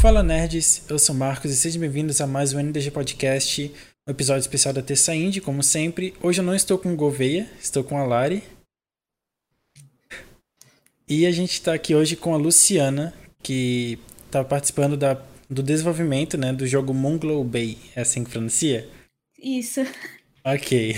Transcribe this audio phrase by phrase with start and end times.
[0.00, 3.70] Fala nerds, eu sou Marcos e sejam bem-vindos a mais um NDG Podcast,
[4.08, 6.14] um episódio especial da Terça Indie, como sempre.
[6.22, 8.42] Hoje eu não estou com o Gouveia, estou com a Lari.
[11.06, 13.12] E a gente está aqui hoje com a Luciana,
[13.42, 15.20] que está participando da,
[15.50, 17.76] do desenvolvimento né, do jogo Moonglow Bay.
[17.94, 18.88] É assim que pronuncia?
[19.38, 19.82] Isso.
[20.42, 20.96] Ok.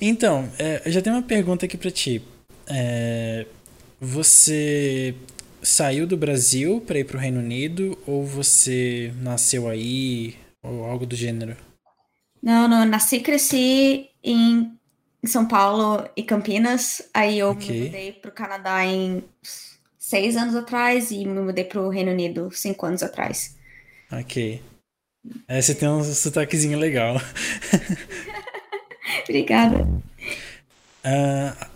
[0.00, 2.22] Então, é, eu já tenho uma pergunta aqui para ti.
[2.66, 3.44] É,
[4.00, 5.14] você
[5.66, 11.04] saiu do Brasil para ir para o Reino Unido ou você nasceu aí ou algo
[11.04, 11.56] do gênero?
[12.40, 14.78] Não, não, nasci e cresci em
[15.24, 17.02] São Paulo e Campinas.
[17.12, 17.80] Aí eu okay.
[17.80, 19.24] me mudei para o Canadá em
[19.98, 23.56] seis anos atrás e me mudei para o Reino Unido cinco anos atrás.
[24.12, 24.62] Ok.
[25.48, 27.16] É, você tem um sotaquezinho legal.
[29.24, 29.82] Obrigada.
[31.04, 31.66] Uh,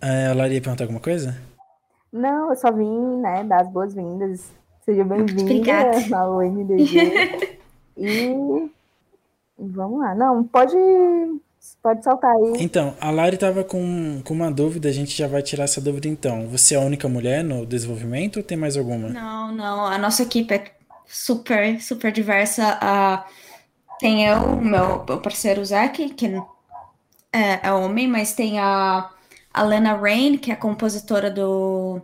[0.00, 1.49] a Lara ia perguntar alguma coisa?
[2.12, 4.50] Não, eu só vim, né, dar as boas-vindas.
[4.84, 7.58] Seja bem-vinda ao MDG.
[7.96, 8.70] e
[9.56, 10.14] vamos lá.
[10.14, 10.74] Não, pode,
[11.80, 12.54] pode saltar aí.
[12.58, 16.08] Então, a Lari estava com, com uma dúvida, a gente já vai tirar essa dúvida
[16.08, 16.48] então.
[16.48, 19.08] Você é a única mulher no desenvolvimento ou tem mais alguma?
[19.08, 19.86] Não, não.
[19.86, 20.64] A nossa equipe é
[21.06, 22.76] super, super diversa.
[22.82, 26.26] Uh, tem eu, o meu, meu parceiro Zack, que
[27.32, 29.10] é, é homem, mas tem a
[29.52, 32.00] a Lena Rain, que é a compositora do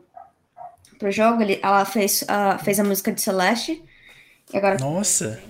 [0.99, 3.83] pro jogo, ele, ela fez, uh, fez a música de Celeste.
[4.53, 5.43] E agora Nossa!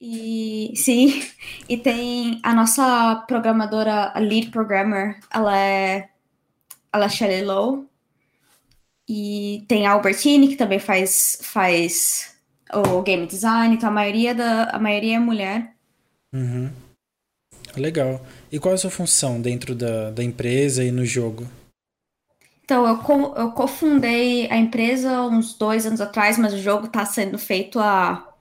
[0.00, 1.22] E sim,
[1.68, 6.08] e tem a nossa programadora, a lead programmer, ela é
[6.92, 7.88] ela é Shelley Lowe.
[9.08, 12.36] E tem a Albertine, que também faz, faz
[12.72, 15.74] o game design, então a maioria, da, a maioria é mulher.
[16.32, 16.70] Uhum.
[17.76, 18.24] Legal.
[18.54, 21.44] E qual é a sua função dentro da, da empresa e no jogo?
[22.64, 27.04] Então, eu, co eu cofundei a empresa uns dois anos atrás, mas o jogo está
[27.04, 28.32] sendo feito há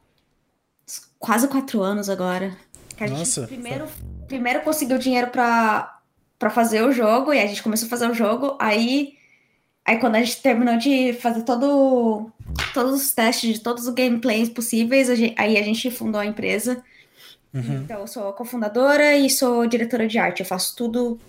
[1.18, 2.56] quase quatro anos agora.
[2.96, 3.41] Que a Nossa.
[3.41, 3.88] gente primeiro,
[4.28, 6.00] primeiro conseguiu dinheiro para
[6.51, 9.16] fazer o jogo, e a gente começou a fazer o jogo, aí,
[9.84, 12.30] aí quando a gente terminou de fazer todo,
[12.72, 16.25] todos os testes de todos os gameplays possíveis, a gente, aí a gente fundou a
[16.28, 16.84] empresa.
[17.53, 17.84] Uhum.
[17.84, 20.40] Então, eu sou cofundadora e sou diretora de arte.
[20.40, 21.19] Eu faço tudo,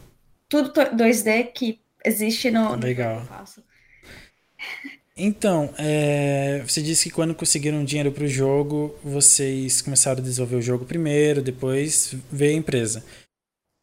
[0.48, 2.76] tudo 2D que existe no.
[2.76, 3.20] Legal.
[3.20, 3.62] No que eu faço.
[5.16, 10.56] Então, é, você disse que quando conseguiram dinheiro para o jogo, vocês começaram a desenvolver
[10.56, 13.04] o jogo primeiro, depois veio a empresa.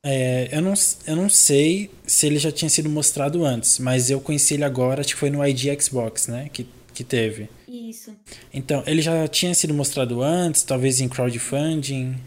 [0.03, 0.73] É, eu, não,
[1.07, 5.01] eu não sei se ele já tinha sido mostrado antes, mas eu conheci ele agora,
[5.01, 6.49] acho que foi no ID Xbox, né?
[6.51, 7.47] Que, que teve.
[7.65, 8.13] Isso.
[8.53, 12.17] Então, ele já tinha sido mostrado antes, talvez em crowdfunding?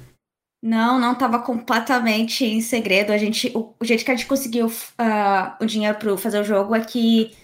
[0.64, 3.12] Não, não estava completamente em segredo.
[3.12, 6.44] A gente, o, o, jeito que a gente conseguiu uh, o dinheiro para fazer o
[6.44, 7.36] jogo é que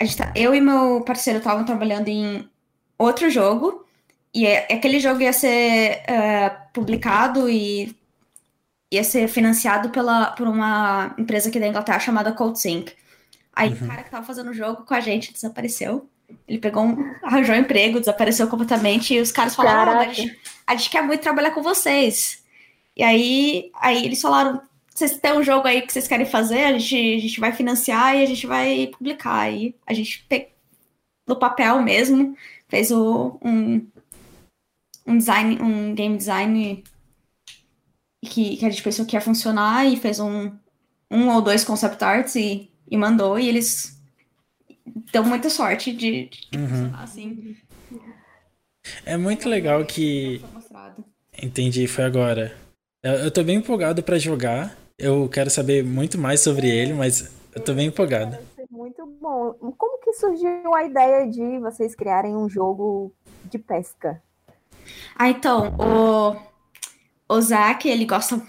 [0.00, 2.48] a gente tá, eu e meu parceiro estavam trabalhando em
[2.96, 3.84] outro jogo
[4.32, 7.94] e é, aquele jogo ia ser uh, publicado e
[8.90, 12.94] ia ser financiado pela, por uma empresa aqui da Inglaterra chamada CodeSync.
[13.54, 13.74] Aí uhum.
[13.74, 16.08] o cara que estava fazendo o jogo com a gente desapareceu.
[16.46, 20.40] Ele pegou um, arranjou um emprego, desapareceu completamente, e os caras falaram, ah, a, gente,
[20.66, 22.42] a gente quer muito trabalhar com vocês.
[22.96, 24.60] E aí, aí eles falaram,
[24.94, 28.16] vocês têm um jogo aí que vocês querem fazer, a gente, a gente vai financiar
[28.16, 29.40] e a gente vai publicar.
[29.40, 30.26] Aí a gente,
[31.26, 32.36] no papel mesmo,
[32.68, 33.86] fez o, um,
[35.06, 36.84] um design, um game design
[38.22, 40.52] que, que a gente pensou que ia funcionar e fez um,
[41.10, 44.00] um ou dois concept arts e, e mandou, e eles
[45.12, 46.94] deu muita sorte de, de uhum.
[46.94, 47.56] assim.
[49.04, 50.42] É muito legal que.
[51.40, 52.56] Entendi, foi agora.
[53.02, 54.76] Eu, eu tô bem empolgado para jogar.
[54.98, 58.38] Eu quero saber muito mais sobre ele, mas eu tô bem empolgado.
[58.70, 59.52] Muito bom.
[59.76, 63.12] Como que surgiu a ideia de vocês criarem um jogo
[63.44, 64.22] de pesca?
[65.16, 66.36] Ah, então, o,
[67.34, 68.40] o Zac, ele gosta,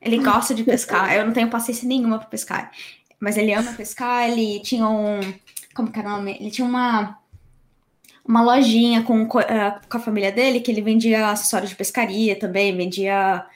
[0.00, 1.14] ele gosta de pescar.
[1.14, 2.70] Eu não tenho paciência nenhuma para pescar.
[3.18, 5.20] Mas ele ama pescar, ele tinha um
[5.76, 6.36] como que o nome?
[6.40, 7.18] Ele tinha uma
[8.26, 9.28] uma lojinha com, uh,
[9.88, 13.46] com a família dele que ele vendia acessórios de pescaria também, vendia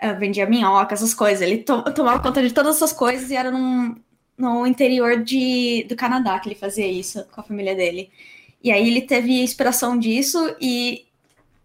[0.00, 1.40] uh, vendia minhoca, essas coisas.
[1.40, 3.96] Ele to tomava conta de todas essas coisas e era num,
[4.38, 8.10] no interior de, do Canadá que ele fazia isso com a família dele.
[8.62, 11.04] E aí ele teve inspiração disso e,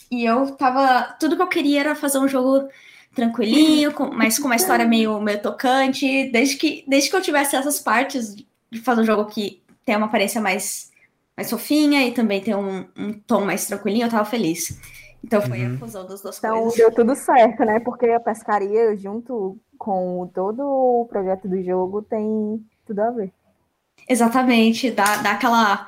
[0.10, 1.16] e eu tava.
[1.20, 2.68] Tudo que eu queria era fazer um jogo
[3.14, 6.30] tranquilinho, com, mas com uma história meio, meio tocante.
[6.32, 10.08] Desde que, desde que eu tivesse essas partes de fazer um jogo que tem uma
[10.08, 10.92] aparência mais,
[11.36, 14.78] mais fofinha e também tem um, um tom mais tranquilinho, eu tava feliz.
[15.24, 15.76] Então foi uhum.
[15.76, 16.74] a fusão das duas então, coisas.
[16.74, 17.80] Então deu tudo certo, né?
[17.80, 23.32] Porque a pescaria, junto com todo o projeto do jogo, tem tudo a ver.
[24.10, 25.88] Exatamente, dá, dá aquela.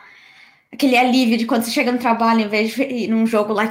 [0.71, 3.69] aquele alívio de quando você chega no trabalho, em vez de ir num jogo lá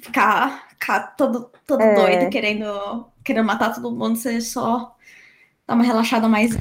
[0.00, 1.94] ficar, ficar todo, todo é.
[1.96, 4.94] doido, querendo, querendo matar todo mundo, você só
[5.66, 6.52] dá uma relaxada mais.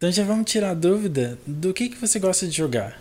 [0.00, 2.98] Então já vamos tirar a dúvida do que, que você gosta de jogar.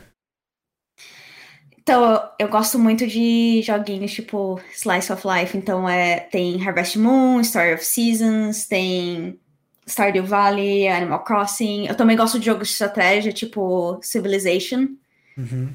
[1.78, 5.58] Então, eu gosto muito de joguinhos tipo Slice of Life.
[5.58, 9.40] Então, é, tem Harvest Moon, Story of Seasons, tem
[9.88, 11.88] Stardew Valley, Animal Crossing.
[11.88, 14.90] Eu também gosto de jogos de estratégia, tipo Civilization.
[15.38, 15.70] Uhum.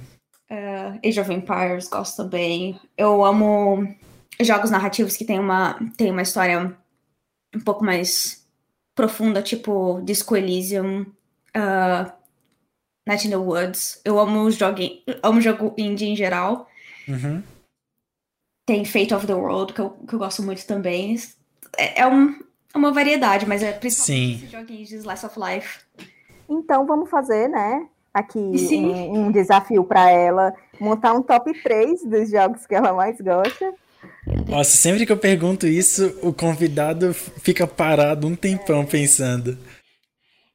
[0.50, 2.78] Uh, Age of Empires, gosto também.
[2.98, 3.88] Eu amo
[4.42, 6.76] jogos narrativos que tem uma, tem uma história
[7.56, 8.44] um pouco mais
[8.94, 11.06] profunda, tipo Disco Elysium,
[11.56, 12.12] uh,
[13.06, 14.00] Night in the Woods.
[14.05, 14.79] Eu amo jogo,
[15.23, 16.69] amo jogo indie em geral.
[17.08, 17.43] Uhum.
[18.67, 21.17] Tem Fate of the World, que eu, que eu gosto muito também.
[21.76, 22.31] É, é, um,
[22.73, 24.49] é uma variedade, mas é principalmente Sim.
[24.49, 25.81] joguinhos de Slice of Life.
[26.49, 27.88] Então vamos fazer, né?
[28.12, 33.20] Aqui um, um, desafio para ela montar um top 3 dos jogos que ela mais
[33.20, 33.75] gosta.
[34.48, 39.58] Nossa, sempre que eu pergunto isso, o convidado fica parado um tempão pensando.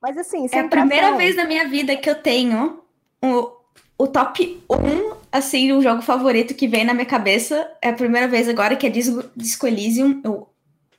[0.01, 2.81] Mas assim, é a primeira vez na minha vida que eu tenho
[3.21, 3.51] o,
[3.97, 7.69] o top 1, assim, o jogo favorito que vem na minha cabeça.
[7.81, 10.21] É a primeira vez agora que é Disco, Disco Elysium.
[10.23, 10.49] Eu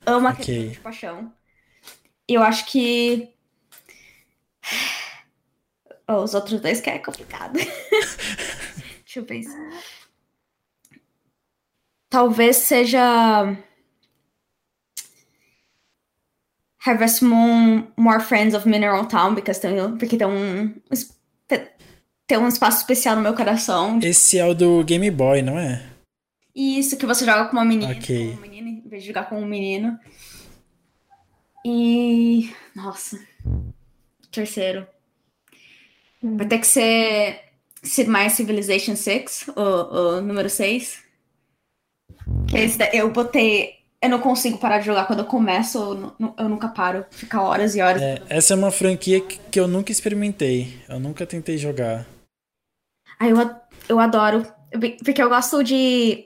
[0.05, 0.41] amo okay.
[0.41, 1.33] aquele jogo de paixão.
[2.27, 3.29] Eu acho que.
[6.07, 7.57] Oh, os outros dois que é complicado.
[9.03, 9.59] Deixa eu pensar.
[12.11, 13.57] Talvez seja.
[16.85, 20.73] Harvest Moon More Friends of Mineral Town, because tem, porque tem um,
[22.27, 23.99] tem um espaço especial no meu coração.
[24.03, 25.81] Esse é o do Game Boy, não é?
[26.53, 28.35] Isso, que você joga com uma menina, okay.
[28.41, 29.97] menina em vez de jogar com um menino.
[31.65, 32.51] E.
[32.75, 33.17] Nossa.
[34.31, 34.85] Terceiro.
[36.21, 37.39] Vai ter que ser
[37.81, 41.00] Sid Meier's Civilization 6, o, o número 6.
[42.53, 45.05] Esse eu botei eu não consigo parar de jogar.
[45.05, 45.77] Quando eu começo,
[46.19, 47.05] eu, eu nunca paro.
[47.11, 48.01] Fica horas e horas.
[48.01, 50.81] É, essa é uma franquia que, que, eu nunca experimentei.
[50.89, 52.07] Eu nunca tentei jogar.
[53.19, 53.37] Ah, eu,
[53.87, 54.45] eu adoro.
[55.03, 56.25] Porque eu gosto de.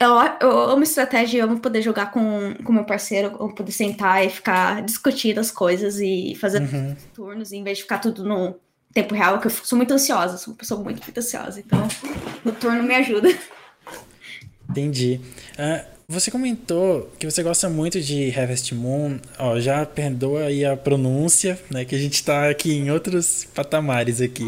[0.00, 4.24] Eu, eu amo estratégia, eu amo poder jogar com, com meu parceiro, eu poder sentar
[4.24, 6.96] e ficar discutindo as coisas e fazer uhum.
[7.12, 8.54] turnos, em vez de ficar tudo no
[8.94, 11.58] tempo real, que eu sou muito ansiosa, sou uma pessoa muito, muito ansiosa.
[11.58, 11.88] Então,
[12.44, 13.28] o turno me ajuda.
[14.68, 15.20] Entendi.
[15.54, 19.18] Uh, você comentou que você gosta muito de Harvest Moon.
[19.38, 21.84] Ó, já perdoa aí a pronúncia, né?
[21.84, 24.46] Que a gente tá aqui em outros patamares aqui.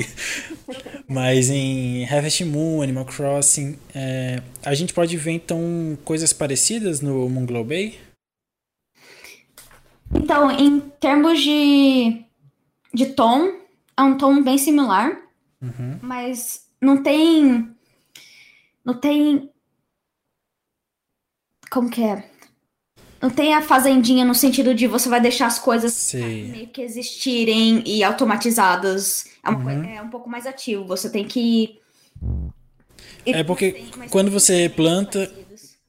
[1.06, 7.28] Mas em Harvest Moon, Animal Crossing, é, a gente pode ver então coisas parecidas no
[7.28, 7.98] Moon Bay?
[10.14, 12.24] Então, em termos de,
[12.94, 13.52] de tom,
[13.98, 15.10] é um tom bem similar.
[15.60, 15.98] Uhum.
[16.00, 17.68] Mas não tem.
[18.82, 19.50] Não tem
[21.70, 22.24] como que é?
[23.20, 26.50] Não tem a fazendinha no sentido de você vai deixar as coisas Sim.
[26.50, 29.26] meio que existirem e automatizadas.
[29.44, 29.84] É, uhum.
[29.84, 30.86] é um pouco mais ativo.
[30.86, 31.78] Você tem que.
[33.26, 35.30] É porque quando você planta.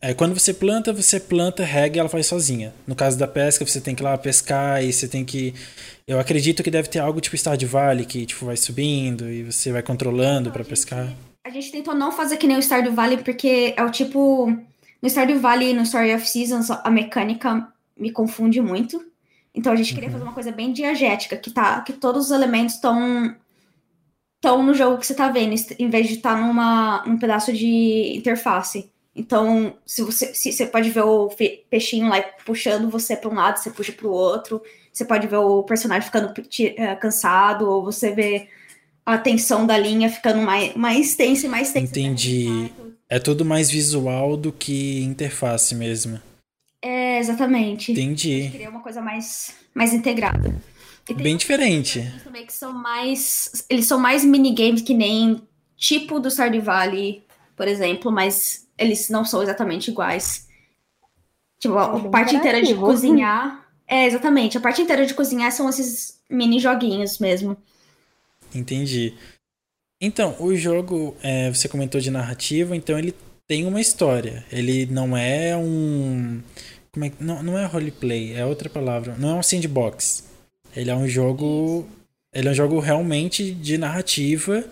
[0.04, 2.74] É, quando você planta, você planta, rega e ela faz sozinha.
[2.88, 5.54] No caso da pesca, você tem que ir lá pescar e você tem que.
[6.07, 9.71] Eu acredito que deve ter algo tipo Stardew Valley, que tipo, vai subindo e você
[9.71, 11.07] vai controlando para pescar.
[11.45, 14.52] A gente tentou não fazer que nem o Stardew Valley, porque é o tipo
[15.02, 17.68] no Stardew Valley e no Story of Seasons, a mecânica
[17.98, 19.04] me confunde muito.
[19.54, 20.14] Então a gente queria uhum.
[20.14, 23.36] fazer uma coisa bem diegética, que, tá, que todos os elementos estão
[24.36, 27.54] estão no jogo que você tá vendo, em vez de estar tá numa num pedaço
[27.54, 28.90] de interface.
[29.16, 31.30] Então, se você, se, você pode ver o
[31.70, 34.62] peixinho lá puxando você para um lado, você puxa para o outro.
[34.92, 38.48] Você pode ver o personagem ficando uh, cansado, ou você vê
[39.06, 41.92] a tensão da linha ficando mais, mais tensa e mais tensa.
[41.92, 42.72] Entendi.
[43.11, 46.18] É tudo mais visual do que interface mesmo.
[46.81, 47.91] É, exatamente.
[47.91, 48.45] Entendi.
[48.45, 50.56] Eu queria uma coisa mais, mais integrada.
[51.18, 52.09] Bem diferente.
[52.23, 53.65] Também que são mais.
[53.69, 55.41] Eles são mais minigames que nem
[55.75, 57.21] tipo do Stardew Valley,
[57.53, 60.47] por exemplo, mas eles não são exatamente iguais.
[61.59, 63.68] Tipo, a, é parte inteira de cozinhar.
[63.85, 64.57] É, exatamente.
[64.57, 67.57] A parte inteira de cozinhar são esses mini joguinhos mesmo.
[68.56, 69.18] Entendi.
[70.02, 73.14] Então, o jogo, é, você comentou de narrativa, então ele
[73.48, 74.44] tem uma história.
[74.52, 76.42] Ele não é um.
[76.92, 79.16] Como é, não, não é roleplay, é outra palavra.
[79.20, 80.24] Não é um sandbox.
[80.76, 81.88] Ele é um jogo.
[82.34, 84.64] Ele é um jogo realmente de narrativa,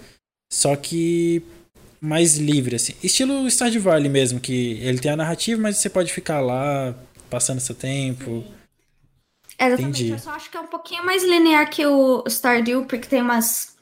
[0.52, 1.44] só que
[2.02, 2.94] mais livre, assim.
[3.04, 6.96] Estilo Stardew Valley mesmo, que ele tem a narrativa, mas você pode ficar lá
[7.30, 8.44] passando seu tempo.
[9.58, 10.04] É, exatamente.
[10.04, 10.12] Entendi.
[10.14, 13.76] Eu só acho que é um pouquinho mais linear que o Stardew, porque tem umas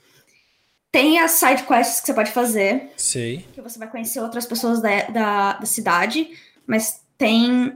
[0.98, 2.90] tem as side quests que você pode fazer.
[2.98, 3.46] Sei.
[3.54, 6.28] Que você vai conhecer outras pessoas da, da, da cidade,
[6.66, 7.74] mas tem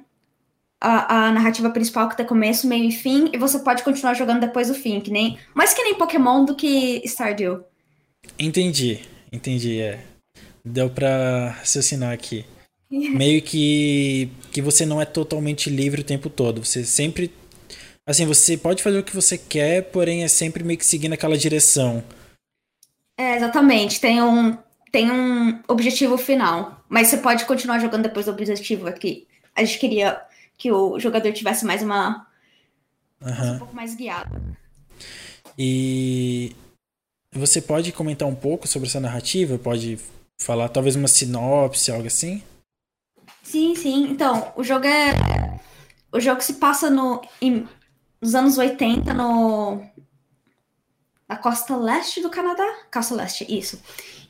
[0.81, 4.39] a, a, narrativa principal que tem começo, meio e fim, e você pode continuar jogando
[4.39, 5.37] depois do fim, que nem.
[5.53, 7.63] Mais que nem Pokémon do que Stardew.
[8.39, 9.01] Entendi,
[9.31, 9.99] entendi, é.
[10.65, 12.43] Deu pra raciocinar aqui.
[12.89, 16.65] meio que que você não é totalmente livre o tempo todo.
[16.65, 17.31] Você sempre
[18.03, 21.37] assim, você pode fazer o que você quer, porém é sempre meio que seguindo aquela
[21.37, 22.03] direção.
[23.21, 24.01] É, exatamente.
[24.01, 24.57] Tem um
[24.91, 29.27] tem um objetivo final, mas você pode continuar jogando depois do objetivo aqui.
[29.55, 30.21] A gente queria
[30.57, 32.27] que o jogador tivesse mais uma
[33.21, 33.53] uhum.
[33.53, 34.41] um pouco mais guiado.
[35.57, 36.53] E
[37.31, 39.57] você pode comentar um pouco sobre essa narrativa?
[39.57, 39.99] Pode
[40.41, 42.41] falar talvez uma sinopse, algo assim?
[43.43, 44.09] Sim, sim.
[44.09, 45.59] Então, o jogo é.
[46.11, 47.65] O jogo se passa no, em,
[48.19, 49.81] nos anos 80 no.
[51.31, 52.67] Na costa leste do Canadá?
[52.93, 53.81] Costa leste, isso.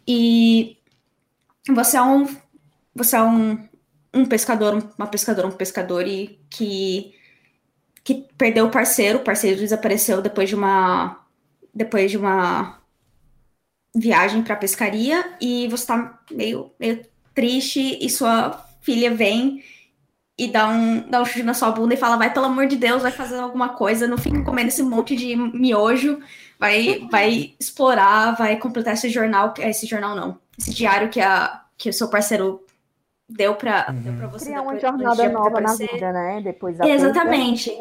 [0.08, 0.78] E
[1.68, 2.28] você é um.
[2.94, 3.68] Você é um,
[4.14, 7.16] um pescador, uma pescadora, um pescador e que.
[8.04, 9.18] que perdeu o parceiro.
[9.18, 11.26] O parceiro desapareceu depois de uma.
[11.74, 12.80] Depois de uma
[13.96, 17.04] viagem para pescaria e você tá meio, meio
[17.34, 19.64] triste e sua filha vem
[20.38, 22.76] e dá um, dá um chute na sua bunda e fala, vai, pelo amor de
[22.76, 26.20] Deus, vai fazer alguma coisa, não fica comendo esse monte de miojo,
[26.62, 31.90] vai, vai explorar, vai completar esse jornal, esse jornal não, esse diário que, a, que
[31.90, 32.64] o seu parceiro
[33.28, 34.30] deu para uhum.
[34.30, 34.46] você.
[34.46, 36.40] Criar uma jornada nova na vida, né?
[36.44, 37.76] Depois da Exatamente.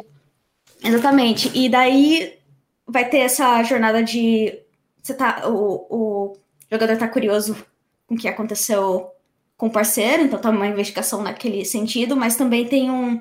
[0.82, 1.50] Exatamente.
[1.54, 2.38] E daí
[2.86, 4.58] vai ter essa jornada de.
[5.02, 5.42] Você tá.
[5.46, 6.36] O, o
[6.70, 7.54] jogador tá curioso
[8.06, 9.10] com o que aconteceu
[9.58, 13.20] com o parceiro, então tá uma investigação naquele sentido, mas também tem um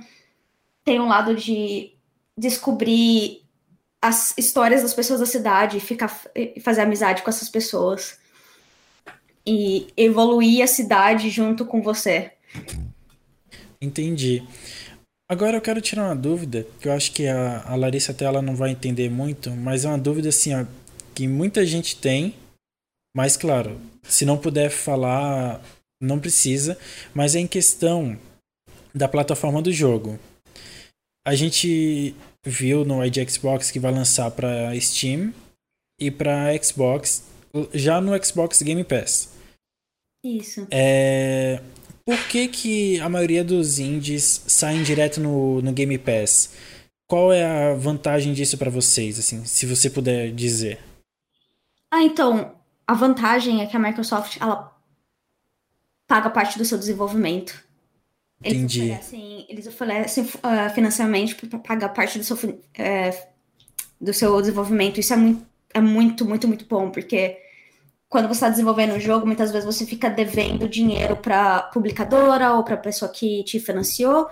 [0.86, 1.92] tem um lado de
[2.38, 3.42] descobrir
[4.02, 6.10] as histórias das pessoas da cidade, ficar
[6.62, 8.18] fazer amizade com essas pessoas
[9.46, 12.32] e evoluir a cidade junto com você.
[13.82, 14.44] Entendi.
[15.30, 18.42] Agora eu quero tirar uma dúvida, que eu acho que a, a Larissa até ela
[18.42, 20.66] não vai entender muito, mas é uma dúvida assim, ó,
[21.14, 22.36] que muita gente tem,
[23.16, 25.62] mas claro, se não puder falar
[26.02, 26.78] não precisa,
[27.14, 28.18] mas é em questão
[28.96, 30.18] da plataforma do jogo.
[31.28, 32.16] A gente
[32.46, 35.34] viu no ID Xbox que vai lançar para Steam
[36.00, 37.24] e para Xbox
[37.74, 39.30] já no Xbox Game Pass.
[40.24, 40.68] Isso.
[40.72, 41.62] É...
[42.06, 46.54] Por que, que a maioria dos indies saem direto no, no Game Pass?
[47.08, 50.80] Qual é a vantagem disso para vocês, assim, se você puder dizer?
[51.92, 52.56] Ah, então,
[52.86, 54.76] a vantagem é que a Microsoft ela
[56.08, 57.64] paga parte do seu desenvolvimento.
[58.44, 58.92] Eles Entendi.
[58.92, 63.28] Oferecem, eles oferecem uh, financiamento para pagar parte do seu, uh,
[64.00, 65.00] do seu desenvolvimento.
[65.00, 67.38] Isso é muito, é muito, muito, muito bom, porque
[68.08, 72.64] quando você está desenvolvendo um jogo, muitas vezes você fica devendo dinheiro para publicadora ou
[72.64, 74.28] para a pessoa que te financiou,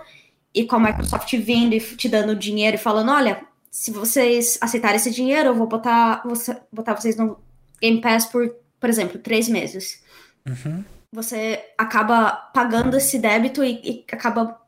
[0.54, 4.96] e com a Microsoft vindo e te dando dinheiro e falando: olha, se vocês aceitarem
[4.96, 7.38] esse dinheiro, eu vou botar, você, botar vocês no
[7.80, 10.02] Game Pass por, por exemplo, três meses.
[10.46, 14.60] Uhum você acaba pagando esse débito e, e acaba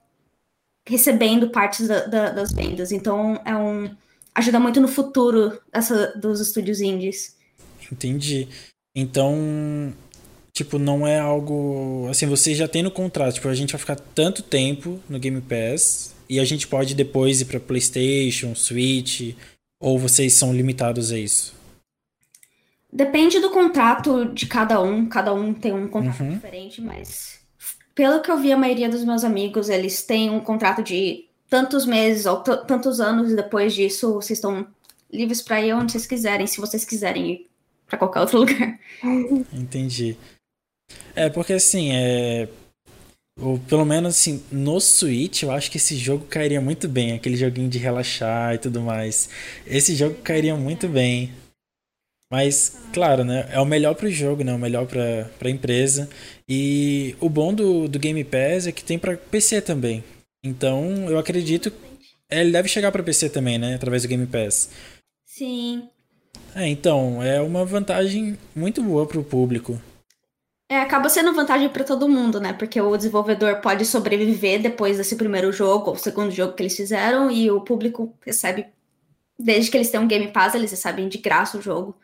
[0.89, 2.93] recebendo partes da, da, das vendas.
[2.93, 3.91] Então, é um
[4.35, 5.61] ajuda muito no futuro
[6.17, 7.37] dos estúdios indies.
[7.91, 8.49] Entendi.
[8.95, 9.93] Então,
[10.53, 12.09] tipo, não é algo.
[12.11, 15.41] Assim, você já tem no contrato, tipo, a gente vai ficar tanto tempo no Game
[15.41, 19.35] Pass e a gente pode depois ir para PlayStation, Switch,
[19.81, 21.55] ou vocês são limitados a isso?
[22.93, 26.35] Depende do contrato de cada um, cada um tem um contrato uhum.
[26.35, 27.41] diferente, mas
[27.95, 31.85] pelo que eu vi, a maioria dos meus amigos, eles têm um contrato de tantos
[31.85, 34.67] meses ou tantos anos, e depois disso vocês estão
[35.13, 37.47] livres para ir onde vocês quiserem, se vocês quiserem ir
[37.87, 38.79] para qualquer outro lugar.
[39.53, 40.17] Entendi.
[41.15, 42.49] É, porque assim, é.
[43.41, 47.37] Ou pelo menos assim, no Switch eu acho que esse jogo cairia muito bem, aquele
[47.37, 49.29] joguinho de relaxar e tudo mais.
[49.67, 51.33] Esse jogo cairia muito bem.
[52.31, 53.49] Mas, claro, né?
[53.51, 54.55] É o melhor para o jogo, né?
[54.55, 56.09] O melhor para a empresa.
[56.49, 60.05] E o bom do, do Game Pass é que tem para PC também.
[60.45, 61.73] Então, eu acredito.
[62.31, 63.75] É, ele deve chegar para PC também, né?
[63.75, 64.71] Através do Game Pass.
[65.27, 65.89] Sim.
[66.55, 69.81] É, então, é uma vantagem muito boa para o público.
[70.69, 72.53] É, acaba sendo vantagem para todo mundo, né?
[72.53, 77.29] Porque o desenvolvedor pode sobreviver depois desse primeiro jogo, ou segundo jogo que eles fizeram,
[77.29, 78.67] e o público recebe,
[79.37, 81.97] desde que eles têm um Game Pass, eles recebem de graça o jogo.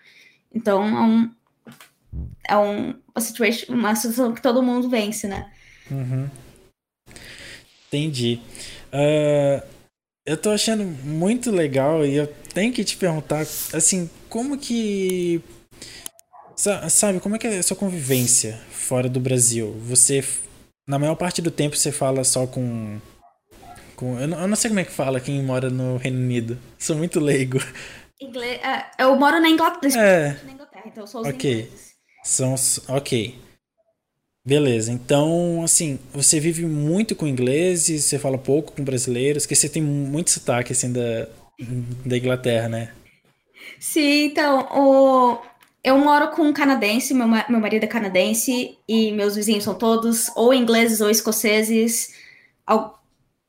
[0.56, 1.30] Então é um,
[2.48, 5.52] é um, uma, uma situação que todo mundo vence, né?
[5.90, 6.28] Uhum.
[7.86, 8.40] Entendi.
[8.88, 9.62] Uh,
[10.24, 15.42] eu tô achando muito legal e eu tenho que te perguntar, assim, como que
[16.56, 19.76] Sabe, como é que é a sua convivência fora do Brasil?
[19.82, 20.24] Você,
[20.88, 22.98] na maior parte do tempo, você fala só com.
[23.94, 26.58] com eu, não, eu não sei como é que fala quem mora no Reino Unido.
[26.78, 27.58] Sou muito leigo.
[28.20, 30.40] Inglês, é, eu moro na Inglaterra, é.
[30.44, 31.50] na Inglaterra então eu sou os Ok.
[31.52, 31.94] ingleses.
[32.24, 32.54] São.
[32.88, 33.38] Ok.
[34.44, 39.68] Beleza, então, assim, você vive muito com ingleses, você fala pouco com brasileiros, porque você
[39.68, 41.26] tem muito sotaque, assim, da,
[42.04, 42.92] da Inglaterra, né?
[43.80, 45.38] Sim, então, o...
[45.82, 49.74] eu moro com um canadense, meu, ma- meu marido é canadense, e meus vizinhos são
[49.74, 52.14] todos ou ingleses ou escoceses.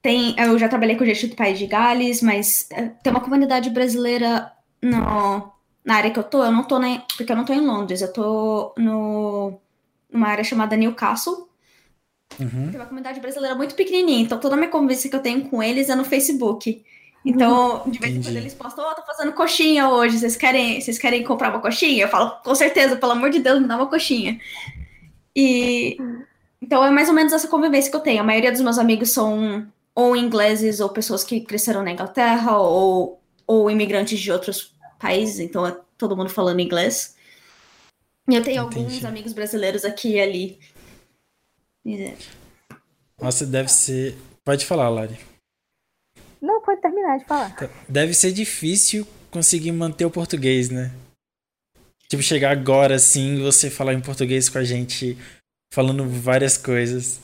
[0.02, 3.70] Tem, eu já trabalhei com gente do país de Gales, mas eh, tem uma comunidade
[3.70, 5.52] brasileira no,
[5.84, 8.02] na área que eu tô, eu não tô nem, porque eu não tô em Londres,
[8.02, 9.60] eu tô no,
[10.12, 11.48] numa área chamada Newcastle,
[12.40, 12.70] Uhum.
[12.70, 15.64] tem uma comunidade brasileira muito pequenininha, então toda a minha convivência que eu tenho com
[15.64, 16.84] eles é no Facebook.
[17.26, 20.98] Então, de vez em quando eles postam, ó, tô fazendo coxinha hoje, vocês querem, vocês
[20.98, 22.04] querem comprar uma coxinha?
[22.04, 24.40] Eu falo, com certeza, pelo amor de Deus, me dá uma coxinha.
[25.36, 25.98] E
[26.62, 28.22] então é mais ou menos essa convivência que eu tenho.
[28.22, 33.20] A maioria dos meus amigos são ou ingleses ou pessoas que cresceram na Inglaterra ou,
[33.48, 37.16] ou imigrantes de outros países, então é todo mundo falando inglês.
[38.30, 39.08] E eu tenho alguns Entendi.
[39.08, 40.60] amigos brasileiros aqui e ali.
[41.86, 42.14] E-
[43.20, 44.18] Nossa, deve ser.
[44.44, 45.18] Pode falar, Lari.
[46.42, 47.56] Não, pode terminar de falar.
[47.88, 50.92] Deve ser difícil conseguir manter o português, né?
[52.10, 55.18] Tipo, chegar agora assim e você falar em português com a gente,
[55.74, 57.20] falando várias coisas.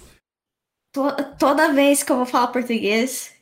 [0.93, 3.32] To- toda vez que eu vou falar português,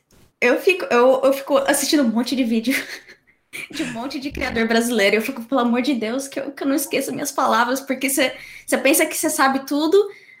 [0.42, 2.74] eu fico, eu, eu fico assistindo um monte de vídeo
[3.70, 5.16] de um monte de criador brasileiro.
[5.16, 8.10] Eu fico, pelo amor de Deus, que eu, que eu não esqueça minhas palavras, porque
[8.10, 8.32] você
[8.66, 9.96] você pensa que você sabe tudo,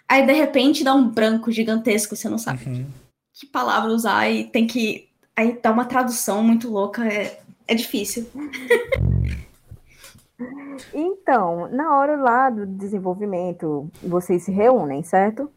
[0.08, 2.86] aí de repente dá um branco gigantesco, você não sabe Uhum.
[3.32, 5.08] que palavra usar e tem que.
[5.36, 8.26] Aí dá uma tradução muito louca, é, é difícil.
[10.92, 15.50] Então, na hora lá do desenvolvimento, vocês se reúnem, certo?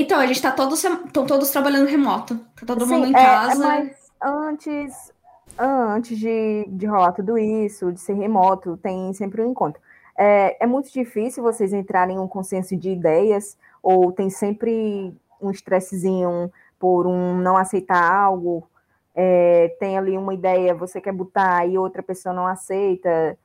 [0.00, 2.36] Então, a gente tá todos, estão todos trabalhando remoto.
[2.60, 3.52] Tá todo mundo em é, casa.
[3.52, 5.12] é, mas antes,
[5.58, 9.82] antes de, de rolar tudo isso, de ser remoto, tem sempre um encontro.
[10.16, 15.50] É, é muito difícil vocês entrarem em um consenso de ideias, ou tem sempre um
[15.50, 18.68] estressezinho por um não aceitar algo,
[19.16, 23.36] é, tem ali uma ideia, você quer botar e outra pessoa não aceita,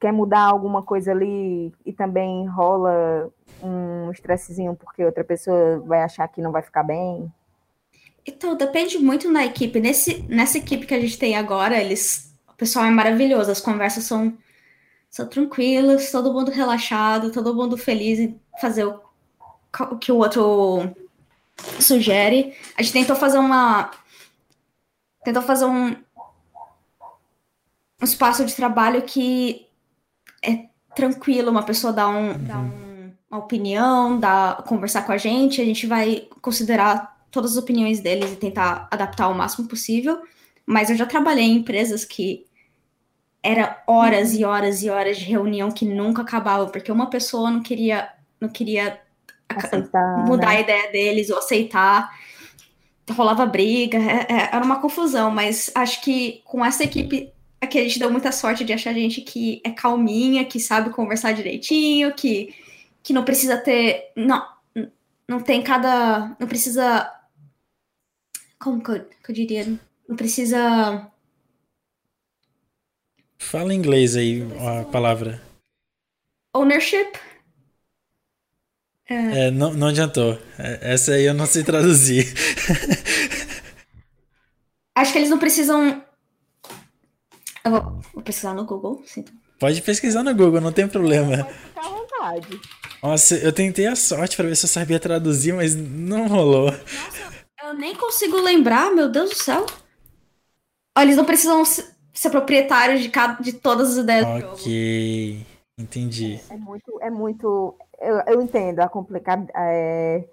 [0.00, 3.30] quer mudar alguma coisa ali e também rola
[3.62, 7.32] um estressezinho porque outra pessoa vai achar que não vai ficar bem.
[8.26, 9.80] Então, depende muito na equipe.
[9.80, 14.04] Nesse, nessa equipe que a gente tem agora, eles, o pessoal é maravilhoso, as conversas
[14.04, 14.36] são,
[15.08, 19.00] são tranquilas, todo mundo relaxado, todo mundo feliz em fazer o,
[19.92, 20.90] o que o outro
[21.80, 22.54] sugere.
[22.76, 23.90] A gente tentou fazer uma.
[25.24, 29.65] Tentou fazer um, um espaço de trabalho que
[30.46, 35.60] é tranquilo, uma pessoa dá, um, dá um- uma opinião, dá, conversar com a gente,
[35.60, 40.22] a gente vai considerar todas as opiniões deles e tentar adaptar o máximo possível.
[40.64, 42.46] Mas eu já trabalhei em empresas que
[43.42, 47.62] era horas e horas e horas de reunião que nunca acabava, porque uma pessoa não
[47.62, 48.08] queria,
[48.40, 49.00] não queria
[49.48, 50.56] Aceitar, mudar né?
[50.56, 52.10] a ideia deles ou aceitar.
[53.10, 57.32] Rolava briga, é- é- era uma confusão, mas acho que com essa equipe
[57.66, 61.32] aqui a gente deu muita sorte de achar gente que é calminha, que sabe conversar
[61.32, 62.54] direitinho, que,
[63.02, 64.12] que não precisa ter.
[64.16, 64.46] Não,
[65.28, 66.34] não tem cada.
[66.40, 67.12] Não precisa.
[68.58, 69.66] Como que eu, que eu diria?
[70.08, 71.10] Não precisa.
[73.38, 75.42] Fala em inglês aí a palavra.
[76.54, 77.12] Ownership?
[79.08, 80.36] É, não, não adiantou.
[80.58, 82.26] É, Essa aí eu não sei traduzir.
[84.96, 86.02] Acho que eles não precisam.
[87.66, 89.02] Eu vou, vou pesquisar no Google.
[89.06, 89.24] sim.
[89.58, 91.38] Pode pesquisar no Google, não tem problema.
[91.44, 92.60] Pode ficar à vontade.
[93.02, 96.72] Nossa, eu tentei a sorte pra ver se eu sabia traduzir, mas não rolou.
[97.64, 99.64] Eu nem consigo lembrar, meu Deus do céu.
[100.96, 104.52] Ó, eles não precisam se- ser proprietários de, cada, de todas as ideias do jogo.
[104.54, 105.46] Ok,
[105.78, 106.40] entendi.
[106.50, 107.74] É muito, é muito.
[108.00, 109.46] Eu, eu entendo a complicada.
[109.56, 110.24] É,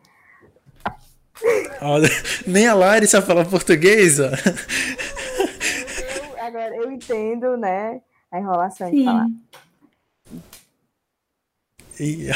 [2.46, 4.30] nem a Lari sabe falar português, ó.
[6.54, 8.02] eu- agora eu entendo, né?
[8.32, 9.06] A enrolação de Sim.
[9.06, 9.28] falar.
[12.00, 12.28] E,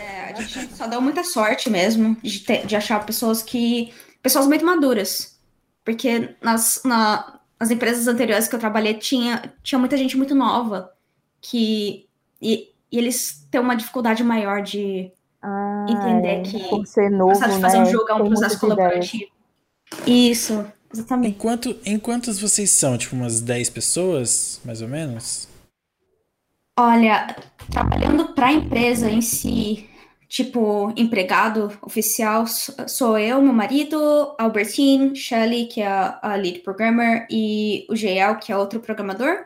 [0.00, 3.92] É, a gente só deu muita sorte mesmo de, ter- de achar pessoas que.
[4.22, 5.38] pessoas muito maduras.
[5.84, 10.92] Porque nas, na- nas empresas anteriores que eu trabalhei tinha, tinha muita gente muito nova
[11.40, 12.08] que.
[12.42, 17.32] E, e eles têm uma dificuldade maior de Ah, entender é, que por ser novo,
[17.34, 17.82] de fazer né?
[17.84, 19.30] um jogo é um processo colaborativo.
[20.06, 21.36] Isso, exatamente.
[21.36, 22.96] enquanto, em quantos vocês são?
[22.96, 25.48] Tipo, umas 10 pessoas, mais ou menos?
[26.78, 27.36] Olha,
[27.70, 29.88] trabalhando para a empresa em si,
[30.28, 37.86] tipo, empregado oficial, sou eu, meu marido, Albertine, Shelly, que é a lead programmer, e
[37.88, 39.44] o GL, que é outro programador,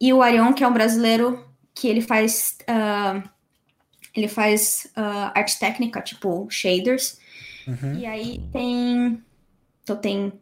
[0.00, 1.44] e o Arion, que é um brasileiro
[1.74, 3.28] que ele faz uh,
[4.18, 7.18] ele faz uh, arte técnica, tipo shaders.
[7.66, 7.98] Uhum.
[7.98, 9.22] E aí tem.
[9.82, 10.32] Então tem.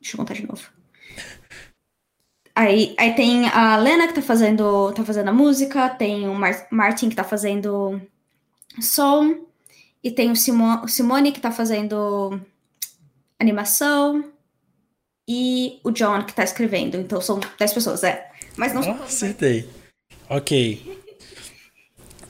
[0.00, 0.68] Deixa eu contar de novo.
[2.54, 6.66] Aí, aí tem a Lena que tá fazendo, tá fazendo a música, tem o Mar
[6.70, 8.00] Martin que tá fazendo
[8.80, 9.46] som,
[10.02, 12.40] e tem o, Simo o Simone que tá fazendo
[13.38, 14.32] animação,
[15.28, 16.96] e o John que tá escrevendo.
[16.96, 18.30] Então são 10 pessoas, é.
[18.56, 19.68] Mas não oh, Acertei.
[20.28, 21.00] Ok.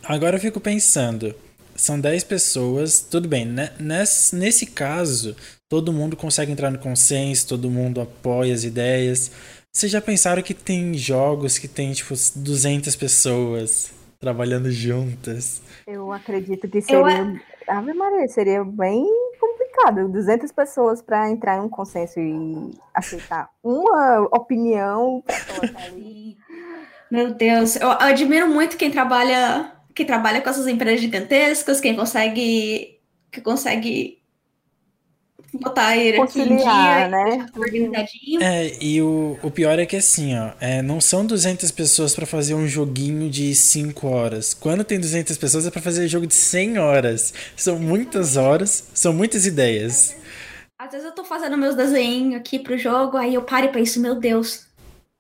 [0.05, 1.35] Agora eu fico pensando,
[1.75, 3.73] são 10 pessoas, tudo bem, né?
[3.79, 5.37] nesse, nesse caso,
[5.71, 9.31] todo mundo consegue entrar no consenso, todo mundo apoia as ideias.
[9.73, 15.63] Vocês já pensaram que tem jogos que tem, tipo, 200 pessoas trabalhando juntas?
[15.87, 17.21] Eu acredito que seria.
[17.21, 17.41] Eu...
[17.69, 19.07] Ave Maria, seria bem
[19.41, 20.09] complicado.
[20.09, 25.23] 200 pessoas para entrar em um consenso e aceitar uma opinião.
[27.09, 32.99] Meu Deus, eu admiro muito quem trabalha que trabalha com essas empresas gigantescas, quem consegue
[33.31, 34.20] que consegue
[35.55, 37.47] botar a hierarquia em dia, né?
[37.57, 38.43] organizadinho.
[38.43, 42.27] É, e o, o pior é que assim, ó, é, não são 200 pessoas para
[42.27, 44.55] fazer um joguinho de 5 horas.
[44.55, 47.35] Quando tem 200 pessoas é para fazer jogo de 100 horas.
[47.57, 50.17] São muitas horas, são muitas ideias.
[50.79, 54.01] Às vezes eu tô fazendo meus desenhos aqui pro jogo, aí eu paro e penso,
[54.01, 54.67] meu Deus,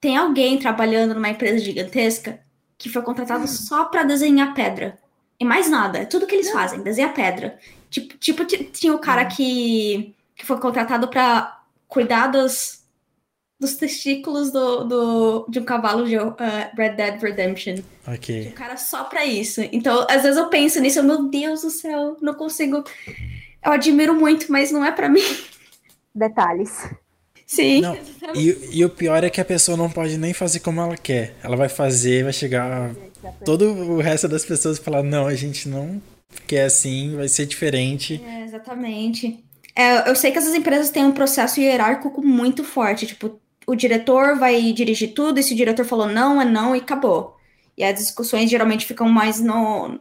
[0.00, 2.40] tem alguém trabalhando numa empresa gigantesca
[2.78, 3.46] que foi contratado hum.
[3.46, 4.98] só para desenhar pedra.
[5.38, 5.98] E mais nada.
[5.98, 7.58] É tudo que eles fazem, desenhar pedra.
[7.90, 9.28] Tipo, tipo tinha o cara hum.
[9.28, 12.82] que, que foi contratado para cuidar dos,
[13.60, 16.34] dos testículos do, do, de um cavalo de uh,
[16.74, 17.76] Red Dead Redemption.
[18.06, 18.48] Ok.
[18.48, 19.60] Um cara só pra isso.
[19.70, 22.82] Então, às vezes eu penso nisso, meu Deus do céu, não consigo.
[23.62, 25.20] Eu admiro muito, mas não é para mim.
[26.14, 26.88] Detalhes.
[27.46, 27.82] Sim.
[27.82, 27.98] Não,
[28.34, 31.34] e, e, o pior é que a pessoa não pode nem fazer como ela quer.
[31.42, 32.94] Ela vai fazer, vai chegar.
[33.44, 36.00] Todo o resto das pessoas falar: não, a gente não
[36.46, 38.22] quer assim, vai ser diferente.
[38.24, 39.44] É, exatamente.
[39.74, 43.06] É, eu sei que essas empresas têm um processo hierárquico muito forte.
[43.06, 46.80] Tipo, o diretor vai dirigir tudo, e se o diretor falou não, é não e
[46.80, 47.36] acabou.
[47.76, 50.00] E as discussões geralmente ficam mais no,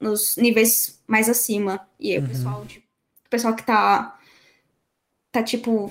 [0.00, 1.80] nos níveis mais acima.
[1.98, 2.24] E uhum.
[2.24, 2.86] o pessoal, tipo,
[3.26, 4.18] o pessoal que tá.
[5.32, 5.90] Tá tipo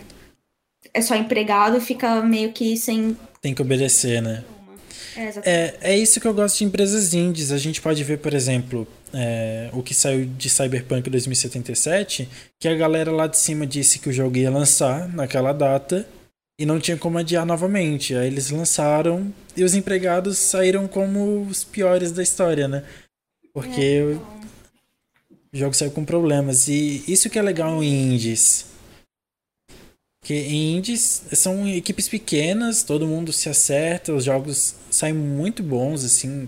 [0.94, 3.18] é só empregado, fica meio que sem.
[3.42, 4.44] Tem que obedecer, né?
[5.16, 7.52] É, é, é, isso que eu gosto de empresas indies.
[7.52, 12.28] A gente pode ver, por exemplo, é, o que saiu de Cyberpunk 2077,
[12.60, 16.08] que a galera lá de cima disse que o jogo ia lançar naquela data
[16.60, 18.16] e não tinha como adiar novamente.
[18.16, 22.84] Aí eles lançaram e os empregados saíram como os piores da história, né?
[23.54, 24.28] Porque é, então...
[25.54, 26.68] o jogo saiu com problemas.
[26.68, 28.74] E isso que é legal em indies
[30.24, 36.48] que indies são equipes pequenas, todo mundo se acerta, os jogos saem muito bons, assim.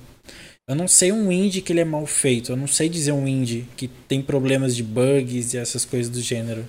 [0.67, 3.28] Eu não sei um indie que ele é mal feito, eu não sei dizer um
[3.28, 6.67] indie que tem problemas de bugs e essas coisas do gênero.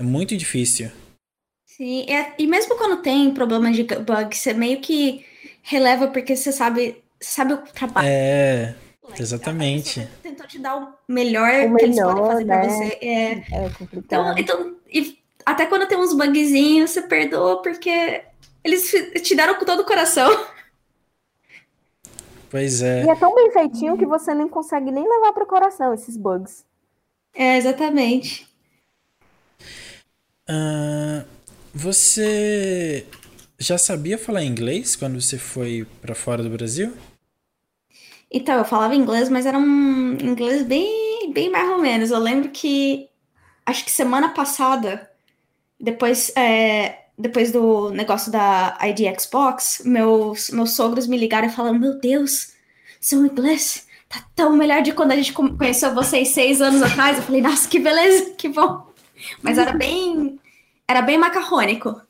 [0.00, 0.90] É muito difícil.
[1.66, 5.26] Sim, é, e mesmo quando tem problemas de bugs, você meio que
[5.62, 8.08] releva porque você sabe, sabe o trabalho.
[8.08, 8.74] É,
[9.18, 10.08] exatamente.
[10.22, 12.58] tentou te dar o melhor, o melhor que eles podem fazer né?
[12.58, 12.98] pra você.
[13.02, 14.38] É, é complicado.
[14.38, 18.22] Então, então e até quando tem uns bugzinhos, você perdoa porque
[18.64, 18.90] eles
[19.22, 20.28] te deram com todo o coração.
[22.50, 23.04] Pois é.
[23.04, 26.64] E é tão bem feitinho que você nem consegue nem levar pro coração esses bugs.
[27.34, 28.48] É, exatamente.
[30.48, 31.26] Uh,
[31.74, 33.06] você
[33.58, 36.92] já sabia falar inglês quando você foi para fora do Brasil?
[38.30, 42.10] Então, eu falava inglês, mas era um inglês bem, bem mais ou menos.
[42.10, 43.08] Eu lembro que
[43.64, 45.10] acho que semana passada
[45.78, 51.78] depois, é, depois do negócio da ID Xbox, meus, meus sogros me ligaram e falaram:
[51.78, 52.52] Meu Deus,
[53.00, 57.16] seu inglês tá tão melhor de quando a gente conheceu vocês seis anos atrás.
[57.16, 58.86] Eu falei: Nossa, que beleza, que bom.
[59.42, 60.38] Mas era bem.
[60.86, 62.00] Era bem macarrônico.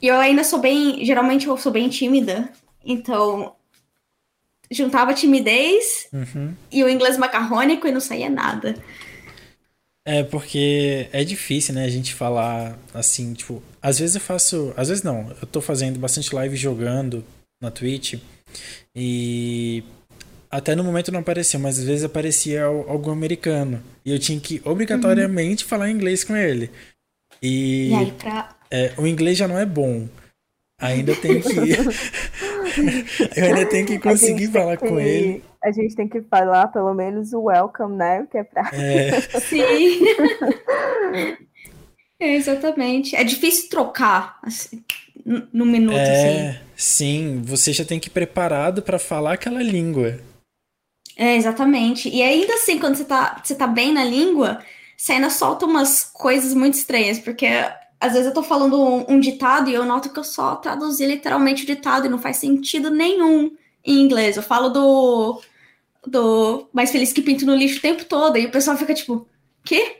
[0.00, 1.04] E eu ainda sou bem.
[1.04, 2.52] Geralmente eu sou bem tímida.
[2.84, 3.54] Então.
[4.70, 6.54] Juntava timidez uhum.
[6.70, 8.74] e o inglês macarrônico e não saía nada.
[10.04, 14.88] É, porque é difícil, né, a gente falar assim, tipo, às vezes eu faço, às
[14.88, 17.24] vezes não, eu tô fazendo bastante live jogando
[17.60, 18.14] na Twitch
[18.94, 19.82] e
[20.50, 24.60] até no momento não apareceu, mas às vezes aparecia algum americano e eu tinha que
[24.64, 25.70] obrigatoriamente uhum.
[25.70, 26.70] falar inglês com ele.
[27.42, 28.54] E, e aí, pra...
[28.70, 30.06] é, o inglês já não é bom.
[30.80, 31.48] Ainda tem que
[33.36, 35.42] eu ainda tenho que conseguir falar que, com ele.
[35.64, 38.26] A gente tem que falar pelo menos o welcome, né?
[38.30, 38.70] Que é pra.
[38.72, 39.20] É.
[39.40, 40.00] Sim.
[42.20, 43.14] é, exatamente.
[43.14, 44.82] É difícil trocar assim,
[45.52, 46.58] no minuto, é, assim.
[46.76, 50.20] Sim, você já tem que ir preparado para falar aquela língua.
[51.16, 52.08] É, exatamente.
[52.08, 54.62] E ainda assim, quando você tá, você tá bem na língua,
[54.96, 57.46] você ainda solta umas coisas muito estranhas, porque
[58.00, 61.04] às vezes eu tô falando um, um, ditado e eu noto que eu só traduzi
[61.04, 63.50] literalmente o ditado e não faz sentido nenhum
[63.84, 64.36] em inglês.
[64.36, 65.42] Eu falo do,
[66.06, 69.26] do Mais Feliz que Pinto no Lixo o tempo todo e o pessoal fica tipo,
[69.64, 69.96] quê?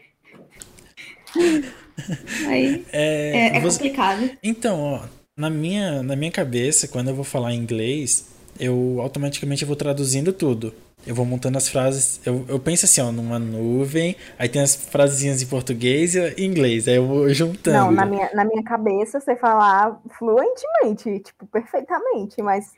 [2.47, 3.79] Aí é, é, é você...
[3.79, 4.31] complicado.
[4.43, 5.01] Então, ó,
[5.37, 8.27] na minha, na minha cabeça, quando eu vou falar inglês,
[8.59, 10.75] eu automaticamente vou traduzindo tudo.
[11.07, 12.21] Eu vou montando as frases.
[12.27, 16.45] Eu, eu penso assim, ó, numa nuvem, aí tem as frasezinhas em português e em
[16.45, 16.89] inglês.
[16.89, 17.79] Aí eu vou juntando.
[17.79, 22.73] Não, na minha, na minha cabeça você falar fluentemente, tipo, perfeitamente, mas.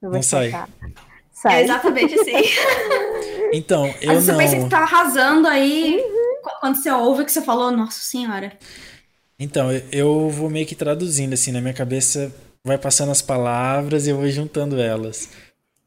[0.00, 0.52] Não, não sai.
[1.32, 1.60] sai.
[1.60, 2.32] É exatamente assim.
[3.52, 4.38] então, eu você não.
[4.38, 6.00] Você pensa que tá arrasando aí.
[6.00, 6.23] Uhum.
[6.60, 8.52] Quando você ouve que você falou, nossa senhora.
[9.38, 14.10] Então, eu vou meio que traduzindo, assim, na minha cabeça vai passando as palavras e
[14.10, 15.28] eu vou juntando elas.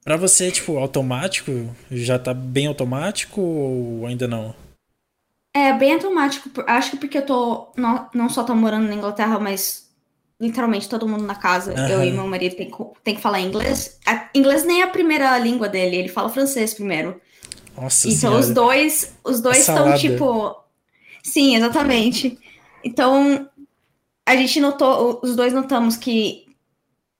[0.03, 1.51] Pra você, tipo, automático,
[1.91, 4.55] já tá bem automático ou ainda não?
[5.53, 6.49] É, bem automático.
[6.67, 7.73] Acho que porque eu tô.
[7.75, 9.87] Não, não só tô morando na Inglaterra, mas
[10.39, 11.87] literalmente todo mundo na casa, uhum.
[11.87, 12.71] eu e meu marido, tem,
[13.03, 13.97] tem que falar inglês.
[14.05, 17.19] A, inglês nem é a primeira língua dele, ele fala francês primeiro.
[17.77, 18.39] Nossa Então senhora.
[18.39, 20.55] os dois, os dois estão tipo.
[21.23, 22.37] Sim, exatamente.
[22.83, 23.47] Então
[24.25, 26.47] a gente notou, os dois notamos que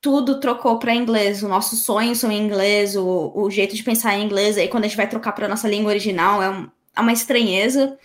[0.01, 1.43] tudo trocou para inglês.
[1.43, 4.57] Os nossos sonhos são em inglês, o, o jeito de pensar em inglês.
[4.57, 7.97] Aí quando a gente vai trocar para nossa língua original é, um, é, uma estranheza.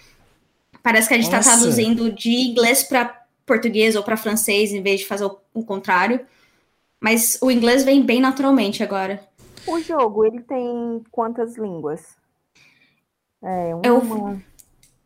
[0.82, 5.00] Parece que a gente está traduzindo de inglês para português ou para francês em vez
[5.00, 6.20] de fazer o, o, contrário.
[7.00, 9.22] Mas o inglês vem bem naturalmente agora.
[9.66, 12.16] O jogo, ele tem quantas línguas?
[13.42, 14.38] É, uma, eu, duas.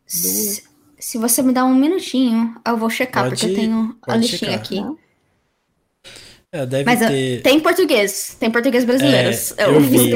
[0.05, 0.63] Se,
[0.99, 4.51] se você me dá um minutinho, eu vou checar, pode, porque eu tenho a listinha
[4.51, 4.59] checar.
[4.59, 4.81] aqui.
[4.81, 4.97] Não?
[6.51, 7.41] É, deve Mas ter...
[7.41, 9.29] tem português, tem português brasileiro.
[9.29, 10.11] É, eu, eu vi.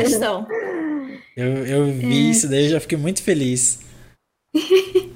[1.36, 2.31] Eu, eu vi é.
[2.31, 3.79] isso daí e já fiquei muito feliz.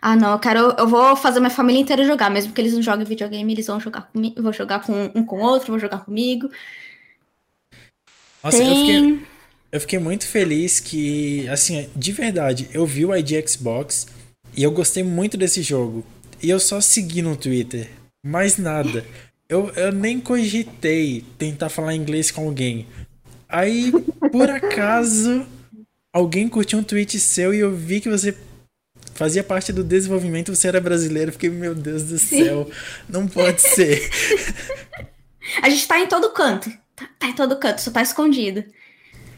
[0.00, 0.74] ah, não, eu quero.
[0.78, 3.80] Eu vou fazer minha família inteira jogar, mesmo que eles não joguem videogame, eles vão
[3.80, 4.34] jogar comigo.
[4.38, 6.48] Eu vou jogar com um com o outro, vou jogar comigo.
[8.42, 8.68] Nossa, tem...
[8.68, 9.26] eu, fiquei,
[9.70, 14.06] eu fiquei muito feliz que, assim, de verdade, eu vi o ID Xbox
[14.56, 16.04] e eu gostei muito desse jogo.
[16.42, 17.88] E eu só segui no Twitter.
[18.24, 19.04] Mais nada.
[19.48, 22.86] Eu, eu nem cogitei tentar falar inglês com alguém.
[23.48, 23.92] Aí,
[24.30, 25.46] por acaso,
[26.12, 28.36] alguém curtiu um tweet seu e eu vi que você
[29.14, 31.32] fazia parte do desenvolvimento, você era brasileiro.
[31.32, 33.02] Fiquei, meu Deus do céu, Sim.
[33.08, 34.08] não pode ser.
[35.62, 36.70] A gente tá em todo canto.
[36.94, 38.64] Tá, tá, em todo canto, só tá escondido.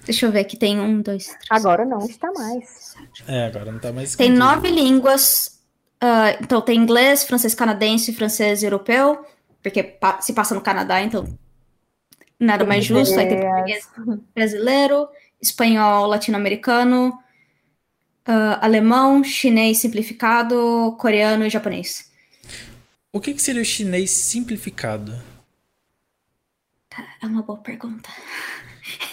[0.05, 1.49] Deixa eu ver aqui, tem um, dois, três.
[1.51, 2.95] Agora não está mais.
[3.27, 4.33] É, agora não tá mais escondido.
[4.33, 5.61] Tem nove línguas.
[6.03, 9.23] Uh, então tem inglês, francês canadense, francês europeu,
[9.63, 11.39] porque se passa no Canadá, então
[12.39, 13.19] nada mais justo.
[13.21, 13.89] Aí tem português
[14.35, 15.09] brasileiro,
[15.43, 17.11] espanhol latino-americano,
[18.27, 22.11] uh, alemão, chinês simplificado, coreano e japonês.
[23.13, 25.21] O que, que seria o chinês simplificado?
[27.23, 28.09] É uma boa pergunta.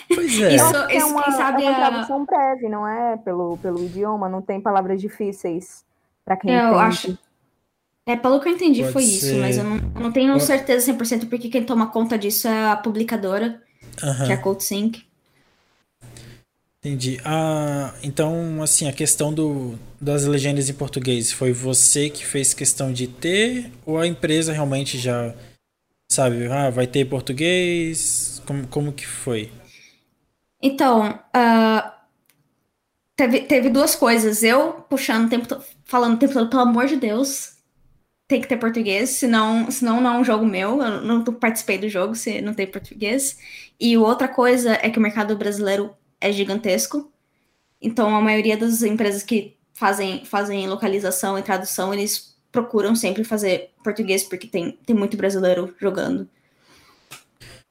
[0.08, 0.56] Pois é.
[0.56, 3.18] Isso, é uma, quem sabe é uma tradução breve, não é?
[3.18, 5.86] Pelo, pelo idioma, não tem palavras difíceis
[6.24, 6.82] para quem eu entende.
[6.82, 7.18] acho
[8.08, 9.16] é, pelo que eu entendi Pode foi ser.
[9.18, 12.76] isso, mas eu não, não tenho certeza 100% porque quem toma conta disso é a
[12.78, 13.62] publicadora,
[13.98, 15.06] que é a CodeSync.
[16.80, 17.20] Entendi.
[17.26, 22.94] Ah, então, assim, a questão do, das legendas em português, foi você que fez questão
[22.94, 25.36] de ter ou a empresa realmente já
[26.10, 28.42] sabe, ah, vai ter português?
[28.46, 29.52] Como, como que foi?
[30.68, 31.92] Então, uh,
[33.16, 34.44] teve, teve duas coisas.
[34.44, 37.56] Eu puxando o tempo falando o tempo todo, pelo amor de Deus,
[38.28, 41.88] tem que ter português, senão, senão não é um jogo meu, eu não participei do
[41.88, 43.38] jogo se não tem português.
[43.80, 47.10] E outra coisa é que o mercado brasileiro é gigantesco,
[47.82, 53.70] então a maioria das empresas que fazem, fazem localização e tradução, eles procuram sempre fazer
[53.84, 56.28] português, porque tem, tem muito brasileiro jogando.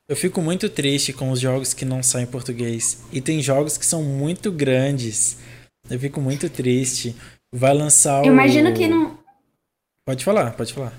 [0.09, 3.03] Eu fico muito triste com os jogos que não saem em português.
[3.13, 5.39] E tem jogos que são muito grandes.
[5.91, 7.17] Eu fico muito triste.
[7.53, 8.35] Vai lançar Eu o...
[8.35, 9.19] imagino que não
[10.07, 10.93] Pode falar, pode falar.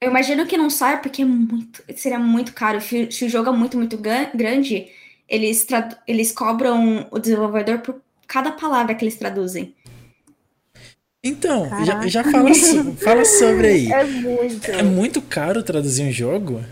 [0.00, 2.80] Eu imagino que não sai porque é muito, seria muito caro.
[2.80, 4.86] Se, se o jogo é muito, muito grande,
[5.28, 5.66] eles,
[6.06, 9.74] eles cobram o desenvolvedor por cada palavra que eles traduzem.
[11.24, 12.50] Então, já, já fala,
[13.02, 13.88] fala sobre aí.
[13.92, 14.70] É muito.
[14.70, 16.62] É muito caro traduzir um jogo?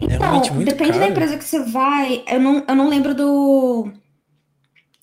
[0.00, 1.00] É então, depende caro.
[1.00, 2.24] da empresa que você vai.
[2.26, 3.90] Eu não, eu não lembro do.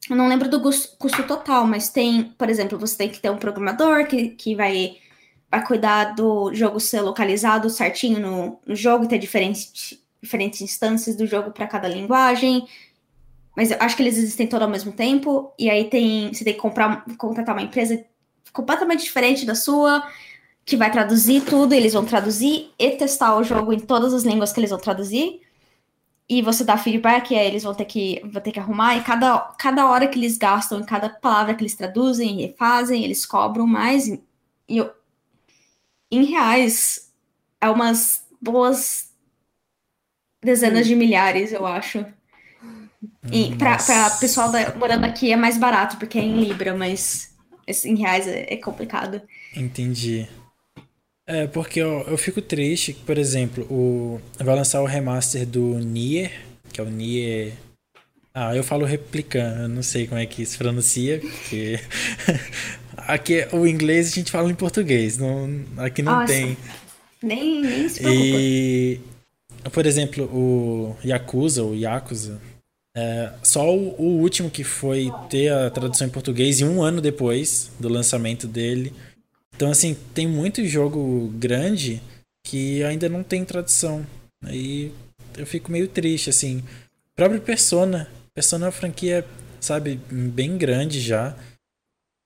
[0.10, 3.38] Eu não lembro do custo total, mas tem, por exemplo, você tem que ter um
[3.38, 4.98] programador que, que vai,
[5.50, 11.26] vai cuidar do jogo ser localizado certinho no, no jogo, ter diferentes, diferentes instâncias do
[11.26, 12.68] jogo para cada linguagem.
[13.56, 15.54] Mas eu acho que eles existem todos ao mesmo tempo.
[15.58, 16.34] E aí tem.
[16.34, 18.04] Você tem que comprar, contratar uma empresa
[18.52, 20.06] completamente diferente da sua
[20.66, 24.54] que vai traduzir tudo, eles vão traduzir e testar o jogo em todas as línguas
[24.54, 25.42] que eles vão traduzir.
[26.30, 29.04] E você dá feedback, e aí eles vão ter que, vão ter que arrumar, e
[29.04, 33.26] cada, cada hora que eles gastam, em cada palavra que eles traduzem e refazem, eles
[33.26, 34.08] cobram mais.
[34.08, 34.22] E,
[34.70, 34.86] e
[36.10, 37.12] em reais,
[37.60, 39.12] é umas boas
[40.42, 42.06] dezenas de milhares, eu acho.
[43.32, 43.78] E para
[44.20, 47.34] pessoal da, morando aqui é mais barato, porque é em Libra, mas
[47.84, 49.22] em reais é, é complicado.
[49.56, 50.30] Entendi.
[51.32, 56.30] É, porque eu, eu fico triste por exemplo, o, vai lançar o remaster do Nier,
[56.74, 57.54] que é o Nier.
[58.34, 61.80] Ah, eu falo replicando, eu não sei como é que se pronuncia, porque
[62.98, 66.58] aqui o inglês a gente fala em português, não, aqui não Nossa, tem.
[67.24, 68.26] Nem, nem se preocupa.
[68.26, 69.00] E,
[69.72, 72.42] por exemplo, o Yakuza, o Yakuza,
[72.96, 77.00] é, só o, o último que foi ter a tradução em português e um ano
[77.00, 78.94] depois do lançamento dele
[79.56, 82.02] então, assim, tem muito jogo grande
[82.46, 84.06] que ainda não tem tradução.
[84.44, 84.92] Aí
[85.38, 86.60] eu fico meio triste, assim.
[86.60, 88.10] O próprio Persona.
[88.34, 89.26] Persona é uma franquia,
[89.60, 91.36] sabe, bem grande já.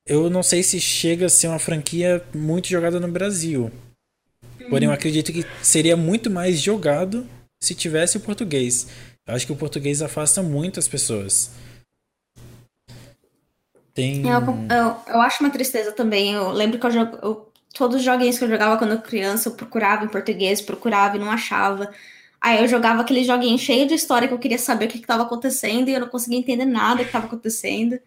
[0.07, 3.71] Eu não sei se chega a ser uma franquia muito jogada no Brasil.
[4.69, 4.95] Porém, eu uhum.
[4.95, 7.27] acredito que seria muito mais jogado
[7.61, 8.87] se tivesse o português.
[9.27, 11.51] Eu acho que o português afasta muito as pessoas.
[13.95, 14.27] Tem...
[14.27, 16.33] Eu, eu, eu, acho uma tristeza também.
[16.33, 19.53] Eu lembro que eu, eu, todos os joguinhos que eu jogava quando eu criança, eu
[19.53, 21.89] procurava em português, procurava e não achava.
[22.41, 25.23] Aí eu jogava aquele joguinho cheio de história que eu queria saber o que estava
[25.23, 27.97] acontecendo e eu não conseguia entender nada que estava acontecendo.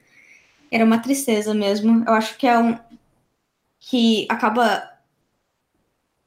[0.71, 2.05] Era uma tristeza mesmo.
[2.07, 2.79] Eu acho que é um.
[3.81, 4.91] que acaba.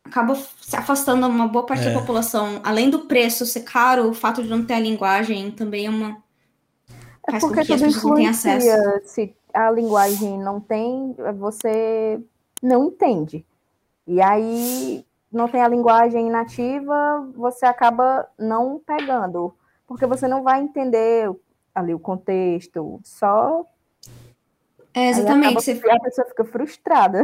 [0.04, 1.94] acaba se afastando uma boa parte é.
[1.94, 2.60] da população.
[2.64, 6.18] Além do preço ser caro, o fato de não ter a linguagem também é uma.
[7.28, 8.68] É faz com que as pessoas não tenham acesso.
[9.06, 12.20] Se a linguagem não tem, você
[12.62, 13.46] não entende.
[14.08, 19.54] E aí não tem a linguagem nativa, você acaba não pegando,
[19.88, 21.32] porque você não vai entender
[21.74, 23.66] ali o contexto, só
[24.94, 25.46] é, exatamente.
[25.46, 25.82] Acaba, você...
[25.90, 27.24] A pessoa fica frustrada.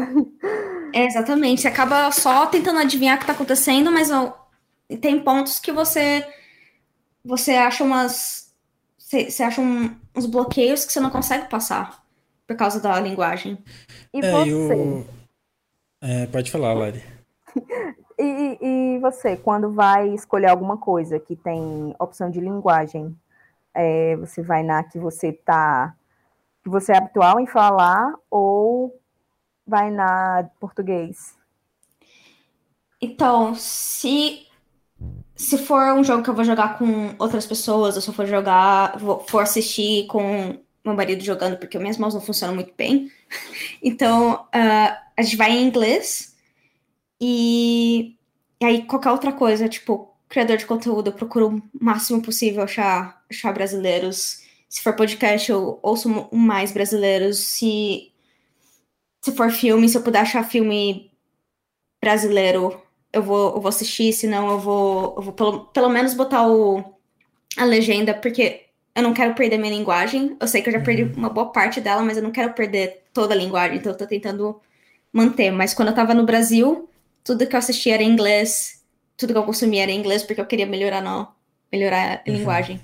[0.94, 1.62] É, exatamente.
[1.62, 4.48] Você acaba só tentando adivinhar o que está acontecendo, mas ó,
[5.02, 6.26] tem pontos que você
[7.26, 8.56] você acha umas
[8.98, 12.02] você, você acha um, uns bloqueios que você não consegue passar
[12.48, 13.58] por causa da linguagem.
[14.14, 14.74] E é, você?
[14.74, 15.06] Eu...
[16.02, 17.04] É, pode falar, Lari.
[18.18, 23.16] e, e você, quando vai escolher alguma coisa que tem opção de linguagem,
[23.74, 25.94] é, você vai na que você tá
[26.64, 29.00] que você é habitual em falar ou
[29.66, 31.36] vai na português?
[33.02, 34.48] Então, se
[35.36, 38.26] se for um jogo que eu vou jogar com outras pessoas, ou se eu for
[38.26, 43.12] jogar, vou, for assistir com meu marido jogando, porque minhas mãos não funcionam muito bem.
[43.84, 46.36] Então, uh, a gente vai em inglês.
[47.22, 48.16] E,
[48.60, 53.24] e, aí, qualquer outra coisa, tipo, criador de conteúdo, eu procuro o máximo possível achar,
[53.30, 54.44] achar brasileiros.
[54.70, 57.40] Se for podcast, eu ouço mais brasileiros.
[57.40, 58.12] Se,
[59.22, 61.12] se for filme, se eu puder achar filme
[62.02, 66.48] brasileiro, eu vou, eu vou assistir, senão eu vou, eu vou pelo, pelo menos botar
[66.48, 66.84] o,
[67.58, 68.67] a legenda, porque
[68.98, 70.36] eu não quero perder minha linguagem.
[70.40, 71.14] Eu sei que eu já perdi uhum.
[71.16, 74.08] uma boa parte dela, mas eu não quero perder toda a linguagem, então eu tô
[74.08, 74.60] tentando
[75.14, 75.52] manter.
[75.52, 76.90] Mas quando eu tava no Brasil,
[77.24, 78.82] tudo que eu assistia era em inglês,
[79.16, 81.28] tudo que eu consumia era em inglês, porque eu queria melhorar, não,
[81.72, 82.38] melhorar a uhum.
[82.38, 82.82] linguagem.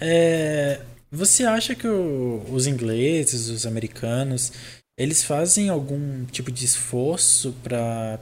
[0.00, 0.80] É,
[1.10, 4.54] você acha que o, os ingleses, os americanos,
[4.96, 8.18] eles fazem algum tipo de esforço para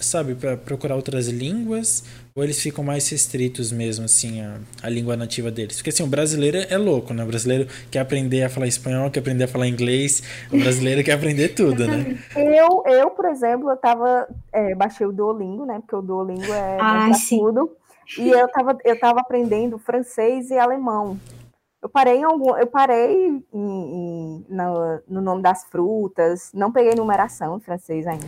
[0.00, 2.04] sabe, para procurar outras línguas?
[2.38, 5.78] Ou eles ficam mais restritos mesmo, assim, a, a língua nativa deles?
[5.78, 7.24] Porque, assim, o brasileiro é louco, né?
[7.24, 10.22] O brasileiro quer aprender a falar espanhol, quer aprender a falar inglês.
[10.52, 12.16] O brasileiro quer aprender tudo, né?
[12.36, 14.28] Eu, eu por exemplo, eu tava...
[14.52, 15.80] É, baixei o Duolingo, né?
[15.80, 17.72] Porque o Duolingo é ah, tudo.
[18.16, 21.18] E eu tava, eu tava aprendendo francês e alemão.
[21.82, 26.94] Eu parei em algum, eu parei em, em, no, no nome das frutas, não peguei
[26.94, 28.26] numeração em francês ainda.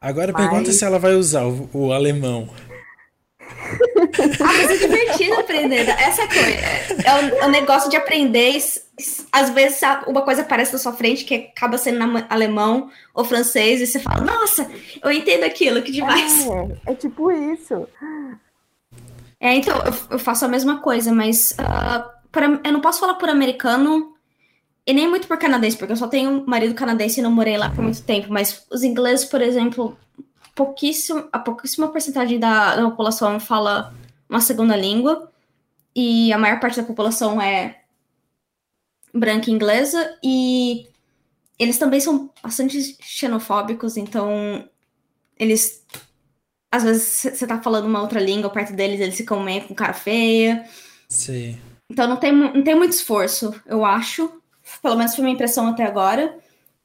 [0.00, 0.48] Agora mas...
[0.48, 2.48] pergunta se ela vai usar o, o alemão.
[4.40, 5.88] ah, mas é divertido aprender.
[5.88, 7.08] Essa é coisa.
[7.08, 8.62] É o, é o, negócio de aprender.
[9.32, 13.86] Às vezes uma coisa aparece na sua frente que acaba sendo alemão ou francês, e
[13.86, 14.70] você fala, nossa,
[15.02, 16.46] eu entendo aquilo, que demais.
[16.86, 17.88] É, é tipo isso.
[19.40, 23.14] É, então, eu, eu faço a mesma coisa, mas uh, pra, eu não posso falar
[23.14, 24.14] por americano
[24.86, 27.70] e nem muito por canadense, porque eu só tenho marido canadense e não morei lá
[27.70, 29.96] por muito tempo, mas os ingleses, por exemplo,
[30.54, 33.94] pouquíssimo, a pouquíssima porcentagem da, da população fala
[34.32, 35.30] uma segunda língua,
[35.94, 37.82] e a maior parte da população é
[39.12, 40.88] branca e inglesa, e
[41.58, 44.66] eles também são bastante xenofóbicos, então
[45.38, 45.84] eles.
[46.70, 49.92] Às vezes você tá falando uma outra língua perto deles, eles ficam meio com cara
[49.92, 50.64] feia.
[51.10, 51.58] Sim.
[51.90, 54.32] Então não tem, não tem muito esforço, eu acho.
[54.80, 56.38] Pelo menos foi minha impressão até agora.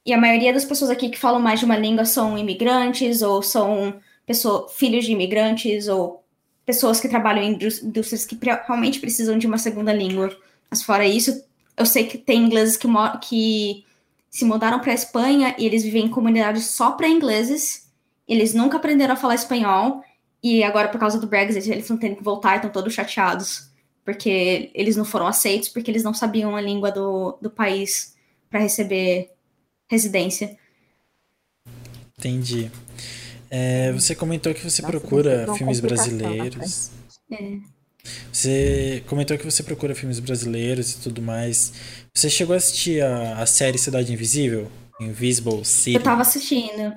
[0.04, 3.42] E a maioria das pessoas aqui que falam mais de uma língua são imigrantes, ou
[3.42, 6.22] são pessoas, filhos de imigrantes, ou
[6.68, 10.36] pessoas que trabalham em indústrias que realmente precisam de uma segunda língua.
[10.70, 11.42] Mas fora isso,
[11.74, 12.86] eu sei que tem ingleses que,
[13.22, 13.86] que
[14.28, 17.88] se mudaram para a Espanha e eles vivem em comunidades só para ingleses.
[18.28, 20.04] Eles nunca aprenderam a falar espanhol
[20.42, 23.70] e agora por causa do Brexit eles estão tendo que voltar e estão todos chateados
[24.04, 28.14] porque eles não foram aceitos porque eles não sabiam a língua do, do país
[28.50, 29.30] para receber
[29.88, 30.58] residência.
[32.18, 32.70] Entendi.
[33.50, 36.90] É, você comentou que você Nossa, procura filmes brasileiros.
[37.30, 37.58] É.
[38.32, 41.72] Você comentou que você procura filmes brasileiros e tudo mais.
[42.14, 44.70] Você chegou a assistir a, a série Cidade Invisível?
[45.00, 45.96] Invisible City?
[45.96, 46.94] Eu tava assistindo.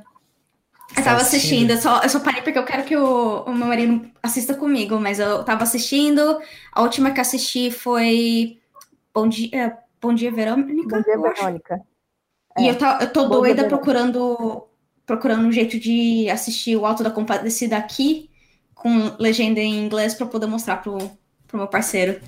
[0.98, 3.68] Eu tava assistindo, eu só, eu só parei porque eu quero que o, o meu
[3.68, 6.40] marido assista comigo, mas eu tava assistindo.
[6.74, 8.60] A última que assisti foi
[9.14, 10.98] Bom Dia, Bom Dia Verônica.
[10.98, 11.82] Bom Dia Verônica.
[12.58, 12.64] É.
[12.64, 14.68] E eu, tá, eu tô Bom doida procurando,
[15.12, 18.30] procurando um jeito de assistir o Alto da Compadecida aqui,
[18.74, 20.98] com legenda em inglês para poder mostrar pro,
[21.46, 22.22] pro meu parceiro.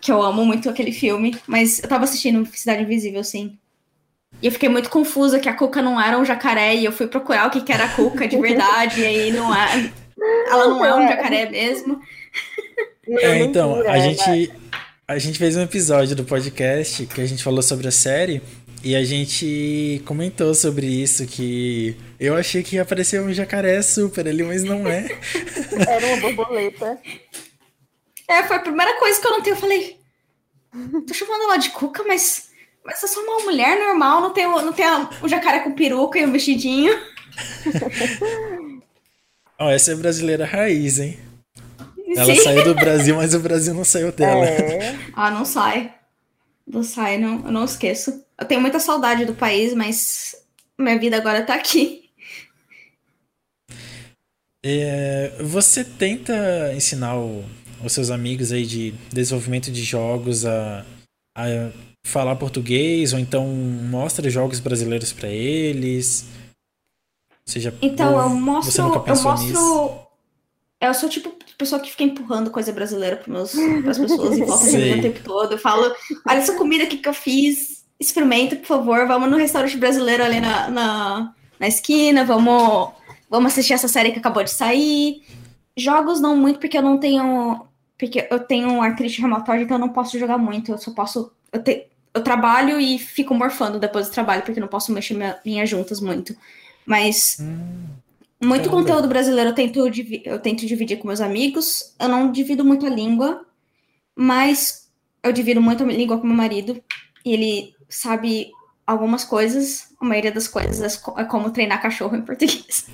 [0.00, 1.36] Que eu amo muito aquele filme.
[1.46, 3.58] Mas eu tava assistindo Cidade Invisível, sim.
[4.40, 6.74] E eu fiquei muito confusa que a Cuca não era um jacaré.
[6.74, 9.02] E eu fui procurar o que, que era a Cuca de verdade.
[9.02, 9.92] e aí não é.
[10.48, 12.00] Ela não é um jacaré mesmo.
[13.06, 14.50] É, então, a gente,
[15.06, 18.40] a gente fez um episódio do podcast que a gente falou sobre a série.
[18.82, 24.26] E a gente comentou sobre isso, que eu achei que ia aparecer um jacaré super
[24.26, 25.06] ali, mas não é.
[25.86, 26.98] Era uma borboleta.
[28.26, 29.52] É, foi a primeira coisa que eu notei.
[29.52, 29.98] Eu falei,
[31.06, 32.50] tô chamando ela de Cuca, mas,
[32.82, 34.86] mas eu sou uma mulher normal, não tem, não tem
[35.20, 36.98] o jacaré com peruca e o um vestidinho.
[39.58, 41.18] Ó, oh, essa é brasileira raiz, hein?
[42.16, 42.42] Ela Sim.
[42.42, 44.44] saiu do Brasil, mas o Brasil não saiu dela.
[44.44, 44.98] É.
[45.14, 45.92] Ah, não sai.
[46.72, 48.24] Não sai, não, eu não esqueço.
[48.38, 50.36] Eu tenho muita saudade do país, mas
[50.78, 52.08] minha vida agora tá aqui.
[54.64, 57.44] É, você tenta ensinar o,
[57.82, 60.86] os seus amigos aí de desenvolvimento de jogos a,
[61.36, 61.44] a
[62.06, 66.26] falar português ou então mostra jogos brasileiros para eles?
[67.44, 70.00] Seja, então eu mostro, eu mostro nisso?
[70.80, 74.76] eu sou tipo pessoa que fica empurrando coisa brasileira para as pessoas em volta de
[74.76, 75.52] mim o tempo todo.
[75.52, 75.94] Eu falo,
[76.26, 79.06] olha essa comida aqui que eu fiz, experimenta, por favor.
[79.06, 82.92] Vamos no restaurante brasileiro ali na, na, na esquina, vamos,
[83.28, 85.22] vamos assistir essa série que acabou de sair.
[85.76, 87.66] Jogos não muito, porque eu não tenho.
[87.98, 90.72] Porque eu tenho um artrite reumatoide, então eu não posso jogar muito.
[90.72, 91.30] Eu só posso.
[91.52, 95.14] Eu, te, eu trabalho e fico morfando depois do trabalho, porque eu não posso mexer
[95.14, 96.34] minha, minhas juntas muito.
[96.86, 97.36] Mas.
[97.38, 97.84] Hum,
[98.40, 98.82] muito caramba.
[98.82, 99.78] conteúdo brasileiro eu tento,
[100.24, 101.94] eu tento dividir com meus amigos.
[101.98, 103.44] Eu não divido muito a língua,
[104.16, 104.90] mas
[105.22, 106.82] eu divido muito a língua com meu marido.
[107.24, 108.50] E ele sabe
[108.86, 112.86] algumas coisas, a maioria das coisas é, é como treinar cachorro em português.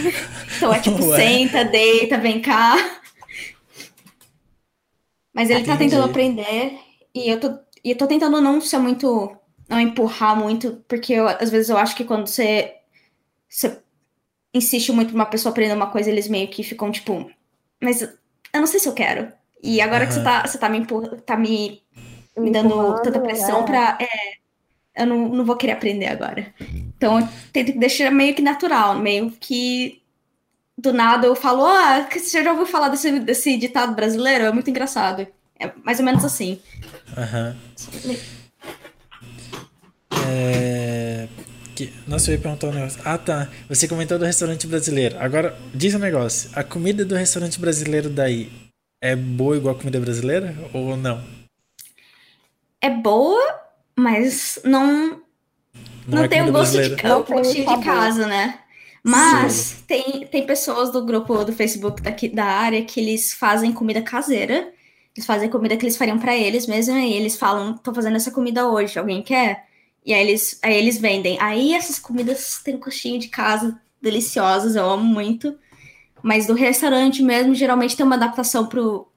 [0.56, 1.16] então é tipo, Ué.
[1.16, 2.74] senta, deita, vem cá.
[5.34, 5.72] Mas ele Entendi.
[5.72, 6.78] tá tentando aprender
[7.14, 9.36] e eu tô, e eu tô tentando não ser muito.
[9.68, 12.74] não empurrar muito, porque eu, às vezes eu acho que quando você,
[13.48, 13.83] você
[14.54, 17.28] insiste muito pra uma pessoa aprender uma coisa, eles meio que ficam tipo,
[17.82, 19.30] mas eu não sei se eu quero.
[19.62, 20.08] E agora uhum.
[20.08, 20.86] que você tá, você tá me,
[21.26, 21.82] tá me,
[22.36, 23.64] me dando tanta pressão é.
[23.64, 23.98] pra.
[24.00, 26.54] É, eu não, não vou querer aprender agora.
[26.96, 30.00] Então eu tento deixar meio que natural, meio que
[30.76, 34.44] do nada eu falo, ah, você já ouviu falar desse, desse ditado brasileiro?
[34.44, 35.26] É muito engraçado.
[35.58, 36.60] É mais ou menos assim.
[37.16, 37.56] Aham.
[38.04, 38.16] Uhum.
[40.26, 41.28] É...
[41.74, 41.92] Que...
[42.06, 43.00] Nossa, eu ia perguntar um negócio.
[43.04, 43.48] Ah, tá.
[43.68, 45.16] Você comentou do restaurante brasileiro.
[45.18, 46.50] Agora, diz um negócio.
[46.54, 48.50] A comida do restaurante brasileiro daí
[49.02, 51.22] é boa igual a comida brasileira ou não?
[52.80, 53.42] É boa,
[53.96, 55.22] mas não
[56.06, 58.58] não, não é tem o gosto de, o gostinho de casa, né?
[59.02, 64.00] Mas tem, tem pessoas do grupo do Facebook daqui da área que eles fazem comida
[64.00, 64.72] caseira.
[65.14, 68.30] Eles fazem comida que eles fariam para eles mesmo, e eles falam, tô fazendo essa
[68.30, 69.64] comida hoje, alguém quer?
[70.04, 71.38] E aí eles, aí eles vendem.
[71.40, 75.58] Aí essas comidas têm gostinho de casa, deliciosas, eu amo muito.
[76.22, 79.08] Mas do restaurante mesmo, geralmente tem uma adaptação pro,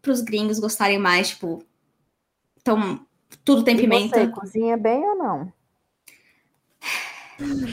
[0.00, 1.64] pros gringos gostarem mais, tipo.
[2.60, 3.00] Então,
[3.44, 4.20] tudo tem E pimenta.
[4.20, 5.52] você cozinha bem ou não?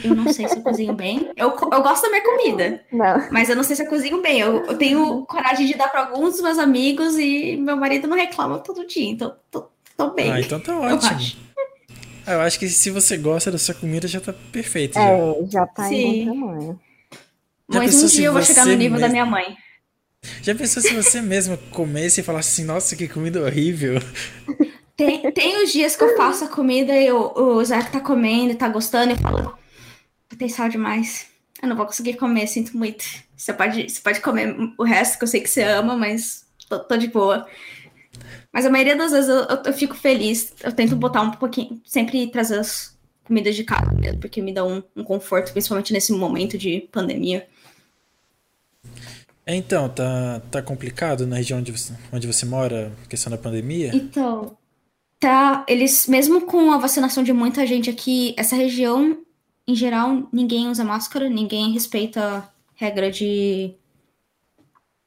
[0.02, 1.30] Eu não sei se eu cozinho bem.
[1.36, 3.28] Eu, eu gosto da minha comida, Não.
[3.30, 4.40] mas eu não sei se eu cozinho bem.
[4.40, 8.16] Eu, eu tenho coragem de dar para alguns dos meus amigos e meu marido não
[8.16, 10.32] reclama todo dia, então tô, tô bem.
[10.32, 11.49] Ah, então tá ótimo.
[12.26, 14.94] Ah, eu acho que se você gosta da sua comida já tá perfeito.
[14.94, 15.00] Já.
[15.10, 16.24] É, já tá em Sim.
[16.26, 16.80] bom tamanho.
[17.72, 19.56] Já Mas um dia eu vou chegar no nível da mesmo- minha mãe.
[20.42, 24.00] Já pensou se você mesmo comesse e falasse assim, nossa, que comida horrível?
[24.96, 28.52] Tem, tem os dias que eu faço a comida e o, o Zé tá comendo
[28.52, 29.58] e tá gostando e fala,
[30.36, 31.26] tem sal demais.
[31.62, 33.02] Eu não vou conseguir comer, sinto muito.
[33.34, 36.78] Você pode, você pode comer o resto que eu sei que você ama, mas tô,
[36.80, 37.46] tô de boa.
[38.52, 40.52] Mas a maioria das vezes eu, eu, eu fico feliz.
[40.62, 44.64] Eu tento botar um pouquinho, sempre trazer as comidas de casa mesmo, porque me dá
[44.64, 47.46] um, um conforto, principalmente nesse momento de pandemia.
[49.46, 53.90] É, então, tá, tá complicado na região onde você, onde você mora, questão da pandemia?
[53.94, 54.56] Então,
[55.18, 59.18] tá, eles, mesmo com a vacinação de muita gente aqui, essa região,
[59.66, 63.74] em geral, ninguém usa máscara, ninguém respeita regra de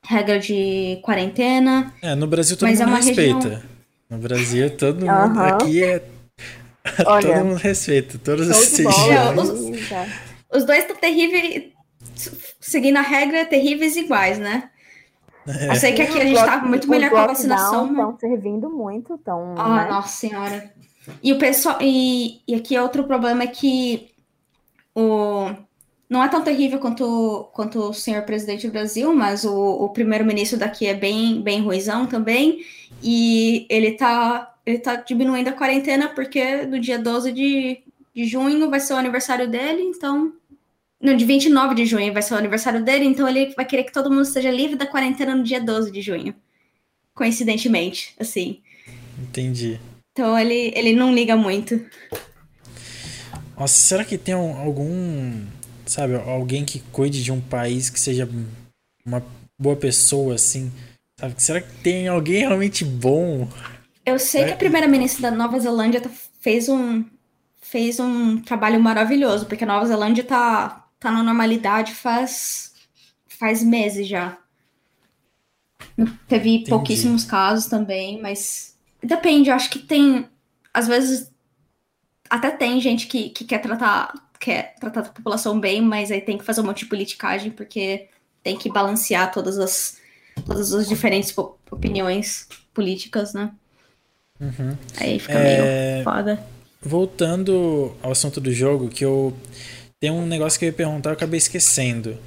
[0.05, 1.93] regra de quarentena.
[2.01, 3.63] É, no Brasil todo Mas é mundo região- respeita.
[4.09, 5.47] No Brasil todo mundo Aham.
[5.47, 6.03] aqui é
[7.05, 8.83] Olha, todo mundo respeita, todos os aí,
[9.83, 10.05] já.
[10.53, 11.71] Os dois estão terríveis,
[12.59, 14.69] seguindo a regra, terríveis iguais, né?
[15.45, 17.97] Eu sei que aqui a gente tá Lock- muito os melhor com a vacinação, mas...
[18.13, 19.55] estão servindo muito, estão.
[19.57, 19.89] Ah, né?
[19.89, 20.71] nossa senhora.
[21.21, 21.77] E o pessoal.
[21.81, 24.11] E, e aqui outro problema é que
[24.95, 25.49] o.
[26.13, 30.59] Não é tão terrível quanto, quanto o senhor presidente do Brasil, mas o, o primeiro-ministro
[30.59, 32.63] daqui é bem, bem ruizão também.
[33.01, 37.81] E ele tá, ele tá diminuindo a quarentena porque no dia 12 de,
[38.13, 40.31] de junho vai ser o aniversário dele, então.
[41.01, 43.91] Não, de 29 de junho vai ser o aniversário dele, então ele vai querer que
[43.91, 46.35] todo mundo esteja livre da quarentena no dia 12 de junho.
[47.15, 48.61] Coincidentemente, assim.
[49.19, 49.79] Entendi.
[50.11, 51.83] Então ele, ele não liga muito.
[53.57, 55.41] Nossa, será que tem um- algum,
[55.85, 58.29] sabe, alguém que cuide de um país que seja
[59.05, 59.23] uma
[59.57, 60.71] boa pessoa, assim?
[61.19, 61.35] Sabe?
[61.37, 63.47] Será que tem alguém realmente bom?
[64.05, 66.09] Eu sei que a primeira-ministra da Nova Zelândia tá-
[66.41, 67.05] fez um,
[67.61, 72.73] fez um trabalho maravilhoso, porque a Nova Zelândia tá, tá na normalidade faz,
[73.27, 74.37] faz meses já.
[76.27, 80.27] Teve pouquíssimos casos também, mas depende, eu acho que tem,
[80.73, 81.31] às vezes,
[82.29, 84.11] até tem gente que, que quer tratar,
[84.43, 88.07] quer tratar a população bem, mas aí tem que fazer um monte de politicagem, porque
[88.43, 89.97] tem que balancear todas as,
[90.45, 91.33] todas as diferentes
[91.71, 93.51] opiniões políticas, né?
[94.41, 94.75] Uhum.
[94.97, 96.43] Aí fica É, meio foda.
[96.81, 99.33] Voltando ao assunto do jogo, que eu
[100.01, 102.17] tem um negócio que eu ia perguntar, eu acabei esquecendo.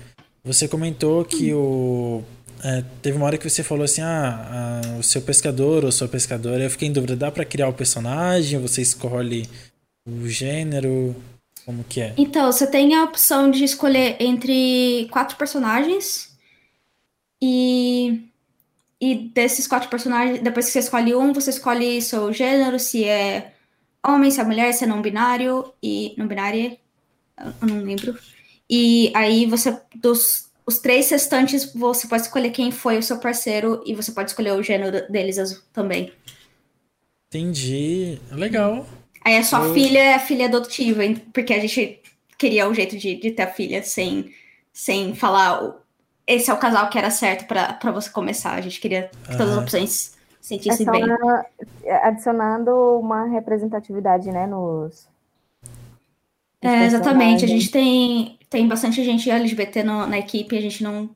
[0.42, 2.24] Você comentou que o
[2.64, 6.08] é, teve uma hora que você falou assim, ah, ah, o seu pescador ou sua
[6.08, 6.64] pescadora.
[6.64, 8.58] Eu fiquei em dúvida, dá pra criar o personagem?
[8.60, 9.46] Você escolhe
[10.08, 11.14] o gênero?
[11.66, 12.14] Como que é?
[12.16, 16.34] Então, você tem a opção de escolher entre quatro personagens.
[17.42, 18.22] E,
[19.00, 23.52] e desses quatro personagens, depois que você escolhe um, você escolhe seu gênero, se é
[24.06, 26.78] homem, se é mulher, se é não binário e não binário,
[27.36, 28.16] eu não lembro.
[28.70, 33.84] E aí você dos os três restantes, você pode escolher quem foi o seu parceiro
[33.86, 36.12] e você pode escolher o gênero deles também.
[37.28, 38.18] Entendi.
[38.32, 38.84] Legal.
[39.26, 41.02] Aí a sua Eu- filha é a filha adotiva,
[41.34, 42.00] porque a gente
[42.38, 44.32] queria o jeito de, de ter a filha sem,
[44.72, 45.74] sem falar
[46.24, 48.52] esse é o casal que era certo pra pra você começar.
[48.54, 49.62] A gente queria que todas as Aham.
[49.62, 51.06] opções se É sentissem só bem.
[51.06, 51.44] na-
[52.04, 52.70] adicionando
[53.00, 55.08] uma representatividade, né, nos.
[56.62, 57.44] nos É, exatamente.
[57.44, 61.10] A gente tem, tem bastante gente LGBT no- na equipe e a gente não.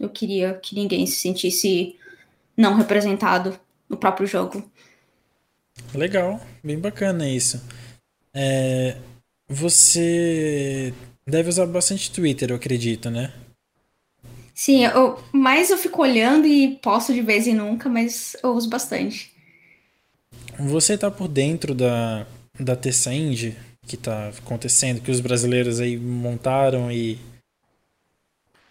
[0.00, 1.96] Eu queria que ninguém se sentisse
[2.56, 3.56] não representado
[3.88, 4.64] no próprio jogo.
[5.94, 7.62] Legal, bem bacana isso.
[8.34, 8.96] É,
[9.48, 10.92] você
[11.26, 13.32] deve usar bastante Twitter, eu acredito, né?
[14.54, 18.68] Sim, eu, mais eu fico olhando e posto de vez em nunca, mas eu uso
[18.68, 19.32] bastante.
[20.58, 22.26] Você tá por dentro da,
[22.58, 22.78] da
[23.12, 23.56] Indie
[23.86, 27.18] que tá acontecendo, que os brasileiros aí montaram e.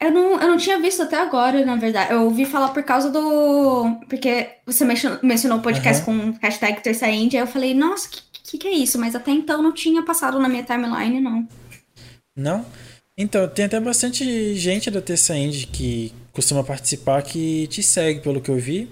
[0.02, 2.12] Eu não, eu não tinha visto até agora, na verdade.
[2.12, 4.00] Eu ouvi falar por causa do.
[4.10, 7.40] Porque você mencionou, o podcast com hashtag Terça Índia.
[7.40, 8.98] Eu falei, nossa, o que, que, que é isso?
[8.98, 11.48] Mas até então não tinha passado na minha timeline, não.
[12.36, 12.66] Não?
[13.16, 18.42] Então, tem até bastante gente da Terça Indie que costuma participar que te segue, pelo
[18.42, 18.90] que eu vi.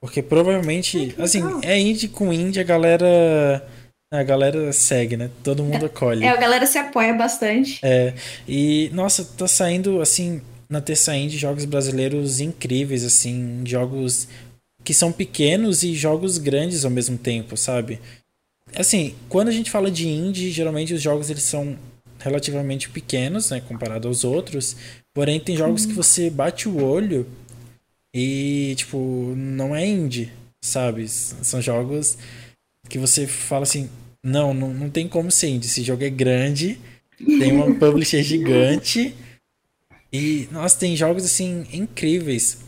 [0.00, 3.64] Porque provavelmente, assim, é indie com indie, a galera.
[4.12, 5.30] A galera segue, né?
[5.42, 6.22] Todo mundo acolhe.
[6.22, 7.80] É, a galera se apoia bastante.
[7.82, 8.12] É,
[8.46, 14.28] e nossa, tá saindo assim na Terça Indie jogos brasileiros incríveis, assim, jogos
[14.84, 17.98] que são pequenos e jogos grandes ao mesmo tempo, sabe?
[18.74, 21.76] Assim, quando a gente fala de indie, geralmente os jogos eles são
[22.18, 24.76] relativamente pequenos, né, comparado aos outros.
[25.14, 25.88] Porém, tem jogos uhum.
[25.88, 27.26] que você bate o olho
[28.14, 28.98] e, tipo,
[29.36, 30.32] não é indie,
[30.62, 31.08] sabe?
[31.08, 32.18] São jogos
[32.88, 33.88] que você fala assim,
[34.22, 35.66] não, não, não tem como ser indie.
[35.66, 36.78] Esse jogo é grande,
[37.18, 39.14] tem uma publisher gigante
[40.12, 42.58] e, nossa, tem jogos, assim, incríveis.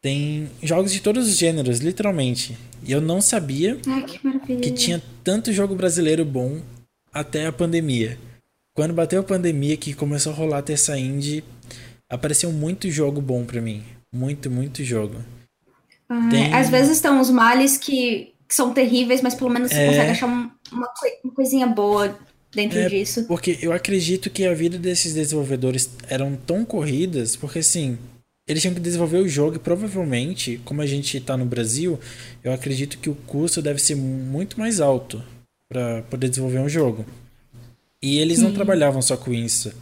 [0.00, 2.56] Tem jogos de todos os gêneros, literalmente.
[2.84, 6.60] E eu não sabia Ai, que, que tinha tanto jogo brasileiro bom
[7.12, 8.16] até a pandemia.
[8.74, 11.42] Quando bateu a pandemia que começou a rolar terça indie,
[12.08, 13.82] apareceu muito jogo bom para mim.
[14.12, 15.16] Muito, muito jogo.
[16.08, 16.54] Ah, Tem...
[16.54, 19.86] Às vezes estão os males que, que, são terríveis, mas pelo menos você é...
[19.88, 20.88] consegue achar uma,
[21.24, 22.18] uma, coisinha boa
[22.52, 23.24] dentro é, disso.
[23.26, 27.98] Porque eu acredito que a vida desses desenvolvedores eram tão corridas, porque assim,
[28.46, 31.98] eles tinham que desenvolver o jogo e provavelmente, como a gente está no Brasil,
[32.42, 35.22] eu acredito que o custo deve ser muito mais alto
[35.68, 37.04] para poder desenvolver um jogo.
[38.02, 39.72] E eles não trabalhavam só com isso.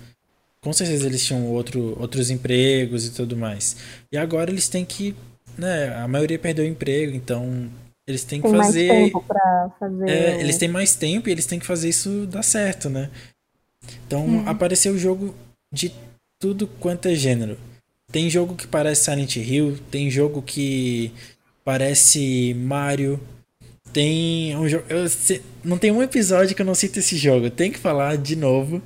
[0.60, 3.76] Com certeza eles tinham outro, outros empregos e tudo mais.
[4.10, 5.14] E agora eles têm que.
[5.56, 7.70] Né, a maioria perdeu o emprego, então
[8.06, 8.88] eles têm que tem fazer.
[8.88, 10.08] Mais tempo pra fazer...
[10.08, 13.10] É, eles têm mais tempo e eles têm que fazer isso dar certo, né?
[14.06, 14.48] Então hum.
[14.48, 15.34] apareceu o jogo
[15.72, 15.92] de
[16.38, 17.58] tudo quanto é gênero.
[18.10, 21.12] Tem jogo que parece Silent Hill, tem jogo que
[21.64, 23.20] parece Mario,
[23.92, 24.84] tem um jogo.
[25.64, 27.50] Não tem um episódio que eu não cito esse jogo.
[27.50, 28.80] Tem que falar de novo.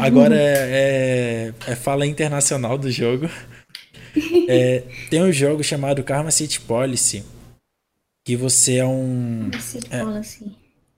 [0.00, 3.28] Agora é, é, é fala internacional do jogo.
[4.46, 7.24] É, tem um jogo chamado Karma City Policy.
[8.24, 9.50] Que você é um.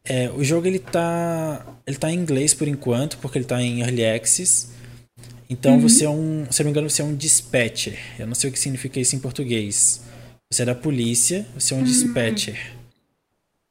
[0.04, 1.66] É, é, o jogo ele tá.
[1.86, 4.68] Ele tá em inglês por enquanto, porque ele tá em Early Access.
[5.50, 5.80] Então uhum.
[5.80, 6.46] você é um.
[6.50, 7.98] Se eu não me engano, você é um dispatcher.
[8.18, 10.02] Eu não sei o que significa isso em português.
[10.52, 11.84] Você é da polícia, você é um uhum.
[11.84, 12.74] dispatcher.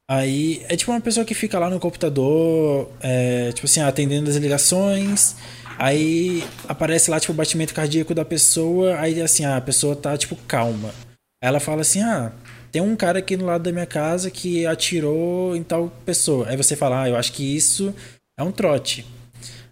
[0.09, 4.35] Aí é tipo uma pessoa que fica lá no computador, é, tipo assim, atendendo as
[4.35, 5.35] ligações.
[5.77, 8.97] Aí aparece lá, tipo, o batimento cardíaco da pessoa.
[8.99, 10.93] Aí, assim, a pessoa tá, tipo, calma.
[11.41, 12.31] Ela fala assim: ah,
[12.75, 16.49] tem um cara aqui no lado da minha casa que atirou em tal pessoa.
[16.49, 17.95] Aí você fala: ah, eu acho que isso
[18.37, 19.05] é um trote.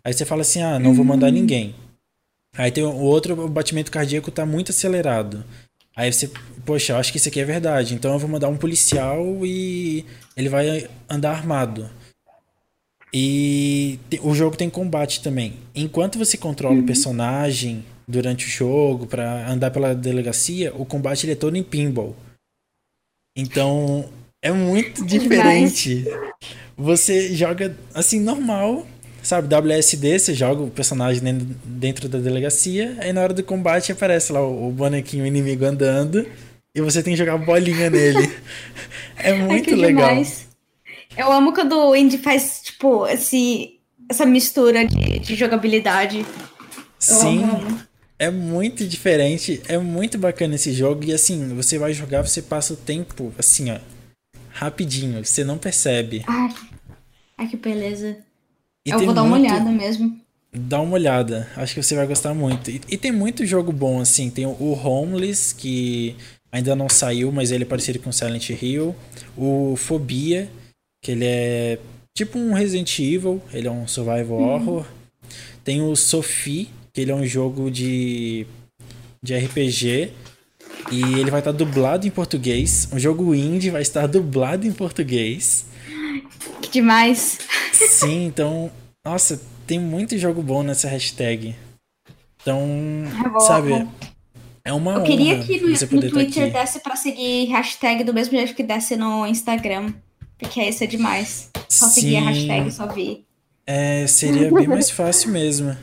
[0.06, 1.34] Aí você fala assim: ah, não vou mandar uhum.
[1.34, 1.76] ninguém.
[2.56, 5.44] Aí tem o outro, o batimento cardíaco tá muito acelerado.
[5.94, 6.32] Aí você,
[6.66, 7.94] poxa, eu acho que isso aqui é verdade.
[7.94, 10.06] Então eu vou mandar um policial e
[10.38, 11.90] ele vai andar armado.
[13.14, 15.56] E o jogo tem combate também.
[15.76, 16.84] Enquanto você controla uhum.
[16.84, 21.64] o personagem durante o jogo para andar pela delegacia, o combate ele é todo em
[21.64, 22.16] pinball.
[23.36, 24.06] Então
[24.42, 26.06] é muito diferente.
[26.78, 28.86] Você joga assim normal,
[29.22, 31.22] sabe, WSD, você joga o personagem
[31.64, 36.28] dentro da delegacia, aí na hora do combate aparece lá o bonequinho inimigo andando
[36.76, 38.32] e você tem que jogar bolinha nele.
[39.16, 40.10] É muito é legal.
[40.10, 40.48] Demais.
[41.16, 43.80] Eu amo quando o Indy faz, tipo, esse,
[44.10, 46.20] essa mistura de, de jogabilidade.
[46.20, 46.26] Eu
[47.00, 47.44] Sim.
[47.44, 47.80] Amo.
[48.24, 51.04] É muito diferente, é muito bacana esse jogo.
[51.04, 53.78] E assim, você vai jogar, você passa o tempo, assim, ó,
[54.50, 56.24] rapidinho, você não percebe.
[56.26, 56.54] Ai,
[57.38, 58.16] ai que beleza.
[58.86, 60.18] E Eu vou dar uma olhada mesmo.
[60.54, 62.72] Dá uma olhada, acho que você vai gostar muito.
[62.72, 64.30] E, e, tem muito jogo bom, assim.
[64.30, 66.16] Tem o Homeless, que
[66.50, 68.96] ainda não saiu, mas ele é parecido com Silent Hill.
[69.36, 70.50] O Fobia,
[71.02, 71.78] que ele é
[72.16, 74.54] tipo um Resident Evil, ele é um survival uhum.
[74.54, 74.86] horror.
[75.62, 78.46] Tem o Sophie, que ele é um jogo de,
[79.22, 80.14] de RPG.
[80.92, 82.88] E ele vai estar dublado em português.
[82.94, 85.66] Um jogo indie vai estar dublado em português.
[86.62, 87.40] Que demais!
[87.72, 88.72] Sim, então.
[89.04, 91.56] Nossa, tem muito jogo bom nessa hashtag.
[92.42, 92.60] Então,
[93.36, 93.88] é sabe,
[94.66, 98.54] é uma Eu queria que no, no Twitter desse pra seguir hashtag do mesmo jeito
[98.54, 99.94] que desse no Instagram.
[100.38, 101.50] Porque isso é demais.
[101.70, 102.02] Só Sim.
[102.02, 103.26] seguir a hashtag, só vir.
[103.66, 105.76] É, seria bem mais fácil mesmo.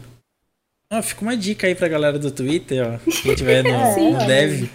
[0.91, 2.99] Ah, fica uma dica aí pra galera do Twitter, ó.
[3.22, 4.68] Quem tiver no, é, no dev.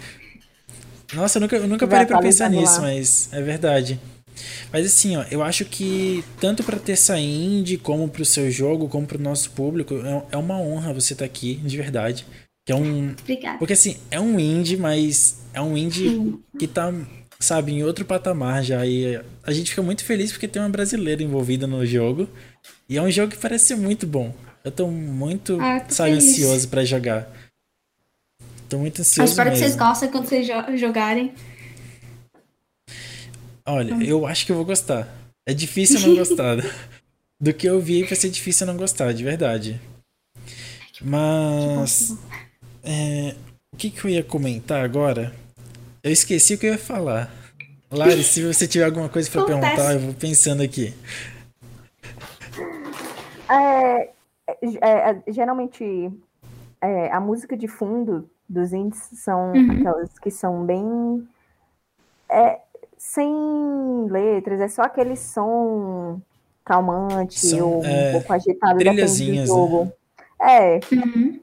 [1.12, 2.82] Nossa, eu nunca, eu nunca parei pra pensar nisso, lá.
[2.82, 4.00] mas é verdade.
[4.72, 9.06] Mas assim, ó, eu acho que tanto pra Terça Indie, como pro seu jogo, como
[9.06, 12.26] pro nosso público, é, é uma honra você estar tá aqui, de verdade.
[12.64, 13.14] Que é um.
[13.20, 13.58] Obrigada.
[13.58, 16.92] Porque assim, é um indie, mas é um indie que tá
[17.38, 18.84] sabe, em outro patamar já.
[18.86, 22.28] E a gente fica muito feliz porque tem uma brasileira envolvida no jogo.
[22.88, 24.34] E é um jogo que parece ser muito bom.
[24.66, 26.28] Eu tô muito, ah, tô sabe, feliz.
[26.28, 27.30] ansioso para jogar.
[28.68, 29.20] Tô muito ansioso.
[29.20, 29.62] Eu espero mesmo.
[29.62, 31.32] que vocês gostem quando vocês jogarem.
[33.64, 34.02] Olha, hum.
[34.02, 35.08] eu acho que eu vou gostar.
[35.46, 36.56] É difícil não gostar.
[37.40, 39.80] Do que eu vi, vai ser difícil não gostar, de verdade.
[41.00, 42.16] Mas.
[42.82, 43.36] É,
[43.72, 45.32] o que, que eu ia comentar agora?
[46.02, 47.32] Eu esqueci o que eu ia falar.
[47.88, 50.92] Lari, se você tiver alguma coisa para perguntar, eu vou pensando aqui.
[53.48, 54.15] É,
[54.62, 56.12] é, é, geralmente,
[56.80, 59.70] é, a música de fundo dos indies são uhum.
[59.72, 61.26] aquelas que são bem.
[62.28, 62.60] É,
[62.96, 63.32] sem
[64.08, 66.20] letras, é só aquele som
[66.64, 69.84] calmante São, ou um pouco agitado depende do jogo.
[69.84, 69.92] Né?
[70.40, 71.40] É, uhum.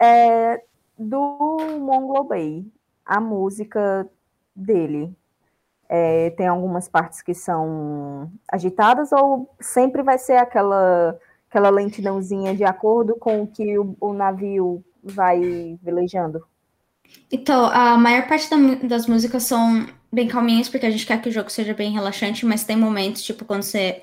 [0.00, 0.62] é
[0.98, 2.66] do Mongol Bay,
[3.04, 4.06] a música
[4.54, 5.14] dele.
[5.88, 12.64] É, tem algumas partes que são agitadas ou sempre vai ser aquela aquela lentidãozinha de
[12.64, 16.44] acordo com o que o, o navio vai velejando?
[17.32, 21.28] Então, a maior parte da, das músicas são bem calminhas, porque a gente quer que
[21.28, 24.02] o jogo seja bem relaxante, mas tem momentos, tipo, quando você.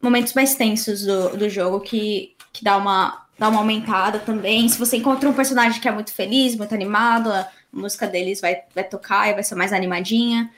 [0.00, 4.66] Momentos mais tensos do, do jogo que, que dá, uma, dá uma aumentada também.
[4.66, 8.62] Se você encontra um personagem que é muito feliz, muito animado, a música deles vai,
[8.74, 10.50] vai tocar e vai ser mais animadinha.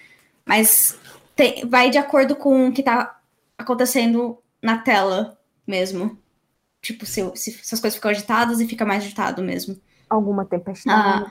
[0.46, 0.96] Mas
[1.34, 3.18] tem, vai de acordo com o que tá
[3.58, 5.36] acontecendo na tela
[5.66, 6.18] mesmo.
[6.80, 9.80] Tipo, se, se, se as coisas ficam agitadas e fica mais agitado mesmo.
[10.08, 11.30] Alguma tempestade.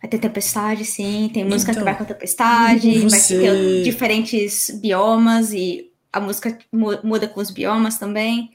[0.00, 1.30] Vai ter tempestade, sim.
[1.32, 3.36] Tem música então, que vai com a tempestade, você...
[3.36, 8.50] vai ter diferentes biomas e a música muda com os biomas também.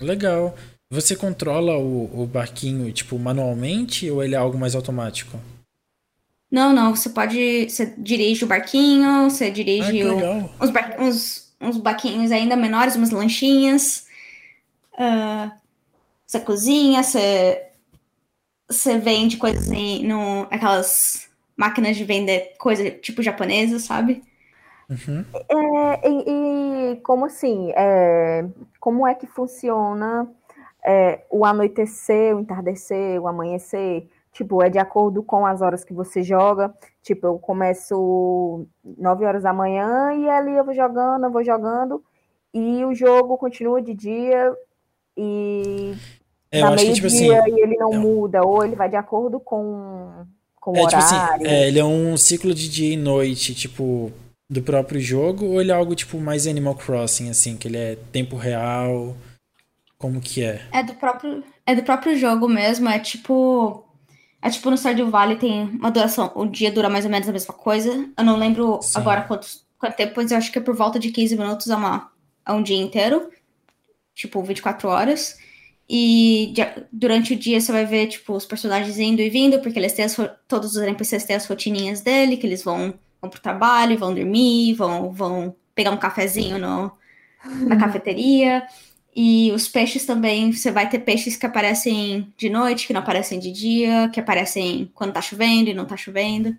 [0.00, 0.54] Legal.
[0.90, 5.38] Você controla o, o barquinho, tipo, manualmente ou ele é algo mais automático?
[6.50, 6.94] Não, não.
[6.94, 7.68] Você pode.
[7.68, 12.96] Você dirige o barquinho, você dirige ah, o, os, bar, uns, uns barquinhos ainda menores,
[12.96, 14.06] umas lanchinhas.
[14.92, 15.50] Uh,
[16.26, 17.62] você cozinha, você
[18.68, 24.22] você vende coisas em no, aquelas máquinas de vender coisa tipo japonesa, sabe?
[24.88, 25.24] Uhum.
[25.34, 27.72] É, e, e, como assim?
[27.74, 28.44] É,
[28.78, 30.28] como é que funciona
[30.84, 34.08] é, o anoitecer, o entardecer, o amanhecer?
[34.32, 36.72] Tipo, é de acordo com as horas que você joga.
[37.06, 42.02] Tipo, eu começo 9 horas da manhã e ali eu vou jogando, eu vou jogando,
[42.52, 44.52] e o jogo continua de dia
[45.16, 45.94] e
[46.50, 48.96] é, na meio tipo dia assim, e ele não é, muda, ou ele vai de
[48.96, 50.26] acordo com,
[50.60, 50.98] com o é, horário.
[50.98, 54.10] Tipo assim, é, ele é um ciclo de dia e noite, tipo,
[54.50, 57.96] do próprio jogo, ou ele é algo tipo mais Animal Crossing, assim, que ele é
[58.10, 59.14] tempo real?
[59.96, 60.60] Como que é?
[60.72, 63.85] É do próprio, é do próprio jogo mesmo, é tipo.
[64.42, 67.32] É tipo no Stardew Valley tem uma duração, o dia dura mais ou menos a
[67.32, 68.08] mesma coisa.
[68.16, 68.98] Eu não lembro Sim.
[68.98, 69.46] agora quanto,
[69.78, 72.12] quanto tempo, mas eu acho que é por volta de 15 minutos a, uma,
[72.44, 73.30] a um dia inteiro.
[74.14, 75.36] Tipo, 24 horas.
[75.88, 76.52] E
[76.92, 80.04] durante o dia você vai ver, tipo, os personagens indo e vindo, porque eles têm
[80.04, 80.16] as,
[80.48, 84.74] todos os NPCs têm as rotininhas dele, que eles vão, vão pro trabalho, vão dormir,
[84.74, 86.92] vão, vão pegar um cafezinho no,
[87.66, 88.66] na cafeteria.
[89.16, 93.38] E os peixes também, você vai ter peixes que aparecem de noite, que não aparecem
[93.38, 96.54] de dia, que aparecem quando tá chovendo e não tá chovendo.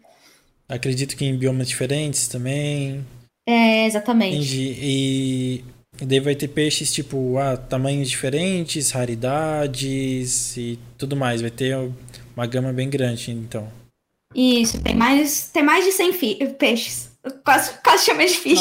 [0.67, 3.05] Acredito que em biomas diferentes também.
[3.47, 4.37] É, exatamente.
[4.37, 4.75] Entendi.
[4.81, 5.63] E
[5.99, 11.41] e daí vai ter peixes tipo, ah, tamanhos diferentes, raridades e tudo mais.
[11.41, 11.75] Vai ter
[12.35, 13.67] uma gama bem grande, então.
[14.35, 16.13] Isso, tem mais, tem mais de 100
[16.59, 17.11] peixes.
[17.43, 18.59] Quase, quase chamei de fish.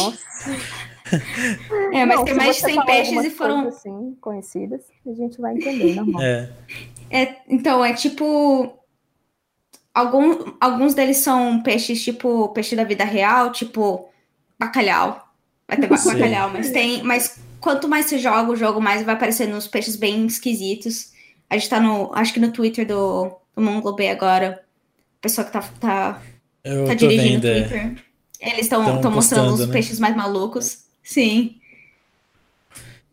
[1.93, 3.69] É, mas Não, tem mais de 100 peixes e foram.
[3.69, 6.23] Assim, conhecidas, a gente vai entender, normal.
[6.23, 6.51] É.
[7.11, 7.37] é.
[7.49, 8.73] Então, é tipo.
[9.95, 14.11] Algum, alguns deles são peixes tipo peixe da vida real, tipo
[14.59, 15.27] bacalhau.
[15.67, 17.03] Vai ter bacalhau, mas tem.
[17.03, 21.13] Mas quanto mais você joga o jogo, mais vai aparecendo uns peixes bem esquisitos.
[21.49, 22.13] A gente tá no.
[22.15, 24.63] Acho que no Twitter do, do Monglobe agora.
[25.19, 26.23] A pessoa que tá, tá,
[26.63, 27.63] tá dirigindo o é.
[27.63, 28.05] Twitter.
[28.41, 29.73] Eles estão mostrando os né?
[29.73, 30.86] peixes mais malucos.
[31.07, 31.61] Sim.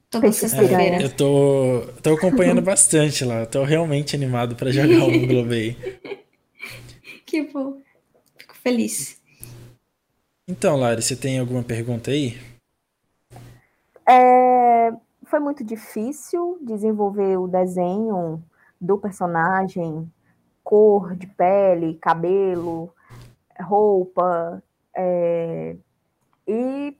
[0.09, 0.97] Toda sexta-feira.
[0.97, 3.45] É, eu tô, tô acompanhando bastante lá.
[3.45, 5.77] Tô realmente animado para jogar o Monglobe.
[7.23, 7.79] que bom.
[8.35, 9.21] Fico feliz.
[10.47, 12.35] Então, Lari, você tem alguma pergunta aí?
[14.09, 14.91] É,
[15.25, 18.43] foi muito difícil desenvolver o desenho
[18.81, 20.11] do personagem,
[20.63, 22.91] cor de pele, cabelo,
[23.61, 24.63] roupa,
[24.95, 25.75] é,
[26.47, 26.97] e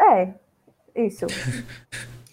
[0.00, 0.34] é
[0.94, 1.26] isso.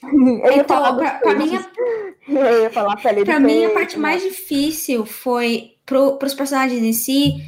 [0.02, 1.60] Eu ia então, pra, mim,
[2.28, 6.94] eu ia falar pele pra mim a parte mais difícil foi para os personagens em
[6.94, 7.46] si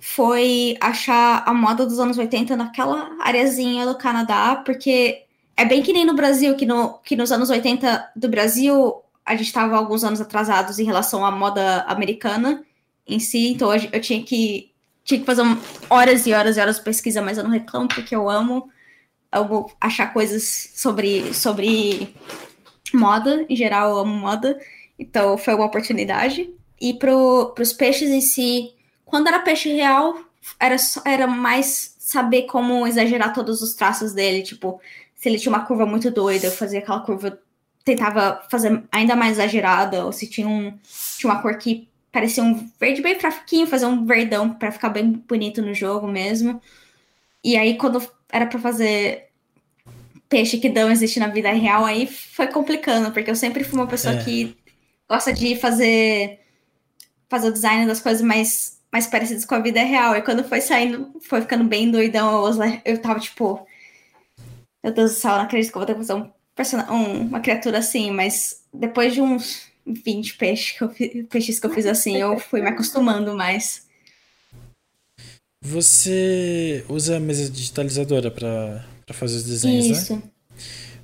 [0.00, 5.24] foi achar a moda dos anos 80 naquela areazinha do Canadá, porque
[5.56, 9.36] é bem que nem no Brasil, que, no, que nos anos 80 do Brasil a
[9.36, 12.64] gente estava alguns anos atrasados em relação à moda americana
[13.06, 14.72] em si, então eu tinha que,
[15.04, 15.42] tinha que fazer
[15.90, 18.70] horas e horas e horas de pesquisa, mas eu não reclamo porque eu amo,
[19.32, 22.14] amo achar coisas sobre, sobre
[22.92, 24.58] moda, em geral eu amo moda,
[24.98, 26.50] Então foi uma oportunidade.
[26.80, 28.74] E para os peixes em si,
[29.04, 30.18] quando era peixe real,
[30.58, 34.42] era, era mais saber como exagerar todos os traços dele.
[34.42, 34.80] Tipo,
[35.14, 37.38] se ele tinha uma curva muito doida, eu fazia aquela curva,
[37.84, 40.72] tentava fazer ainda mais exagerada, ou se tinha, um,
[41.18, 45.12] tinha uma cor que parecia um verde bem fraquinho, fazer um verdão para ficar bem
[45.12, 46.60] bonito no jogo mesmo.
[47.44, 48.00] E aí, quando
[48.30, 49.28] era para fazer
[50.28, 53.86] peixe que não existe na vida real, aí foi complicando, porque eu sempre fui uma
[53.86, 54.22] pessoa é.
[54.22, 54.56] que
[55.08, 56.40] gosta de fazer
[57.28, 60.16] fazer o design das coisas mais, mais parecidas com a vida real.
[60.16, 63.66] E quando foi saindo, foi ficando bem doidão, eu, eu tava tipo.
[64.82, 66.78] Meu Deus do céu, não acredito que eu vou ter que fazer um, person...
[66.90, 71.70] um, uma criatura assim, mas depois de uns 20 peixes que eu, peixes que eu
[71.70, 73.87] fiz assim, eu fui me acostumando mais.
[75.62, 79.92] Você usa a mesa digitalizadora para fazer os desenhos, né?
[79.92, 80.16] Isso.
[80.16, 80.22] né?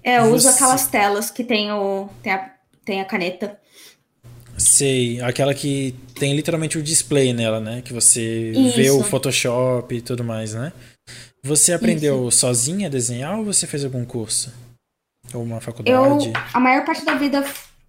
[0.03, 0.35] É, eu Você...
[0.35, 2.51] uso aquelas telas que tem, o, tem, a,
[2.85, 3.59] tem a caneta.
[4.57, 7.83] Sei, aquela que tem literalmente o display nela, né?
[7.83, 8.77] Que você Isso.
[8.77, 10.73] vê o Photoshop e tudo mais, né?
[11.43, 12.39] Você aprendeu Isso.
[12.39, 14.53] sozinha a desenhar ou você fez algum curso?
[15.33, 16.29] Ou uma faculdade?
[16.29, 17.45] Eu, a maior parte da vida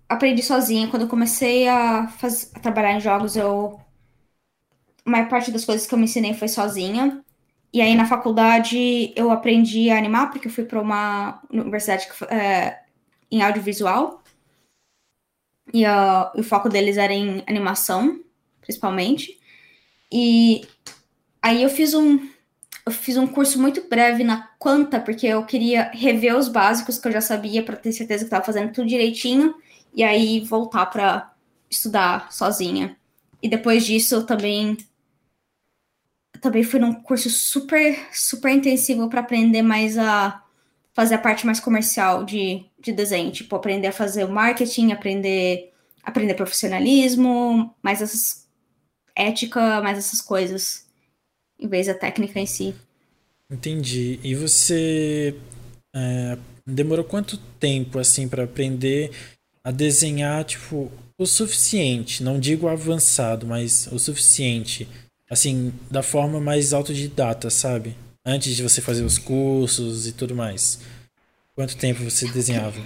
[0.09, 0.87] aprendi sozinha.
[0.87, 3.79] Quando eu comecei a, faz, a trabalhar em jogos, eu.
[5.05, 7.23] Maior parte das coisas que eu me ensinei foi sozinha.
[7.71, 12.79] E aí na faculdade eu aprendi a animar, porque eu fui para uma universidade é,
[13.31, 14.23] em audiovisual.
[15.73, 18.19] E uh, o foco deles era em animação,
[18.61, 19.39] principalmente.
[20.11, 20.65] E
[21.41, 22.29] aí eu fiz um
[22.85, 27.07] eu fiz um curso muito breve na Quanta, porque eu queria rever os básicos que
[27.07, 29.55] eu já sabia para ter certeza que estava fazendo tudo direitinho
[29.93, 31.33] e aí voltar para
[31.69, 32.95] estudar sozinha.
[33.41, 34.77] E depois disso eu também
[36.45, 40.43] também fui num curso super super intensivo para aprender mais a
[40.93, 45.71] fazer a parte mais comercial de de desenho, tipo, aprender a fazer o marketing, aprender,
[46.03, 48.45] aprender profissionalismo, mais essas
[49.15, 50.85] ética, mais essas coisas,
[51.59, 52.75] em vez da técnica em si.
[53.49, 54.19] Entendi.
[54.23, 55.35] E você
[55.95, 59.11] é, demorou quanto tempo, assim, para aprender
[59.63, 64.87] a desenhar, tipo, o suficiente, não digo avançado, mas o suficiente,
[65.29, 67.95] assim, da forma mais autodidata, sabe?
[68.25, 70.79] Antes de você fazer os cursos e tudo mais.
[71.55, 72.81] Quanto tempo você desenhava?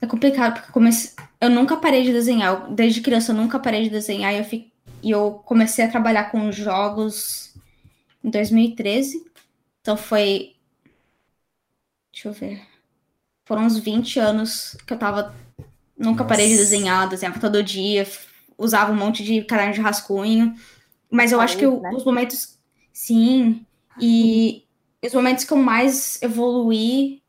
[0.00, 1.10] É complicado, porque eu, comecei...
[1.40, 2.72] eu nunca parei de desenhar.
[2.72, 4.72] Desde criança eu nunca parei de desenhar e eu, fi...
[5.02, 7.54] e eu comecei a trabalhar com jogos
[8.22, 9.24] em 2013.
[9.80, 10.54] Então foi.
[12.12, 12.62] Deixa eu ver.
[13.44, 15.34] Foram uns 20 anos que eu tava.
[15.96, 16.28] Nunca Nossa.
[16.28, 18.06] parei de desenhar, desenhava todo dia,
[18.56, 20.54] usava um monte de caderno de rascunho.
[21.10, 21.90] Mas eu acho que né?
[21.90, 22.58] os momentos.
[22.92, 23.64] Sim.
[24.00, 24.64] E
[25.04, 27.22] os momentos que eu mais evoluí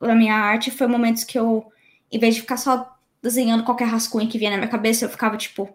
[0.00, 1.70] na minha arte foi momentos que eu,
[2.10, 5.36] em vez de ficar só desenhando qualquer rascunho que vinha na minha cabeça, eu ficava,
[5.36, 5.68] tipo,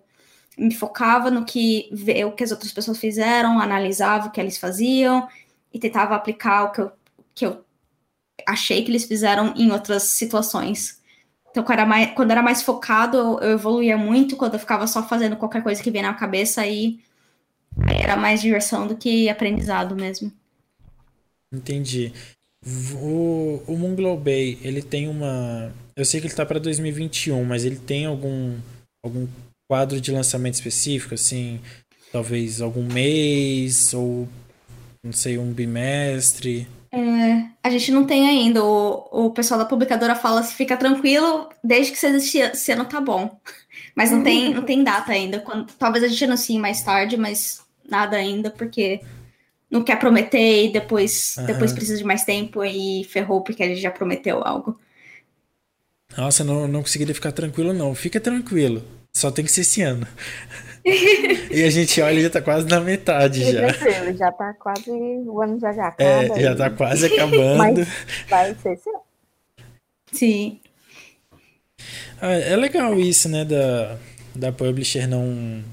[0.58, 1.90] me focava no que
[2.26, 5.28] o que as outras pessoas fizeram, analisava o que eles faziam
[5.74, 6.92] e tentava aplicar o que eu,
[7.34, 7.66] que eu
[8.48, 11.02] achei que eles fizeram em outras situações.
[11.50, 14.36] Então, quando era mais, quando era mais focado, eu, eu evoluía muito.
[14.36, 17.00] Quando eu ficava só fazendo qualquer coisa que vinha na cabeça, aí, aí
[17.88, 20.32] era mais diversão do que aprendizado mesmo.
[21.54, 22.12] Entendi.
[22.94, 25.72] O, o Moonglow Bay, ele tem uma.
[25.96, 28.58] Eu sei que ele tá para 2021, mas ele tem algum,
[29.04, 29.28] algum
[29.70, 31.60] quadro de lançamento específico, assim,
[32.12, 34.28] talvez algum mês ou
[35.04, 36.66] não sei, um bimestre.
[36.90, 38.64] É, a gente não tem ainda.
[38.64, 43.02] O, o pessoal da publicadora fala se fica tranquilo, desde que esse, esse ano tá
[43.02, 43.38] bom.
[43.96, 45.40] Mas não tem, não tem data ainda.
[45.40, 49.02] Quando, talvez a gente anuncie mais tarde, mas nada ainda, porque
[49.70, 51.46] não quer prometer e depois, uhum.
[51.46, 54.80] depois precisa de mais tempo e ferrou porque ele já prometeu algo.
[56.16, 57.96] Nossa, não, não conseguiria ficar tranquilo, não.
[57.96, 58.84] Fica tranquilo.
[59.16, 60.08] Só tem que ser esse ano.
[60.86, 63.74] e a gente olha e já tá quase na metade já.
[63.74, 64.92] Tranquilo, já tá quase.
[64.92, 66.40] O ano já já é, acaba.
[66.40, 67.58] É, já tá quase acabando.
[67.58, 67.88] Mas
[68.30, 69.02] vai ser esse ano.
[70.12, 70.60] Sim.
[72.22, 73.44] Ah, é legal isso, né?
[73.44, 73.98] Da,
[74.36, 75.64] da publisher não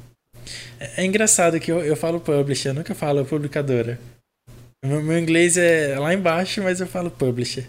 [0.78, 3.98] é, engraçado que eu, eu falo publisher, eu nunca falo publicadora.
[4.84, 7.68] Meu, meu inglês é lá embaixo, mas eu falo publisher.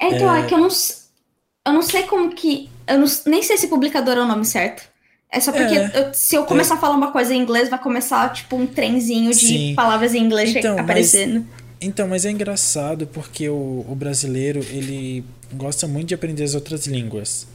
[0.00, 2.70] É, então, é, é que eu não, eu não sei como que.
[2.86, 4.88] Eu não, nem sei se publicador é o nome certo.
[5.30, 6.76] É só porque é, eu, se eu começar é.
[6.78, 9.74] a falar uma coisa em inglês, vai começar, tipo, um trenzinho de Sim.
[9.74, 11.40] palavras em inglês então, aparecendo.
[11.40, 16.54] Mas, então, mas é engraçado porque o, o brasileiro, ele gosta muito de aprender as
[16.54, 17.46] outras línguas.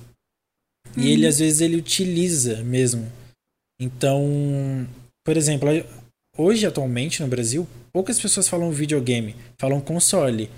[0.95, 1.29] E ele, uhum.
[1.29, 3.09] às vezes, ele utiliza mesmo
[3.81, 4.87] então,
[5.25, 5.67] por exemplo,
[6.37, 10.51] hoje atualmente no Brasil, poucas pessoas falam videogame, falam console.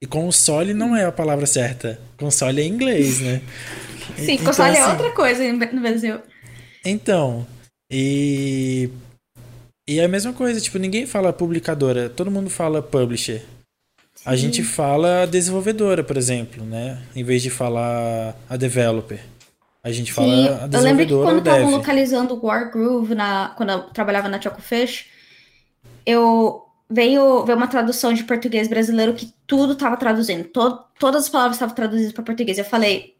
[0.00, 2.00] E console não é a palavra certa.
[2.16, 3.42] Console é inglês, né?
[4.16, 6.20] Sim, então, console é assim, é outra coisa no Brasil.
[6.84, 7.44] Então,
[7.90, 8.88] e.
[9.88, 13.42] E é a mesma coisa, tipo, ninguém fala publicadora, todo mundo fala publisher.
[14.14, 14.22] Sim.
[14.24, 17.02] A gente fala desenvolvedora, por exemplo, né?
[17.16, 19.18] Em vez de falar a developer.
[19.82, 20.48] A gente fala Sim.
[20.48, 20.68] a.
[20.76, 25.06] Eu lembro que quando estavam localizando o Wargroove na, quando eu trabalhava na Chocofish,
[26.04, 30.44] eu veio, veio uma tradução de português brasileiro que tudo estava traduzindo.
[30.48, 32.58] To, todas as palavras estavam traduzidas para português.
[32.58, 33.14] Eu falei,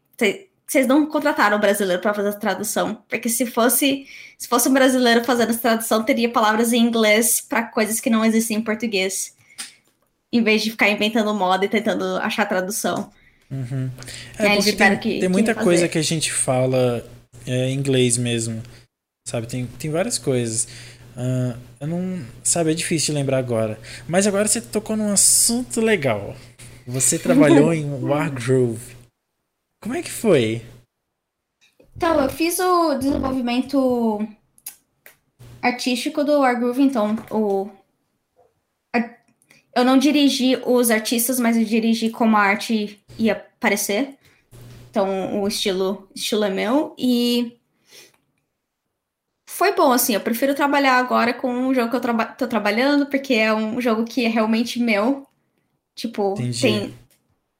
[0.67, 4.05] vocês não contrataram o brasileiro para fazer a tradução, porque se fosse
[4.37, 8.23] se fosse um brasileiro fazendo essa tradução, teria palavras em inglês para coisas que não
[8.23, 9.35] existem em português,
[10.31, 13.11] em vez de ficar inventando moda e tentando achar tradução.
[13.51, 13.89] Uhum.
[14.37, 17.05] É, é porque tem, que, tem muita que coisa que a gente fala
[17.47, 18.61] é, em inglês mesmo,
[19.27, 19.47] sabe?
[19.47, 20.67] Tem, tem várias coisas.
[21.15, 22.25] Uh, eu não.
[22.43, 23.79] Sabe, é difícil de lembrar agora.
[24.07, 26.35] Mas agora você tocou num assunto legal.
[26.85, 28.95] Você trabalhou em Wargrove.
[29.81, 30.61] Como é que foi?
[31.95, 34.25] Então, eu fiz o desenvolvimento
[35.61, 37.69] artístico do Wargroove, então o
[39.75, 44.17] eu não dirigi os artistas, mas eu dirigi como a arte ia aparecer.
[44.89, 47.59] Então, o estilo, estilo é meu e
[49.47, 53.05] foi bom, assim, eu prefiro trabalhar agora com um jogo que eu traba tô trabalhando,
[53.07, 55.27] porque é um jogo que é realmente meu.
[55.95, 56.61] Tipo, Entendi.
[56.61, 56.93] tem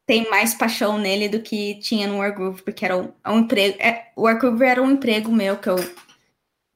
[0.08, 3.78] tem mais paixão nele do que tinha no Wargroove, porque era um, é um emprego.
[3.80, 5.76] É, o Wargroove era um emprego meu que eu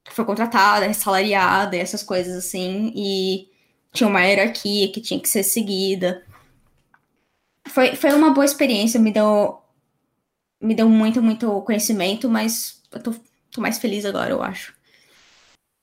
[0.03, 3.47] que foi contratada, salariada, essas coisas assim, e
[3.94, 6.24] tinha uma hierarquia que tinha que ser seguida.
[7.68, 9.62] Foi, foi uma boa experiência, me deu
[10.62, 13.14] me deu muito, muito conhecimento, mas eu tô,
[13.52, 14.74] tô mais feliz agora, eu acho.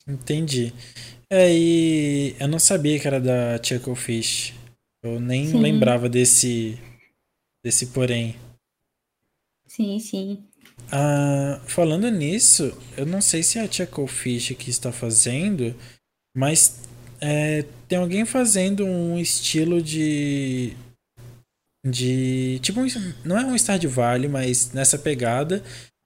[0.09, 0.73] Entendi.
[1.29, 4.55] É, e eu não sabia que era da Chucklefish.
[5.03, 5.61] Eu nem Sim.
[5.61, 6.79] lembrava desse
[7.63, 8.37] desse porém.
[9.67, 10.45] Sim, sim.
[10.91, 15.75] Ah, falando nisso, eu não sei se é a Tia Fish que está fazendo,
[16.35, 16.81] mas
[17.21, 20.75] é, tem alguém fazendo um estilo de.
[21.85, 22.59] De.
[22.61, 22.81] Tipo,
[23.25, 25.63] não é um Stardew Valley, mas nessa pegada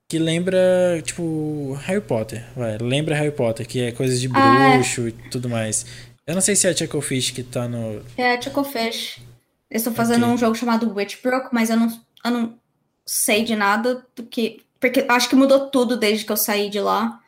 [0.08, 2.44] que lembra, tipo, Harry Potter.
[2.54, 4.76] Vai, lembra Harry Potter, que é coisas de ah, é.
[4.76, 5.86] bruxo ah, e tudo mais.
[6.26, 8.02] Eu não sei se é a Tia Fish que tá no.
[8.16, 9.20] É a Tia Fish.
[9.70, 10.34] Eu estou fazendo okay.
[10.34, 11.88] um jogo chamado Witchbrook, mas eu não,
[12.24, 12.54] eu não
[13.04, 14.62] sei de nada do que.
[14.78, 17.20] Porque acho que mudou tudo desde que eu saí de lá.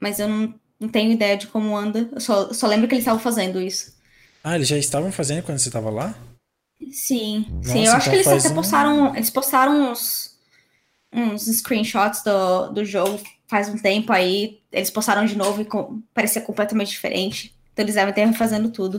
[0.00, 2.08] Mas eu não, não tenho ideia de como anda.
[2.12, 3.96] Eu só, só lembro que eles estavam fazendo isso.
[4.42, 6.14] Ah, eles já estavam fazendo quando você estava lá?
[6.90, 7.86] Sim, Nossa, sim.
[7.86, 8.54] Eu acho então que eles até um...
[8.54, 9.16] postaram.
[9.16, 10.38] Eles postaram uns,
[11.12, 14.60] uns screenshots do, do jogo faz um tempo aí.
[14.70, 17.54] Eles postaram de novo e com, parecia completamente diferente.
[17.72, 18.98] Então eles devem ter fazendo tudo.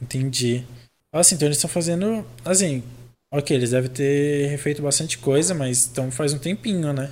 [0.00, 0.64] Entendi.
[1.12, 2.24] Assim, então eles estão fazendo.
[2.44, 2.82] Assim,
[3.32, 7.10] ok, eles devem ter refeito bastante coisa, mas então faz um tempinho, né?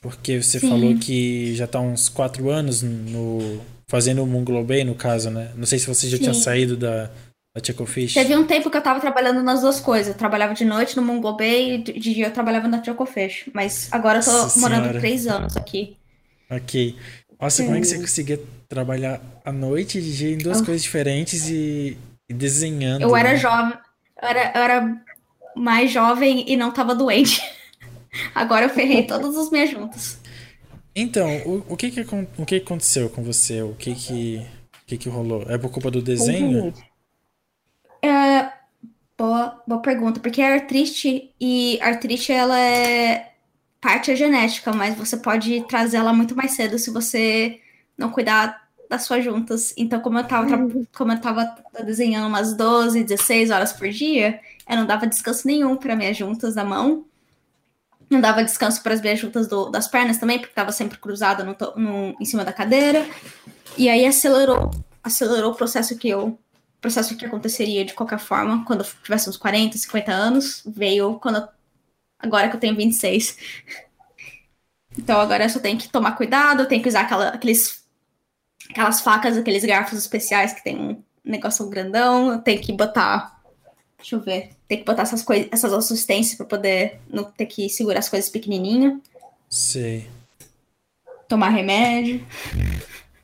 [0.00, 0.68] Porque você Sim.
[0.68, 3.60] falou que já tá uns quatro anos no.
[3.88, 5.50] Fazendo o Moon Bay, no caso, né?
[5.56, 6.22] Não sei se você já Sim.
[6.22, 7.10] tinha saído da,
[7.54, 8.14] da Chocofish.
[8.14, 10.08] Teve um tempo que eu tava trabalhando nas duas coisas.
[10.08, 13.50] Eu trabalhava de noite no Moon Bay e de dia eu trabalhava na Chocofish.
[13.52, 15.00] Mas agora eu tô Nossa morando senhora.
[15.00, 15.96] três anos aqui.
[16.48, 16.96] Ok.
[17.40, 20.82] Nossa, como é que você conseguia trabalhar à noite e de dia em duas coisas
[20.82, 21.96] diferentes e
[22.30, 23.02] e desenhando.
[23.02, 23.36] Eu era né?
[23.36, 23.74] jovem.
[24.22, 25.02] Eu era, eu era
[25.56, 27.42] mais jovem e não tava doente.
[28.34, 30.18] Agora eu ferrei todas as minhas juntas.
[30.94, 32.00] Então, o, o, que, que,
[32.38, 33.62] o que aconteceu com você?
[33.62, 34.46] O que que,
[34.82, 35.44] o que, que rolou?
[35.48, 36.74] É por culpa do desenho?
[38.02, 38.52] É,
[39.16, 43.30] boa, boa pergunta, porque a artrite e a artrite ela é
[43.80, 47.60] parte é genética, mas você pode trazer ela muito mais cedo se você
[47.96, 49.72] não cuidar das suas juntas.
[49.76, 50.84] Então, como eu tava, uhum.
[50.92, 51.54] como eu tava
[51.84, 56.54] desenhando umas 12, 16 horas por dia, eu não dava descanso nenhum para minhas juntas
[56.54, 57.06] da mão.
[58.10, 61.44] Não dava descanso para as minhas juntas do, das pernas também, porque estava sempre cruzada
[61.44, 63.06] no, no, em cima da cadeira.
[63.78, 64.70] E aí acelerou,
[65.02, 66.38] acelerou o processo que eu
[66.80, 71.36] processo que aconteceria de qualquer forma quando eu tivesse uns 40, 50 anos, veio quando
[71.36, 71.48] eu,
[72.18, 73.38] agora que eu tenho 26.
[74.98, 77.84] Então agora eu só tenho que tomar cuidado, tenho que usar aquela, aqueles
[78.68, 83.39] aquelas facas, aqueles garfos especiais que tem um negócio grandão, tem que botar.
[84.00, 84.50] Deixa eu ver.
[84.66, 88.30] Tem que botar essas coisas, essas assistências para poder não ter que segurar as coisas
[88.30, 89.00] pequenininho.
[89.48, 90.06] Sei.
[91.28, 92.24] Tomar remédio.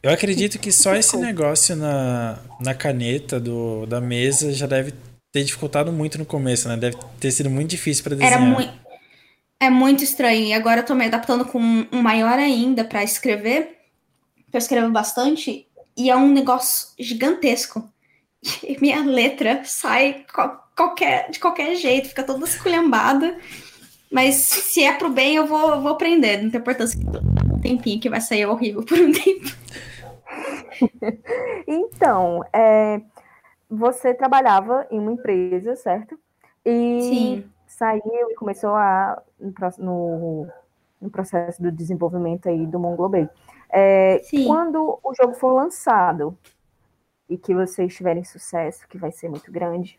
[0.02, 4.92] Eu acredito que só esse negócio na, na caneta do, da mesa já deve
[5.32, 6.76] ter dificultado muito no começo, né?
[6.76, 8.34] Deve ter sido muito difícil para desenhar.
[8.34, 8.86] Era muito.
[9.58, 10.46] É muito estranho.
[10.46, 13.76] E agora eu tô me adaptando com um maior ainda para escrever
[14.56, 15.66] eu escrevo bastante,
[15.96, 17.88] e é um negócio gigantesco.
[18.62, 20.24] E minha letra sai
[20.76, 23.38] qualquer, de qualquer jeito, fica toda esculhambada.
[24.12, 26.42] Mas se é pro bem, eu vou, vou aprender.
[26.42, 29.46] Não tem importância que um tempinho que vai sair horrível por um tempo.
[31.66, 33.00] então, é,
[33.68, 36.18] você trabalhava em uma empresa, certo?
[36.64, 37.44] E Sim.
[37.66, 39.20] saiu e começou a
[39.78, 40.46] no,
[41.00, 43.28] no processo do desenvolvimento aí do Mongol Bay.
[43.70, 46.36] É, quando o jogo for lançado
[47.28, 49.98] e que vocês tiverem sucesso, que vai ser muito grande,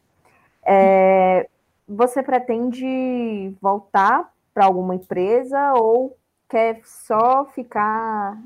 [0.67, 1.47] é,
[1.87, 6.17] você pretende voltar para alguma empresa ou
[6.49, 8.37] quer só ficar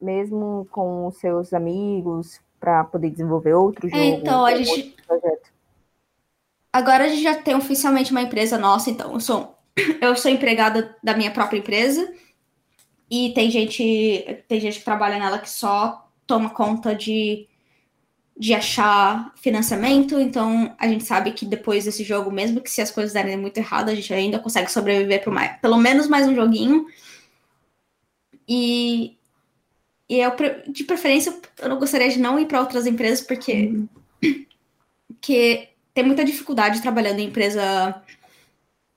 [0.00, 4.02] mesmo com os seus amigos para poder desenvolver outro jogo?
[4.02, 4.96] Então, a gente.
[6.72, 9.54] Agora a gente já tem oficialmente uma empresa nossa, então eu sou,
[10.00, 12.12] eu sou empregada da minha própria empresa
[13.10, 17.48] e tem gente, tem gente que trabalha nela que só toma conta de
[18.40, 22.90] de achar financiamento, então a gente sabe que depois desse jogo, mesmo que se as
[22.90, 26.34] coisas derem muito errado, a gente ainda consegue sobreviver por mais, pelo menos mais um
[26.34, 26.86] joguinho.
[28.48, 29.18] E,
[30.08, 30.32] e eu,
[30.68, 33.74] de preferência, eu não gostaria de não ir para outras empresas, porque,
[35.06, 38.02] porque tem muita dificuldade trabalhando em empresa.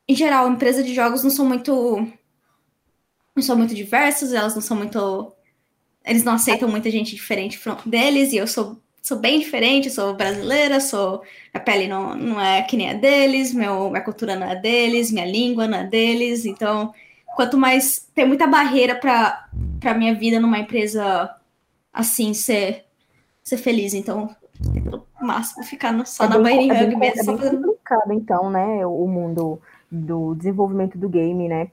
[0.08, 2.08] Em geral, empresas de jogos não são muito.
[3.36, 5.34] não são muito diversas, elas não são muito.
[6.06, 10.80] Eles não aceitam muita gente diferente deles, e eu sou sou bem diferente, sou brasileira,
[10.80, 11.22] sou
[11.54, 15.12] a pele não, não é que nem a deles, meu, minha cultura não é deles,
[15.12, 16.94] minha língua não é deles, então
[17.36, 19.50] quanto mais tem muita barreira para
[19.82, 21.36] para minha vida numa empresa
[21.92, 22.86] assim ser
[23.44, 24.34] ser feliz, então
[24.86, 27.04] no máximo ficar no, só é na bailinha é mesmo.
[27.04, 27.62] É bem fazendo...
[27.62, 31.70] complicado então, né, o mundo do desenvolvimento do game, né?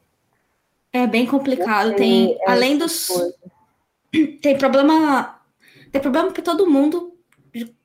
[0.93, 3.35] É bem complicado, tem é além dos coisa.
[4.43, 5.41] tem problema
[5.93, 7.09] tem problema que todo mundo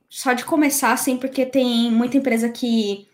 [0.10, 3.08] só de começar, assim, porque tem muita empresa que,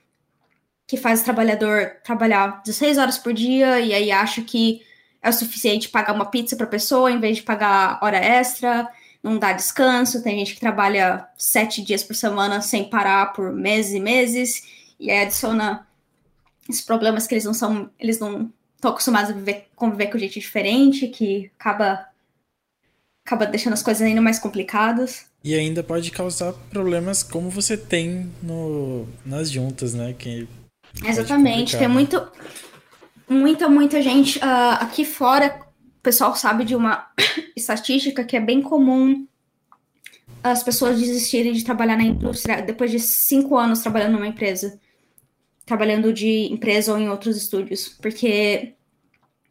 [0.87, 4.81] que faz o trabalhador trabalhar 16 horas por dia e aí acha que
[5.21, 8.89] é o suficiente pagar uma pizza para pessoa em vez de pagar hora extra,
[9.21, 10.23] não dá descanso.
[10.23, 14.63] Tem gente que trabalha sete dias por semana sem parar por meses e meses,
[14.99, 15.87] e aí adiciona
[16.69, 20.39] esses problemas que eles não são, eles não estão acostumados a viver, conviver com gente
[20.39, 22.07] diferente, que acaba
[23.25, 25.25] acaba deixando as coisas ainda mais complicadas.
[25.43, 30.13] E ainda pode causar problemas como você tem no, nas juntas, né?
[30.13, 30.47] Que
[31.03, 31.77] Exatamente.
[31.77, 32.21] Tem muito,
[33.29, 35.59] muita, muita gente uh, aqui fora.
[35.99, 37.07] O pessoal sabe de uma
[37.55, 39.27] estatística que é bem comum
[40.43, 44.79] as pessoas desistirem de trabalhar na indústria depois de cinco anos trabalhando numa empresa,
[45.65, 48.73] trabalhando de empresa ou em outros estúdios, porque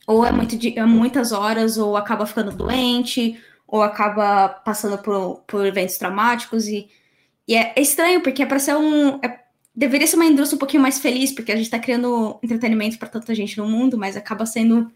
[0.07, 3.41] ou é, muito de, é muitas horas ou acaba ficando doente
[3.71, 6.91] ou acaba passando por, por eventos traumáticos e,
[7.47, 9.41] e é, é estranho porque é para ser um é,
[9.75, 13.09] deveria ser uma indústria um pouquinho mais feliz porque a gente está criando entretenimento para
[13.09, 14.91] tanta gente no mundo, mas acaba sendo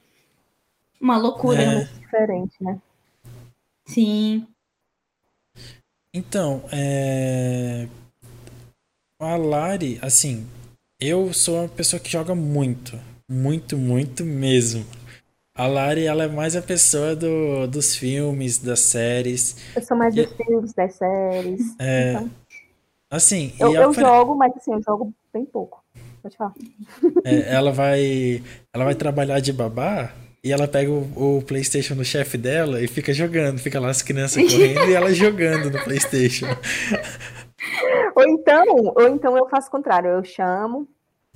[1.00, 1.62] uma loucura.
[1.62, 1.84] É.
[1.84, 2.78] Diferente, né?
[3.86, 4.46] Sim.
[6.12, 7.88] Então, é...
[9.20, 10.46] a Lari, assim,
[11.00, 12.98] eu sou uma pessoa que joga muito,
[13.28, 14.86] muito, muito mesmo.
[15.56, 19.56] A Lari, ela é mais a pessoa do, dos filmes, das séries.
[19.76, 20.24] Eu sou mais e...
[20.24, 21.76] dos filmes, das séries.
[21.78, 22.10] É.
[22.10, 22.30] Então.
[23.08, 23.52] Assim.
[23.60, 25.80] Eu, eu jogo, mas assim, eu jogo bem pouco.
[26.20, 26.54] Pode falar.
[27.24, 28.42] É, ela vai.
[28.72, 30.12] Ela vai trabalhar de babá
[30.42, 33.60] e ela pega o, o PlayStation do chefe dela e fica jogando.
[33.60, 36.46] Fica lá as crianças correndo e ela jogando no PlayStation.
[38.16, 40.88] Ou então, ou então eu faço o contrário, eu chamo.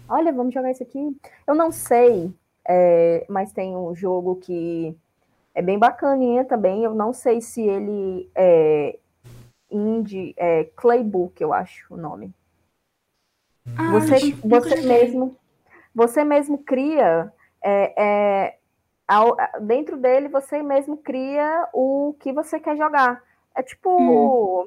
[0.09, 0.99] Olha, vamos jogar isso aqui.
[1.47, 2.33] Eu não sei
[2.69, 4.95] é, mas tem um jogo que
[5.55, 6.85] é bem bacaninha também.
[6.85, 8.99] Eu não sei se ele é
[9.71, 12.33] indie, é Claybook, eu acho o nome.
[13.77, 15.37] Ah, você, você mesmo,
[15.95, 17.33] você mesmo cria
[17.63, 18.59] é, é,
[19.07, 23.23] ao, dentro dele você mesmo cria o que você quer jogar.
[23.55, 24.67] É tipo hum.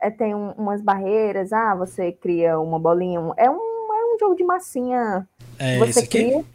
[0.00, 4.34] é, tem um, umas barreiras, ah, você cria uma bolinha, é um, é um jogo
[4.34, 5.28] de massinha.
[5.58, 6.40] É você cria.
[6.40, 6.51] Aqui?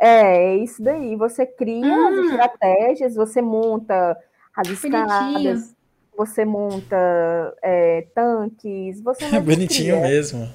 [0.00, 1.14] É, é isso daí.
[1.16, 2.08] Você cria ah.
[2.08, 4.16] as estratégias, você monta
[4.56, 5.76] as escadas,
[6.16, 6.96] você monta
[7.62, 10.08] é, tanques, você É bonitinho cria.
[10.08, 10.48] mesmo.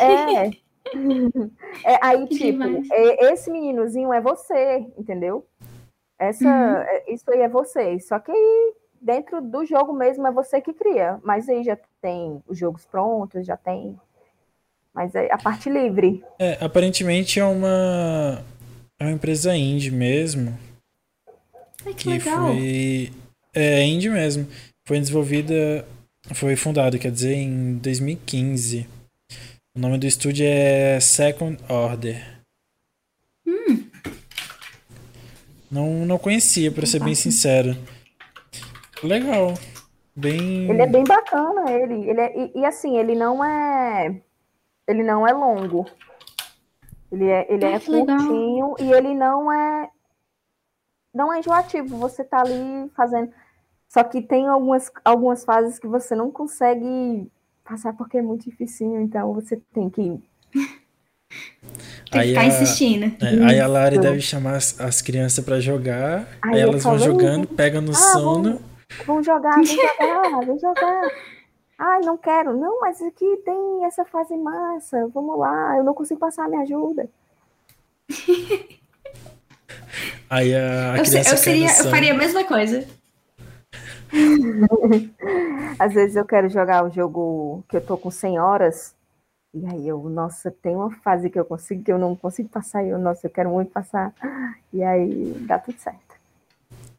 [0.00, 0.62] É.
[1.84, 2.62] é aí, que tipo,
[2.92, 5.46] é, esse meninozinho é você, entendeu?
[6.18, 6.76] Essa, uhum.
[6.76, 7.98] É, isso aí é você.
[7.98, 11.18] Só que aí, dentro do jogo mesmo, é você que cria.
[11.24, 13.98] Mas aí já tem os jogos prontos, já tem.
[14.94, 16.22] Mas é a parte livre.
[16.38, 18.44] É, aparentemente é uma,
[19.02, 20.56] é uma empresa indie mesmo.
[21.84, 22.46] Ai, que, que legal.
[22.46, 23.12] foi.
[23.54, 24.46] É, indie mesmo.
[24.86, 25.86] Foi desenvolvida.
[26.34, 28.86] Foi fundada, quer dizer, em 2015.
[29.74, 32.42] O nome do estúdio é Second Order.
[33.46, 33.84] Hum.
[35.70, 37.76] Não, não conhecia, para ser bem sincero.
[39.02, 39.54] Legal.
[40.14, 40.70] Bem...
[40.70, 42.08] Ele é bem bacana, ele.
[42.08, 44.14] ele é, e, e, assim, ele não é.
[44.86, 45.86] Ele não é longo.
[47.12, 48.76] Ele é, ele é curtinho legal.
[48.80, 49.90] e ele não é.
[51.14, 51.98] Não é enjoativo.
[51.98, 53.30] Você tá ali fazendo.
[53.86, 57.30] Só que tem algumas, algumas fases que você não consegue
[57.62, 60.00] passar porque é muito difícil, então você tem que
[62.10, 63.14] tem que ficar a, insistindo.
[63.22, 66.98] É, aí a Lari deve chamar as, as crianças para jogar, aí, aí elas vão
[66.98, 68.62] jogando, pegam no ah, sono.
[69.06, 71.02] Vamos, jogar, vamos jogar, vamos jogar.
[71.84, 72.56] Ai, não quero.
[72.56, 75.08] Não, mas aqui tem essa fase massa.
[75.12, 77.08] Vamos lá, eu não consigo passar, me ajuda.
[80.30, 82.86] Aí a, a eu, eu, seria, eu faria a mesma coisa.
[85.76, 88.94] Às vezes eu quero jogar o jogo que eu tô com 100 horas
[89.52, 92.82] e aí eu, nossa, tem uma fase que eu consigo, que eu não consigo passar,
[92.82, 94.14] e eu, nossa, eu quero muito passar.
[94.72, 96.14] E aí dá tudo certo.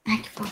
[0.08, 0.46] Ai, que bom.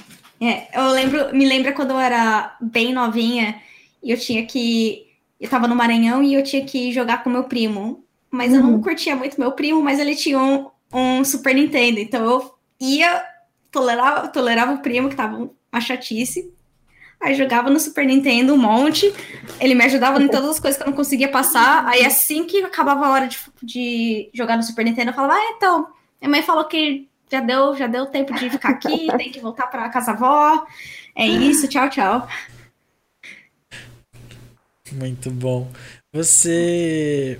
[0.44, 3.62] É, eu lembro, me lembra quando eu era bem novinha
[4.04, 5.08] e eu tinha que.
[5.40, 8.04] Eu tava no Maranhão e eu tinha que jogar com meu primo.
[8.30, 8.58] Mas uhum.
[8.58, 8.82] eu não uhum.
[8.82, 12.00] curtia muito meu primo, mas ele tinha um, um Super Nintendo.
[12.00, 13.24] Então eu ia,
[13.72, 16.54] tolerava, tolerava o primo, que tava uma chatice.
[17.20, 19.14] Aí jogava no Super Nintendo um monte.
[19.60, 21.86] Ele me ajudava em todas as coisas que eu não conseguia passar.
[21.88, 25.54] Aí assim que acabava a hora de, de jogar no Super Nintendo, eu falava, ah,
[25.56, 25.88] então,
[26.20, 29.68] minha mãe falou que já deu, já deu tempo de ficar aqui, tem que voltar
[29.68, 30.66] para casa avó.
[31.16, 32.28] É isso, tchau, tchau.
[34.92, 35.68] Muito bom.
[36.14, 37.40] Você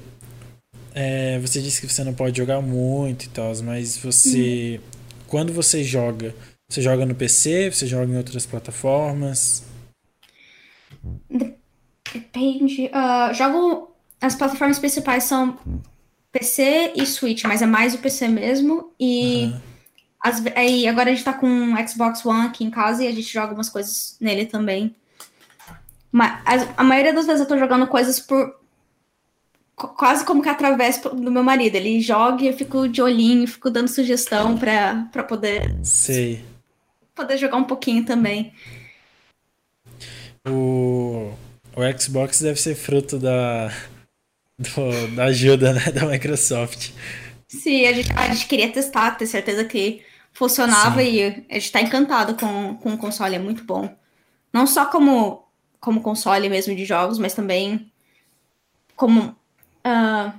[0.94, 4.88] é, você disse que você não pode jogar muito e tal, mas você hum.
[5.28, 6.36] quando você joga,
[6.70, 9.64] você joga no PC, você joga em outras plataformas?
[12.14, 12.88] Depende.
[12.88, 13.92] Uh, jogo.
[14.20, 15.58] As plataformas principais são
[16.32, 18.94] PC e Switch, mas é mais o PC mesmo.
[19.00, 19.62] E uhum.
[20.22, 23.12] as, aí, agora a gente tá com um Xbox One aqui em casa e a
[23.12, 24.96] gente joga umas coisas nele também.
[26.12, 28.60] Mas a, maioria das vezes eu tô jogando coisas por.
[29.76, 31.76] Quase como que através do meu marido.
[31.76, 35.76] Ele joga e eu fico de olhinho, fico dando sugestão pra, pra poder.
[35.84, 36.44] Sei.
[37.16, 38.54] Poder jogar um pouquinho também.
[40.48, 41.32] O,
[41.76, 43.72] o Xbox deve ser fruto da,
[44.58, 46.92] do, da ajuda né, da Microsoft.
[47.48, 51.10] Sim, a gente, a gente queria testar, ter certeza que funcionava Sim.
[51.10, 53.94] e a gente está encantado com, com o console, é muito bom.
[54.54, 55.41] Não só como,
[55.82, 57.92] como console mesmo de jogos, mas também
[58.96, 59.36] como.
[59.84, 60.32] Uh,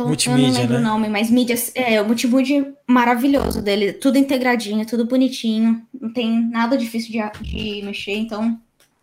[0.00, 0.80] multimídia, eu não lembro né?
[0.80, 1.56] o nome, mas mídia.
[1.74, 3.92] É, o multimídia maravilhoso dele.
[3.92, 5.84] Tudo integradinho, tudo bonitinho.
[6.00, 8.58] Não tem nada difícil de, de mexer, então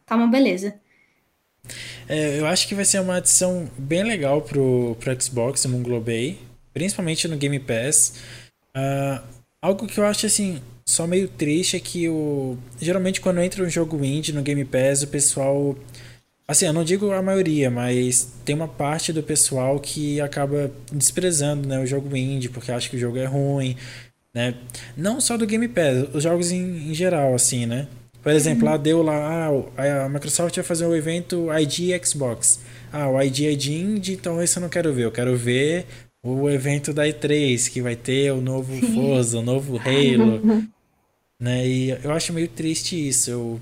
[0.05, 0.75] tá uma beleza.
[2.07, 6.39] É, eu acho que vai ser uma adição bem legal pro, pro Xbox no Globay,
[6.73, 8.15] principalmente no Game Pass.
[8.75, 9.21] Uh,
[9.61, 10.61] algo que eu acho assim,
[10.91, 12.57] só meio triste é que o.
[12.79, 15.75] Geralmente quando entra um jogo indie no Game Pass, o pessoal.
[16.47, 21.65] Assim, eu não digo a maioria, mas tem uma parte do pessoal que acaba desprezando
[21.65, 23.77] né, o jogo indie, porque acha que o jogo é ruim,
[24.33, 24.55] né?
[24.97, 27.87] Não só do Game Pass, os jogos em, em geral, assim, né?
[28.21, 32.59] Por exemplo, lá deu lá, ah, a Microsoft vai fazer o um evento ID Xbox.
[32.91, 35.05] Ah, o ID é de indie, então esse eu não quero ver.
[35.05, 35.85] Eu quero ver
[36.21, 40.67] o evento da E3, que vai ter o novo Forza, o novo Halo.
[41.41, 41.65] né?
[41.65, 43.31] E eu acho meio triste isso.
[43.31, 43.59] Eu,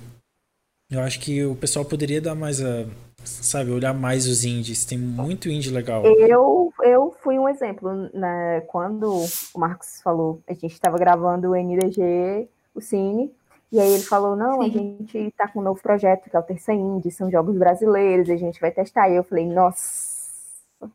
[0.91, 2.85] eu acho que o pessoal poderia dar mais a.
[3.23, 4.85] Sabe, olhar mais os indies.
[4.85, 6.05] Tem muito indie legal.
[6.05, 8.09] Eu, eu fui um exemplo.
[8.13, 8.61] Né?
[8.67, 9.23] Quando
[9.53, 13.31] o Marcos falou, a gente estava gravando o NDG, o Cine,
[13.71, 14.67] e aí ele falou, não, Sim.
[14.67, 18.29] a gente está com um novo projeto, que é o Terça Indie, são jogos brasileiros,
[18.29, 19.09] a gente vai testar.
[19.09, 20.19] E eu falei, nossa.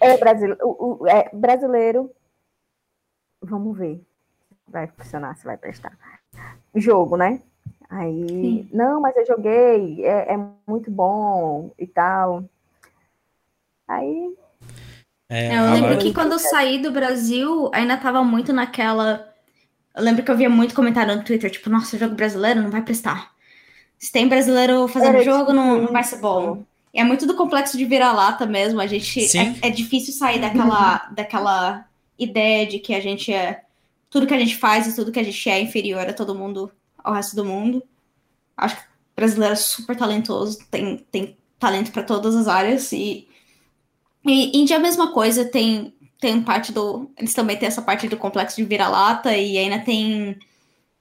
[0.00, 2.10] É brasileiro, é brasileiro.
[3.40, 4.04] Vamos ver.
[4.68, 5.96] Vai funcionar, se vai prestar.
[6.74, 7.40] Jogo, né?
[7.88, 8.68] Aí, Sim.
[8.72, 12.44] não, mas eu joguei, é, é, muito bom e tal.
[13.86, 14.34] Aí.
[15.28, 19.34] É, eu lembro que quando eu saí do Brasil, ainda tava muito naquela
[19.94, 22.82] eu lembro que eu via muito comentário no Twitter, tipo, nossa, jogo brasileiro não vai
[22.82, 23.32] prestar.
[23.96, 26.64] Se tem brasileiro fazendo Era jogo, não, não vai ser bom.
[26.92, 28.80] E é muito do complexo de virar-lata mesmo.
[28.80, 29.24] A gente.
[29.38, 31.86] É, é, difícil sair daquela, daquela
[32.18, 33.62] ideia de que a gente é.
[34.14, 36.70] Tudo que a gente faz e tudo que a gente é inferior a todo mundo,
[36.98, 37.82] ao resto do mundo.
[38.56, 38.86] Acho que o
[39.16, 42.92] brasileiro é super talentoso, tem, tem talento para todas as áreas.
[42.92, 43.28] E,
[44.24, 45.92] e Índia é a mesma coisa, tem
[46.24, 47.10] tem parte do.
[47.18, 50.38] Eles também têm essa parte do complexo de vira-lata e ainda tem.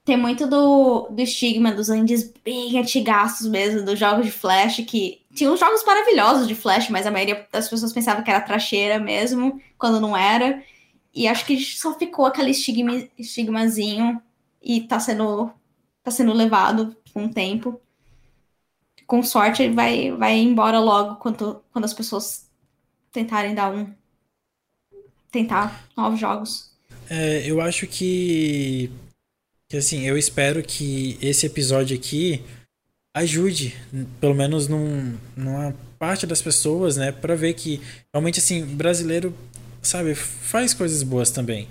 [0.04, 5.22] Tem muito do, do estigma dos indies bem antigaços mesmo, dos jogos de Flash, que.
[5.34, 9.62] Tinham jogos maravilhosos de Flash, mas a maioria das pessoas pensava que era tracheira mesmo,
[9.78, 10.62] quando não era.
[11.14, 14.22] E acho que só ficou aquele estigma, estigmazinho
[14.62, 15.52] e tá sendo,
[16.02, 17.80] tá sendo levado com o tempo.
[19.06, 22.50] Com sorte, ele vai, vai embora logo quando, quando as pessoas
[23.12, 23.88] tentarem dar um.
[25.32, 26.72] tentar novos jogos.
[27.10, 28.90] É, eu acho que.
[29.70, 32.44] que assim, eu espero que esse episódio aqui
[33.16, 33.76] ajude,
[34.20, 37.80] pelo menos num, numa parte das pessoas, né, para ver que
[38.12, 39.36] realmente assim, brasileiro,
[39.84, 41.68] sabe, faz coisas boas também.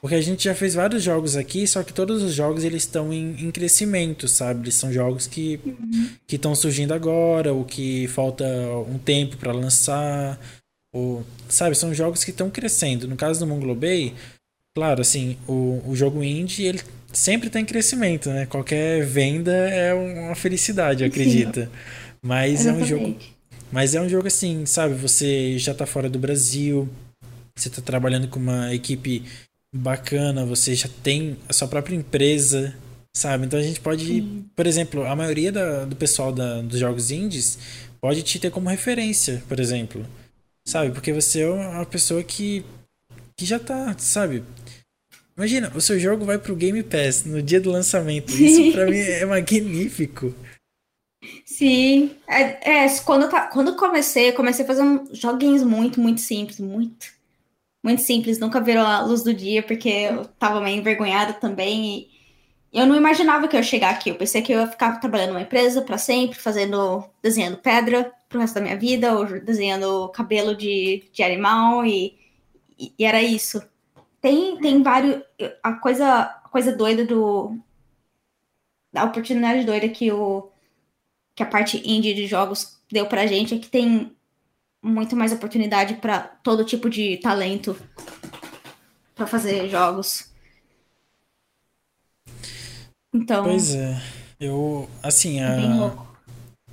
[0.00, 3.12] Porque a gente já fez vários jogos aqui, só que todos os jogos eles estão
[3.12, 4.60] em, em crescimento, sabe?
[4.62, 6.10] Eles são jogos que uhum.
[6.30, 8.44] estão surgindo agora, ou que falta
[8.88, 10.38] um tempo para lançar,
[10.94, 11.74] ou sabe?
[11.74, 13.08] São jogos que estão crescendo.
[13.08, 14.14] No caso do Mongol Bay,
[14.76, 16.80] claro, assim, o, o jogo indie ele
[17.12, 18.46] sempre está em crescimento, né?
[18.46, 21.62] Qualquer venda é uma felicidade, eu acredito.
[21.62, 21.68] Sim.
[22.22, 22.92] Mas Exatamente.
[22.92, 23.16] é um jogo,
[23.72, 24.94] mas é um jogo assim, sabe?
[24.94, 26.88] Você já está fora do Brasil,
[27.56, 29.24] você está trabalhando com uma equipe
[29.74, 32.76] bacana, você já tem a sua própria empresa,
[33.14, 33.46] sabe?
[33.46, 34.44] Então a gente pode, Sim.
[34.54, 37.58] por exemplo, a maioria da, do pessoal da, dos jogos indies
[38.00, 40.06] pode te ter como referência, por exemplo,
[40.66, 40.92] sabe?
[40.92, 42.64] Porque você é uma pessoa que,
[43.36, 44.44] que já tá, sabe?
[45.36, 48.32] Imagina, o seu jogo vai pro Game Pass no dia do lançamento.
[48.32, 50.34] Isso para mim é magnífico.
[51.44, 56.60] Sim, é, é quando, tá, quando comecei, comecei a fazer um, joguinhos muito, muito simples,
[56.60, 57.15] muito
[57.86, 62.10] muito simples, nunca viram a luz do dia, porque eu tava meio envergonhada também.
[62.72, 64.10] E eu não imaginava que eu ia chegar aqui.
[64.10, 68.40] Eu pensei que eu ia ficar trabalhando numa empresa para sempre, fazendo, desenhando pedra pro
[68.40, 72.18] resto da minha vida, ou desenhando cabelo de, de animal, e,
[72.76, 73.62] e, e era isso.
[74.20, 75.22] Tem, tem vários.
[75.62, 77.56] A coisa, a coisa doida do.
[78.96, 80.50] A oportunidade doida que, o,
[81.36, 84.15] que a parte indie de jogos deu pra gente é que tem
[84.86, 87.76] muito mais oportunidade para todo tipo de talento
[89.14, 90.30] para fazer jogos.
[93.12, 93.44] Então.
[93.44, 94.00] Pois é.
[94.38, 95.52] Eu, assim, a...
[95.52, 96.16] é bem louco.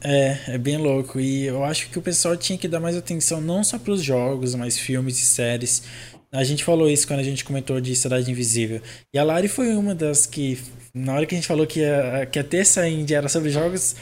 [0.05, 1.19] É, é bem louco.
[1.19, 4.03] E eu acho que o pessoal tinha que dar mais atenção não só para os
[4.03, 5.83] jogos, mas filmes e séries.
[6.31, 8.81] A gente falou isso quando a gente comentou de Cidade Invisível.
[9.13, 10.59] E a Lari foi uma das que,
[10.93, 13.95] na hora que a gente falou que a, que a terça indie era sobre jogos,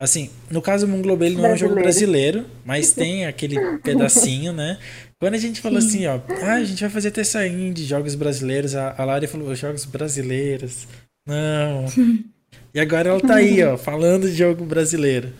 [0.00, 4.52] Assim, no caso o Moon ele não é um jogo brasileiro, mas tem aquele pedacinho,
[4.52, 4.78] né?
[5.18, 6.06] Quando a gente falou Sim.
[6.06, 9.52] assim, ó, ah, a gente vai fazer terça de jogos brasileiros, a, a Lari falou,
[9.54, 10.86] jogos brasileiros.
[11.26, 11.86] Não.
[12.74, 15.32] E agora ela tá aí, ó, falando de jogo brasileiro.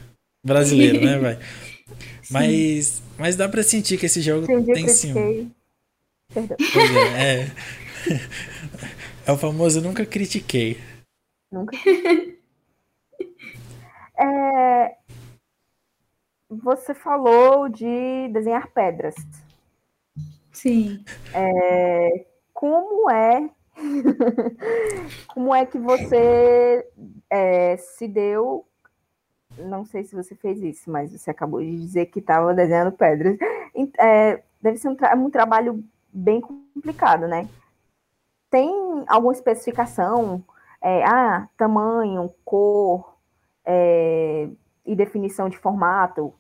[0.45, 1.39] Brasileiro, né, vai?
[2.31, 5.51] Mas, mas dá pra sentir que esse jogo Entendi, tem sim.
[6.33, 6.57] Perdão.
[7.17, 7.51] É, é.
[9.27, 10.77] é o famoso nunca critiquei.
[11.51, 11.75] Nunca.
[14.19, 14.97] É,
[16.49, 19.15] você falou de desenhar pedras.
[20.53, 21.05] Sim.
[21.33, 23.51] É, como é
[25.29, 26.87] como é que você
[27.31, 28.67] é, se deu?
[29.57, 33.37] Não sei se você fez isso, mas você acabou de dizer que estava desenhando pedras.
[33.99, 37.49] É, deve ser um, tra um trabalho bem complicado, né?
[38.51, 38.71] Tem
[39.09, 40.43] alguma especificação?
[40.81, 43.18] É, ah, tamanho, cor,
[43.69, 44.49] é,
[44.87, 46.33] e definição de formato.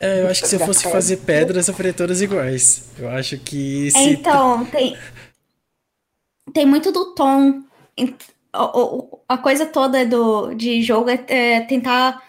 [0.00, 2.90] É, eu acho que se eu fosse fazer pedras, eu faria todas iguais.
[2.98, 3.90] Eu acho que.
[3.90, 3.98] Se...
[3.98, 4.96] Então, tem.
[6.52, 7.62] Tem muito do tom.
[9.28, 12.20] A coisa toda do, de jogo é, é tentar.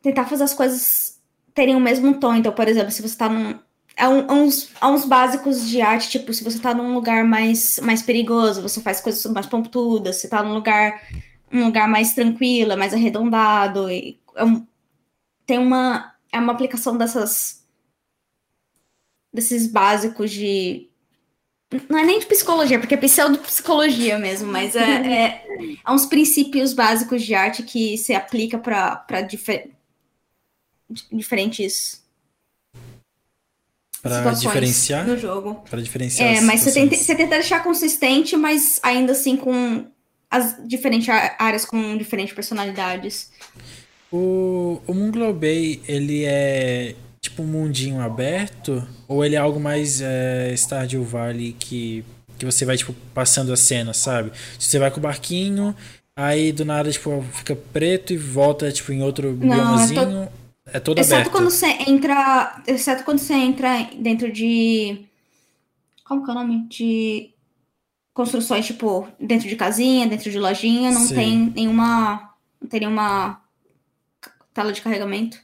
[0.00, 1.18] Tentar fazer as coisas
[1.52, 2.36] terem o mesmo tom.
[2.36, 3.58] Então, por exemplo, se você tá num.
[3.98, 7.80] É um, uns, é uns básicos de arte, tipo, se você tá num lugar mais,
[7.82, 11.00] mais perigoso, você faz coisas mais pontudas, se tá num lugar
[11.52, 13.90] um lugar mais tranquilo, mais arredondado.
[13.90, 14.66] E é um,
[15.46, 17.64] tem uma é uma aplicação dessas
[19.32, 20.88] desses básicos de
[21.88, 25.24] não é nem de psicologia, porque é pseudo-psicologia mesmo, mas é, é,
[25.84, 29.70] é, uns princípios básicos de arte que se aplica para difer,
[31.12, 32.04] diferentes
[34.02, 35.56] para diferenciar no jogo.
[35.68, 36.36] Para diferenciar.
[36.36, 39.84] É, mas você tenta, você tenta deixar consistente, mas ainda assim com
[40.30, 41.08] as diferentes
[41.38, 43.30] áreas com diferentes personalidades.
[44.10, 48.86] O, o Moon Bay, ele é tipo um mundinho aberto?
[49.08, 52.04] Ou ele é algo mais é, Stardew Valley que,
[52.38, 54.32] que você vai, tipo, passando a cena, sabe?
[54.58, 55.74] Você vai com o barquinho,
[56.14, 60.00] aí do nada, tipo, fica preto e volta, tipo, em outro Não, biomazinho.
[60.00, 60.32] É, to...
[60.66, 61.32] é todo exceto aberto.
[61.32, 65.04] Quando você entra, exceto quando você entra dentro de...
[66.04, 66.68] Como que é o nome?
[66.68, 67.30] De
[68.16, 71.14] construções, tipo, dentro de casinha, dentro de lojinha, não Sim.
[71.14, 72.30] tem nenhuma.
[72.58, 73.42] Não tem nenhuma
[74.54, 75.38] tela de carregamento.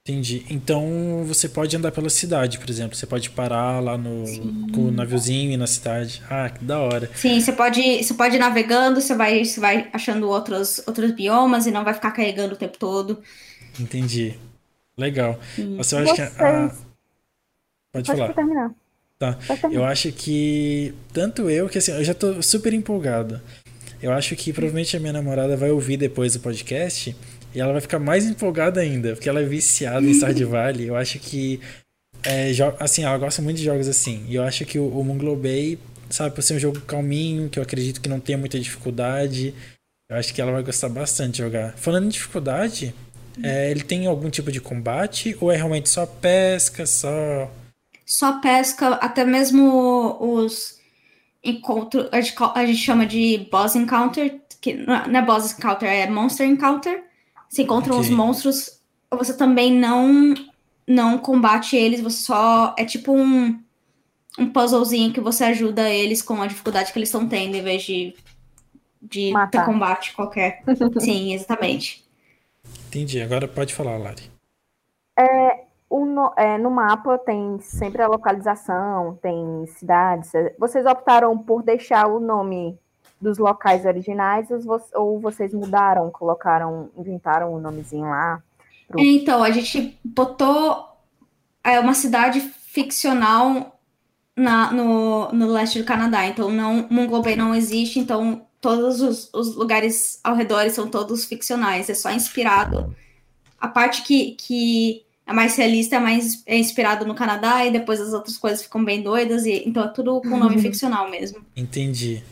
[0.00, 0.46] Entendi.
[0.48, 2.96] Então você pode andar pela cidade, por exemplo.
[2.96, 4.24] Você pode parar lá no
[4.72, 6.22] com o naviozinho na cidade.
[6.30, 7.10] Ah, que da hora.
[7.14, 11.66] Sim, você pode, você pode ir navegando, você vai, você vai achando outros, outros biomas
[11.66, 13.22] e não vai ficar carregando o tempo todo.
[13.78, 14.34] Entendi.
[14.96, 15.38] Legal.
[15.76, 16.22] Você acha que.
[16.22, 16.70] Ah,
[17.92, 18.32] pode, pode falar.
[18.32, 18.74] terminar.
[19.18, 19.36] Tá.
[19.72, 20.94] Eu acho que.
[21.12, 23.40] Tanto eu que assim, eu já tô super empolgado.
[24.00, 27.16] Eu acho que provavelmente a minha namorada vai ouvir depois do podcast
[27.54, 30.86] e ela vai ficar mais empolgada ainda, porque ela é viciada em Stardew Valley.
[30.86, 31.60] Eu acho que.
[32.22, 32.50] É,
[32.80, 34.24] assim, ela gosta muito de jogos assim.
[34.28, 35.78] E eu acho que o, o Moonglow Bay,
[36.10, 39.54] sabe, por ser um jogo calminho, que eu acredito que não tenha muita dificuldade,
[40.10, 41.74] eu acho que ela vai gostar bastante de jogar.
[41.76, 42.94] Falando em dificuldade,
[43.42, 47.50] é, ele tem algum tipo de combate ou é realmente só pesca, só.
[48.08, 50.80] Só pesca, até mesmo os
[51.44, 52.08] encontros.
[52.10, 52.20] A
[52.64, 57.08] gente, chama de boss encounter, que não é boss encounter, é monster encounter
[57.48, 58.04] você encontra okay.
[58.04, 58.80] os monstros,
[59.10, 60.34] você também não
[60.86, 63.58] não combate eles, você só é tipo um
[64.38, 67.82] um puzzlezinho que você ajuda eles com a dificuldade que eles estão tendo, em vez
[67.82, 68.14] de
[69.00, 70.62] de ter combate qualquer.
[70.98, 72.04] Sim, exatamente.
[72.88, 73.20] Entendi.
[73.20, 74.30] Agora pode falar, Lari.
[75.18, 75.57] É,
[76.18, 80.32] no, é, no mapa tem sempre a localização, tem cidades.
[80.58, 82.76] Vocês optaram por deixar o nome
[83.20, 84.48] dos locais originais
[84.94, 88.42] ou vocês mudaram, colocaram, inventaram um nomezinho lá?
[88.88, 89.00] Pro...
[89.00, 90.88] Então, a gente botou
[91.62, 93.78] é, uma cidade ficcional
[94.36, 96.26] na, no, no leste do Canadá.
[96.26, 101.24] Então, não, Mongol Bay não existe, então todos os, os, lugares ao redor são todos
[101.24, 101.88] ficcionais.
[101.88, 102.94] É só inspirado.
[103.60, 108.00] A parte que, que é mais realista é mais é inspirado no Canadá e depois
[108.00, 109.44] as outras coisas ficam bem doidas.
[109.44, 111.44] E, então é tudo com nome ficcional mesmo.
[111.54, 112.22] Entendi.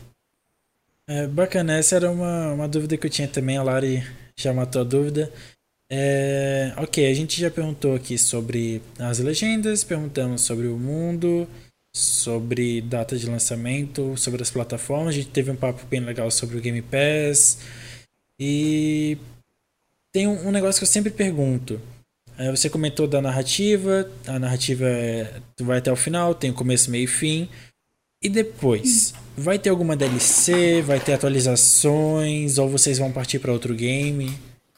[1.07, 4.03] É, bacana, essa era uma, uma dúvida que eu tinha também, a Lari
[4.35, 5.31] já matou a dúvida.
[5.89, 11.47] É, ok, a gente já perguntou aqui sobre as legendas, perguntamos sobre o mundo,
[11.95, 16.57] sobre data de lançamento, sobre as plataformas, a gente teve um papo bem legal sobre
[16.57, 17.59] o Game Pass.
[18.39, 19.17] E
[20.11, 21.79] tem um, um negócio que eu sempre pergunto.
[22.37, 27.05] É, você comentou da narrativa, a narrativa é, vai até o final, tem começo, meio
[27.05, 27.49] e fim.
[28.21, 29.13] E depois?
[29.35, 30.81] Vai ter alguma DLC?
[30.81, 32.57] Vai ter atualizações?
[32.57, 34.37] Ou vocês vão partir para outro game?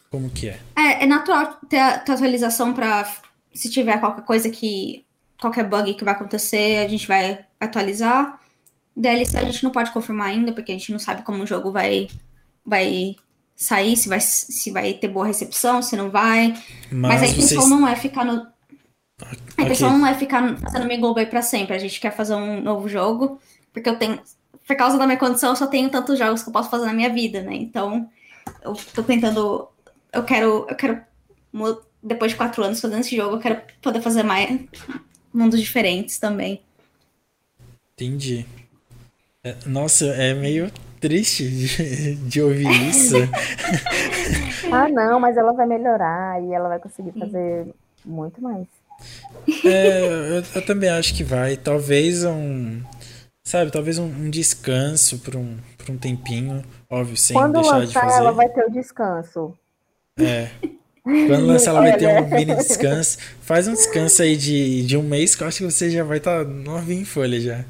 [0.09, 0.59] Como que é?
[0.77, 3.09] É, é natural ter, ter atualização para
[3.53, 5.05] se tiver qualquer coisa que.
[5.39, 8.39] qualquer bug que vai acontecer, a gente vai atualizar.
[8.95, 11.71] DLC a gente não pode confirmar ainda, porque a gente não sabe como o jogo
[11.71, 12.09] vai,
[12.65, 13.15] vai
[13.59, 16.53] sair, se vai, se vai ter boa recepção, se não vai.
[16.89, 17.69] Mas, Mas a intenção vocês...
[17.69, 18.47] não é ficar no
[19.57, 19.99] a intenção okay.
[19.99, 21.75] não é ficar fazendo Mingle Bay pra sempre.
[21.75, 23.37] A gente quer fazer um novo jogo,
[23.73, 24.17] porque eu tenho.
[24.65, 26.93] Por causa da minha condição, eu só tenho tantos jogos que eu posso fazer na
[26.93, 27.53] minha vida, né?
[27.53, 28.09] Então,
[28.63, 29.67] eu tô tentando.
[30.13, 30.65] Eu quero.
[30.69, 31.01] Eu quero.
[32.01, 34.57] Depois de quatro anos fazendo esse jogo, eu quero poder fazer mais
[35.33, 36.61] mundos diferentes também.
[37.93, 38.45] Entendi.
[39.43, 43.15] É, nossa, é meio triste de, de ouvir isso.
[44.71, 47.67] ah, não, mas ela vai melhorar e ela vai conseguir fazer
[48.05, 48.67] muito mais.
[49.63, 51.55] É, eu, eu, também acho que vai.
[51.55, 52.81] Talvez um.
[53.43, 57.87] Sabe, talvez um, um descanso por um, por um tempinho, óbvio, sem Quando deixar lançar,
[57.87, 58.19] de fazer.
[58.19, 59.57] ela vai ter o descanso.
[60.19, 60.49] É.
[61.03, 63.17] Quando lançar, ela vai ter um mini descanso.
[63.41, 66.17] Faz um descanso aí de, de um mês que eu acho que você já vai
[66.17, 67.65] estar tá novinho em folha já.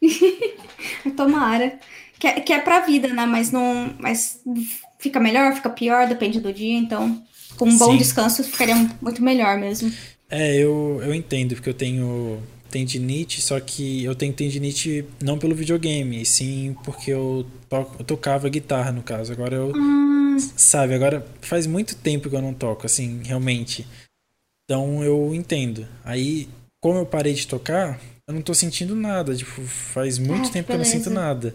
[1.16, 1.78] Tomara.
[2.24, 3.26] Que, é, que é pra vida, né?
[3.26, 3.94] Mas não.
[3.98, 4.40] Mas
[4.98, 6.78] fica melhor, fica pior, depende do dia.
[6.78, 7.22] Então,
[7.58, 7.98] com um bom Sim.
[7.98, 9.92] descanso, ficaria muito melhor mesmo.
[10.30, 15.54] É, eu, eu entendo, porque eu tenho tendinite, só que eu tenho tendinite não pelo
[15.54, 19.30] videogame, sim porque eu, toco, eu tocava guitarra, no caso.
[19.30, 19.72] Agora eu.
[19.76, 20.38] Hum.
[20.56, 23.86] Sabe, agora faz muito tempo que eu não toco, assim, realmente.
[24.64, 25.86] Então eu entendo.
[26.02, 26.48] Aí,
[26.80, 29.36] como eu parei de tocar, eu não tô sentindo nada.
[29.36, 31.54] Tipo, faz muito ah, tempo que eu não sinto nada.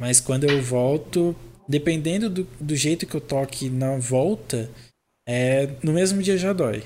[0.00, 1.36] Mas quando eu volto,
[1.68, 4.70] dependendo do, do jeito que eu toque na volta,
[5.28, 6.82] é, no mesmo dia já dói.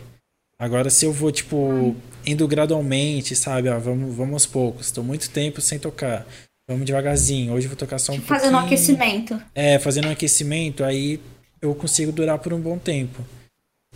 [0.59, 1.95] Agora, se eu vou, tipo,
[2.27, 3.69] indo gradualmente, sabe?
[3.69, 4.87] Ah, vamos, vamos aos poucos.
[4.87, 6.27] Estou muito tempo sem tocar.
[6.69, 7.53] Vamos devagarzinho.
[7.53, 8.41] Hoje eu vou tocar só um fazendo pouquinho.
[8.41, 9.43] Fazendo um aquecimento.
[9.55, 11.21] É, fazendo um aquecimento, aí
[11.63, 13.25] eu consigo durar por um bom tempo.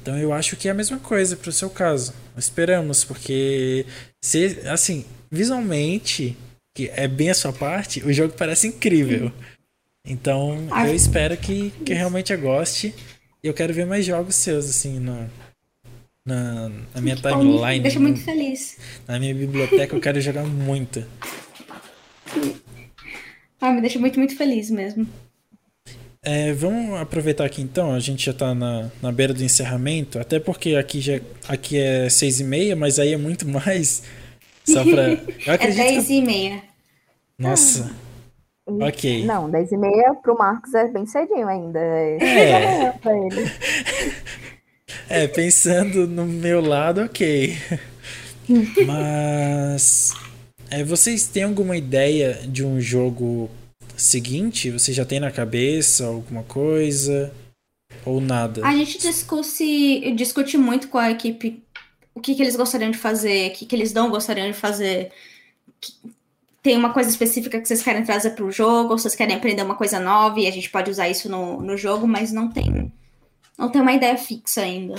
[0.01, 2.15] Então eu acho que é a mesma coisa pro seu caso.
[2.36, 3.85] Esperamos, porque
[4.23, 6.36] se, assim, visualmente,
[6.79, 9.33] que é bem a sua parte, o jogo parece incrível.
[10.07, 12.95] Então eu espero que, que realmente eu goste.
[13.43, 15.29] E eu quero ver mais jogos seus, assim, no,
[16.25, 17.79] na, na minha timeline.
[17.79, 18.79] Me deixa muito feliz.
[19.09, 21.05] Na minha biblioteca eu quero jogar muito.
[23.61, 25.05] Ah, me deixa muito, muito feliz mesmo.
[26.23, 30.39] é, vamos aproveitar aqui então, a gente já está na, na beira do encerramento, até
[30.39, 34.05] porque aqui, já, aqui é seis e meia, mas aí é muito mais.
[34.73, 35.12] Só pra.
[35.47, 36.62] Eu acredito é dez e meia.
[37.39, 37.90] Nossa.
[37.90, 38.86] Ah.
[38.86, 39.24] Ok.
[39.24, 41.78] Não, dez e meia pro Marcos é bem cedinho ainda.
[41.78, 42.19] É.
[42.23, 43.51] é pra ele.
[45.11, 47.57] É, pensando no meu lado, ok.
[48.86, 50.12] Mas.
[50.70, 53.51] É, vocês têm alguma ideia de um jogo
[53.97, 54.70] seguinte?
[54.70, 57.32] Você já tem na cabeça alguma coisa?
[58.05, 58.66] Ou nada?
[58.66, 61.62] A gente discute, discute muito com a equipe
[62.19, 65.12] o que, que eles gostariam de fazer, o que, que eles não gostariam de fazer.
[66.62, 69.62] Tem uma coisa específica que vocês querem trazer para o jogo, ou vocês querem aprender
[69.62, 72.93] uma coisa nova e a gente pode usar isso no, no jogo, mas não tem
[73.59, 74.95] não tem uma ideia fixa ainda.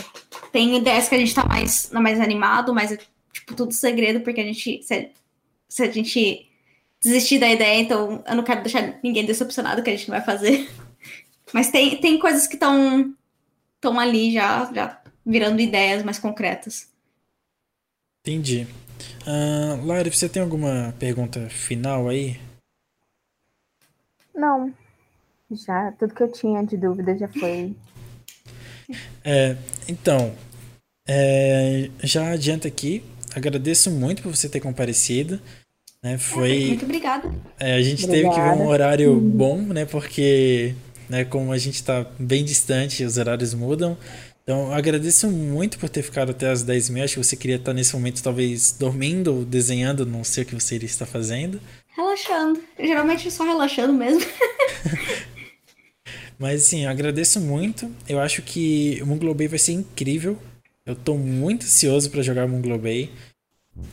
[0.52, 2.98] Tem ideias que a gente tá mais, mais animado, mas é
[3.32, 4.84] tipo tudo segredo, porque a gente.
[4.84, 5.12] Se,
[5.70, 6.46] se a gente
[7.02, 10.26] desistir da ideia, então eu não quero deixar ninguém decepcionado que a gente não vai
[10.26, 10.70] fazer.
[11.54, 13.16] Mas tem, tem coisas que estão
[13.98, 16.90] ali já, já virando ideias mais concretas.
[18.22, 18.68] Entendi.
[19.26, 22.40] Uh, Lari, você tem alguma pergunta final aí?
[24.36, 24.74] Não.
[25.52, 27.76] Já, tudo que eu tinha de dúvida já foi
[29.24, 29.56] é,
[29.88, 30.34] então,
[31.08, 33.04] é, já adianta aqui.
[33.36, 35.40] Agradeço muito por você ter comparecido.
[36.02, 37.32] Né, foi, muito obrigada.
[37.60, 38.36] É, a gente obrigada.
[38.36, 39.30] teve que ver um horário uhum.
[39.30, 39.86] bom, né?
[39.86, 40.74] Porque,
[41.10, 43.98] né, como a gente está bem distante, os horários mudam.
[44.50, 47.72] Então, agradeço muito por ter ficado até as 10 h Acho que você queria estar
[47.72, 51.62] nesse momento, talvez, dormindo ou desenhando, não sei o que você iria estar fazendo.
[51.96, 52.60] Relaxando.
[52.80, 54.26] Geralmente só relaxando mesmo.
[56.40, 57.94] Mas assim, agradeço muito.
[58.08, 60.36] Eu acho que o Moon Bay vai ser incrível.
[60.84, 63.12] Eu tô muito ansioso para jogar Moon Bay.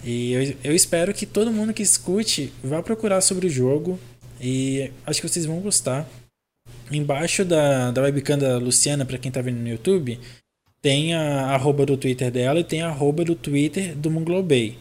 [0.02, 4.00] E eu, eu espero que todo mundo que escute vá procurar sobre o jogo.
[4.40, 6.08] E acho que vocês vão gostar.
[6.90, 10.18] Embaixo da, da webcam da Luciana, para quem tá vendo no YouTube,
[10.86, 14.78] tem a arroba do Twitter dela e tem a arroba do Twitter do Moon Bay.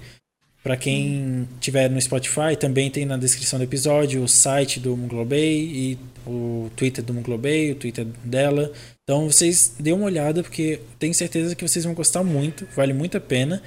[0.61, 5.55] Para quem tiver no Spotify, também tem na descrição do episódio o site do Munglobay
[5.57, 8.71] e o Twitter do Munglobay, o Twitter dela.
[9.01, 13.17] Então vocês dêem uma olhada porque tenho certeza que vocês vão gostar muito, vale muito
[13.17, 13.63] a pena.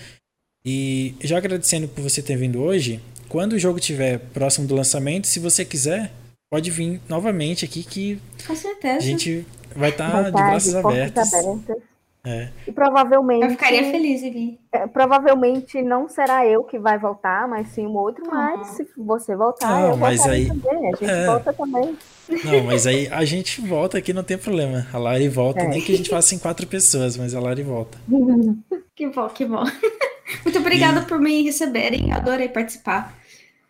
[0.65, 5.27] E já agradecendo por você ter vindo hoje, quando o jogo estiver próximo do lançamento,
[5.27, 6.13] se você quiser,
[6.49, 8.99] pode vir novamente aqui que Com certeza.
[8.99, 9.45] a gente
[9.75, 11.35] vai estar tá de braços abertos.
[11.35, 11.88] abertos.
[12.25, 12.51] É.
[12.67, 13.45] E provavelmente.
[13.45, 14.59] Eu ficaria feliz vir.
[14.73, 18.25] É, provavelmente não será eu que vai voltar, mas sim o outro.
[18.27, 20.89] Mas se você voltar, não, eu mas aí, também.
[20.89, 21.27] A gente é...
[21.27, 21.97] volta também.
[22.45, 24.87] Não, mas aí a gente volta aqui, não tem problema.
[24.93, 25.69] A Lari volta, é.
[25.69, 27.97] nem que a gente faça em quatro pessoas, mas a Lari volta.
[28.95, 29.65] que bom, que bom.
[30.45, 31.05] Muito obrigada e...
[31.07, 33.17] por me receberem, adorei participar.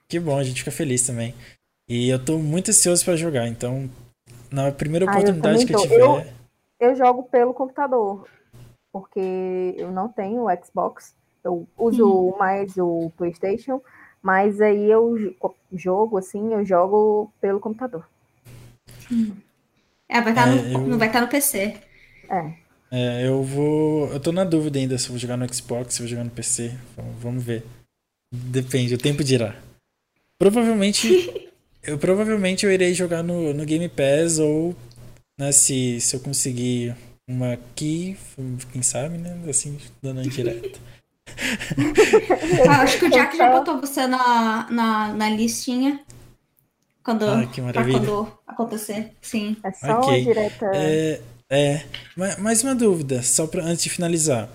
[0.09, 1.35] Que bom, a gente fica feliz também.
[1.89, 3.89] E eu tô muito ansioso para jogar, então
[4.51, 6.01] na primeira oportunidade ah, eu que eu tiver.
[6.01, 6.25] Eu,
[6.81, 8.27] eu jogo pelo computador
[8.93, 13.81] porque eu não tenho o Xbox, eu uso mais o PlayStation,
[14.23, 15.35] mas aí eu
[15.73, 18.07] jogo assim, eu jogo pelo computador.
[20.09, 20.81] É, vai estar tá é, eu...
[20.81, 21.77] não vai estar tá no PC.
[22.29, 22.53] É.
[22.91, 24.09] É, eu vou.
[24.09, 26.75] Eu tô na dúvida ainda se vou jogar no Xbox, se vou jogar no PC.
[27.19, 27.65] Vamos ver.
[28.33, 29.55] Depende, o tempo dirá.
[30.39, 31.49] Provavelmente.
[31.83, 34.75] eu provavelmente eu irei jogar no, no Game Pass ou
[35.39, 36.95] né, se, se eu conseguir
[37.29, 38.17] uma aqui,
[38.73, 39.39] quem sabe, né?
[39.49, 40.81] Assim, dando indireta.
[42.69, 46.01] ah, acho que o Jack já botou você na, na, na listinha.
[47.05, 47.99] Quando, ah, que maravilha.
[47.99, 49.57] quando acontecer, sim.
[49.63, 50.25] É só okay.
[50.25, 50.71] direta.
[50.75, 51.85] É, é,
[52.39, 54.49] mais uma dúvida, só pra, antes de finalizar.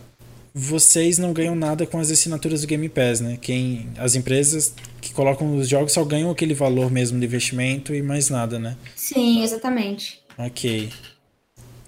[0.55, 3.39] Vocês não ganham nada com as assinaturas do Game Pass, né?
[3.41, 8.03] Quem, as empresas que colocam os jogos só ganham aquele valor mesmo de investimento e
[8.03, 8.77] mais nada, né?
[8.95, 10.21] Sim, exatamente.
[10.37, 10.91] Ok.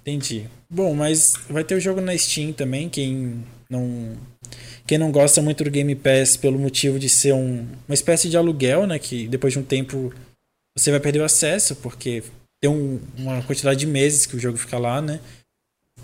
[0.06, 0.48] Entendi.
[0.70, 4.16] Bom, mas vai ter o jogo na Steam também, quem não
[4.86, 8.36] quem não gosta muito do Game Pass pelo motivo de ser um, uma espécie de
[8.36, 10.14] aluguel, né, que depois de um tempo
[10.78, 12.22] você vai perder o acesso, porque
[12.60, 15.18] tem um, uma quantidade de meses que o jogo fica lá, né?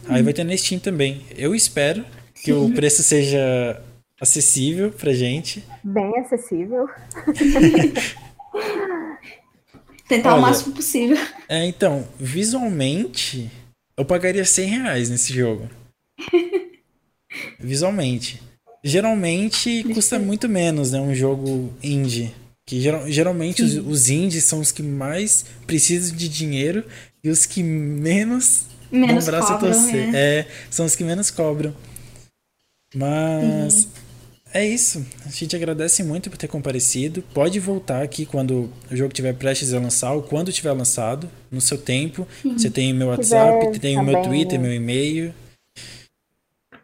[0.08, 1.24] Aí vai ter na Steam também.
[1.36, 2.04] Eu espero
[2.34, 2.54] que Sim.
[2.54, 3.80] o preço seja
[4.20, 5.64] acessível pra gente.
[5.84, 6.88] Bem acessível.
[10.08, 11.16] Tentar Olha, o máximo possível.
[11.48, 13.48] É, então, visualmente
[13.97, 15.69] eu pagaria 100 reais nesse jogo.
[17.59, 18.43] Visualmente.
[18.85, 21.01] Geralmente custa muito menos, né?
[21.01, 22.35] Um jogo indie.
[22.66, 26.85] Que geral, geralmente os, os, indies são os que mais precisam de dinheiro
[27.23, 29.90] e os que menos, menos cobram.
[29.90, 30.10] É.
[30.14, 30.47] é.
[30.70, 31.74] são os que menos cobram.
[32.94, 33.89] Mas
[34.52, 35.04] é isso.
[35.26, 37.22] A gente agradece muito por ter comparecido.
[37.34, 41.60] Pode voltar aqui quando o jogo estiver prestes a lançar ou quando tiver lançado, no
[41.60, 42.26] seu tempo.
[42.44, 45.34] Você tem meu WhatsApp, tem o meu Twitter, meu e-mail.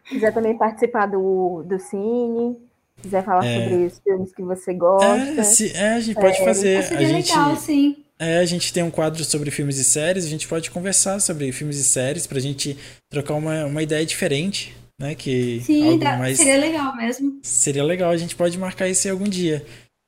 [0.05, 2.57] Quiser também participar do, do Cine,
[3.01, 3.63] quiser falar é.
[3.63, 5.39] sobre os filmes que você gosta.
[5.39, 6.77] É, se, é a gente pode é, fazer.
[6.77, 7.97] A gente, legal, sim.
[8.17, 11.51] É, a gente tem um quadro sobre filmes e séries, a gente pode conversar sobre
[11.51, 12.75] filmes e séries pra gente
[13.09, 15.15] trocar uma, uma ideia diferente né?
[15.15, 16.37] Que Sim, algo mais...
[16.37, 17.39] seria legal mesmo.
[17.41, 19.65] Seria legal, a gente pode marcar isso em algum dia.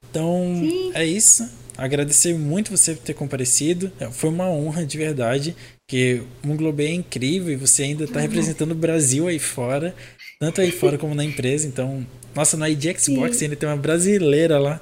[0.10, 0.92] Então, Sim.
[0.94, 1.50] é isso.
[1.78, 3.92] Agradecer muito você por ter comparecido.
[4.00, 5.56] É, foi uma honra de verdade.
[5.88, 9.96] Que o Munglobe é incrível e você ainda está representando o Brasil aí fora,
[10.40, 11.68] tanto aí fora como na empresa.
[11.68, 12.06] Então,
[12.36, 13.46] nossa, na ID Xbox Sim.
[13.46, 14.80] ainda tem uma brasileira lá.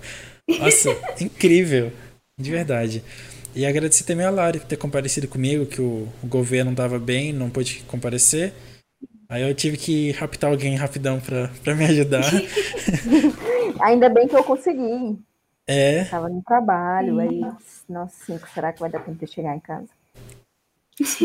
[0.48, 1.92] Nossa, incrível,
[2.40, 3.04] de verdade.
[3.56, 7.00] E agradecer também a Lari por ter comparecido comigo, que o, o governo não estava
[7.00, 8.54] bem, não pôde comparecer.
[9.30, 12.24] Aí eu tive que raptar alguém rapidão pra, pra me ajudar.
[13.80, 15.20] Ainda bem que eu consegui.
[15.68, 16.02] É.
[16.02, 17.42] Eu tava no trabalho, aí,
[17.88, 19.88] nossa, cinco, será que vai dar tempo de chegar em casa?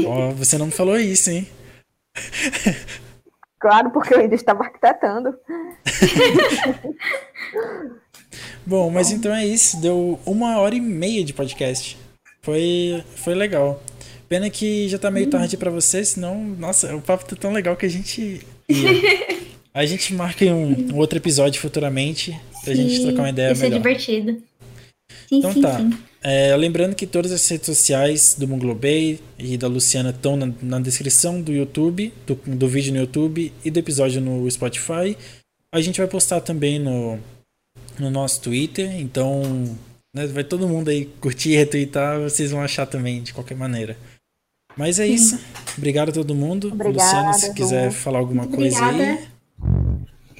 [0.06, 1.48] Ó, oh, você não me falou isso, hein?
[3.64, 5.35] Claro, porque eu ainda estava arquitetando.
[8.66, 9.81] Bom, mas então é isso.
[9.81, 11.97] Deu uma hora e meia de podcast.
[12.43, 13.82] Foi, foi legal.
[14.35, 17.77] Pena que já tá meio tarde para você, senão, nossa, o papo tá tão legal
[17.77, 18.40] que a gente.
[19.73, 23.62] A gente marca um, um outro episódio futuramente pra sim, gente trocar uma ideia isso
[23.62, 23.77] melhor.
[23.77, 24.43] é divertido.
[25.28, 25.78] Sim, então sim, tá.
[25.78, 25.93] Sim.
[26.20, 30.81] É, lembrando que todas as redes sociais do Munglobay e da Luciana estão na, na,
[30.81, 35.16] descrição do YouTube, do, do vídeo no YouTube e do episódio no Spotify.
[35.73, 37.20] A gente vai postar também no,
[38.01, 39.77] no nosso Twitter, então
[40.15, 43.97] né, vai todo mundo aí curtir e retweetar, vocês vão achar também de qualquer maneira.
[44.77, 45.15] Mas é Sim.
[45.15, 45.41] isso.
[45.77, 46.69] Obrigado a todo mundo.
[46.73, 49.19] Obrigada, Luciana, se quiser falar alguma coisa aí.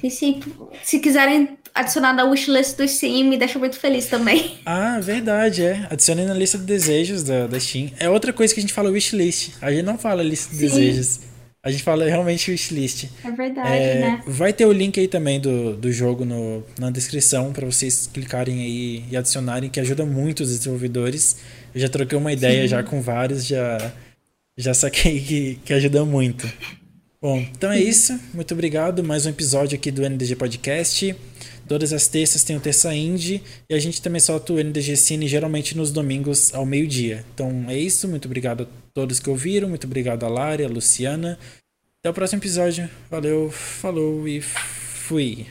[0.03, 0.39] E se,
[0.83, 4.55] se quiserem adicionar na wishlist do Steam, me deixa muito feliz também.
[4.65, 5.87] Ah, verdade, é.
[5.89, 7.91] Adicione na lista de desejos da, da Steam.
[7.99, 9.53] É outra coisa que a gente fala wishlist.
[9.61, 10.65] A gente não fala lista de Sim.
[10.65, 11.19] desejos.
[11.61, 13.05] A gente fala realmente wishlist.
[13.23, 14.23] É verdade, é, né?
[14.27, 18.61] Vai ter o link aí também do, do jogo no, na descrição para vocês clicarem
[18.61, 21.37] aí e adicionarem, que ajuda muito os desenvolvedores.
[21.73, 22.67] Eu já troquei uma ideia Sim.
[22.67, 23.91] já com vários, já
[24.57, 26.51] já saquei que, que ajuda muito.
[27.21, 28.19] Bom, então é isso.
[28.33, 29.03] Muito obrigado.
[29.03, 31.15] Mais um episódio aqui do NDG Podcast.
[31.67, 35.27] Todas as terças tem o Terça Indie e a gente também solta o NDG Cine
[35.27, 37.25] geralmente nos domingos ao meio-dia.
[37.33, 38.07] Então é isso.
[38.07, 39.67] Muito obrigado a todos que ouviram.
[39.67, 41.39] Muito obrigado a Lari, a Luciana.
[41.99, 42.87] Até o próximo episódio.
[43.09, 45.47] Valeu, falou e fui.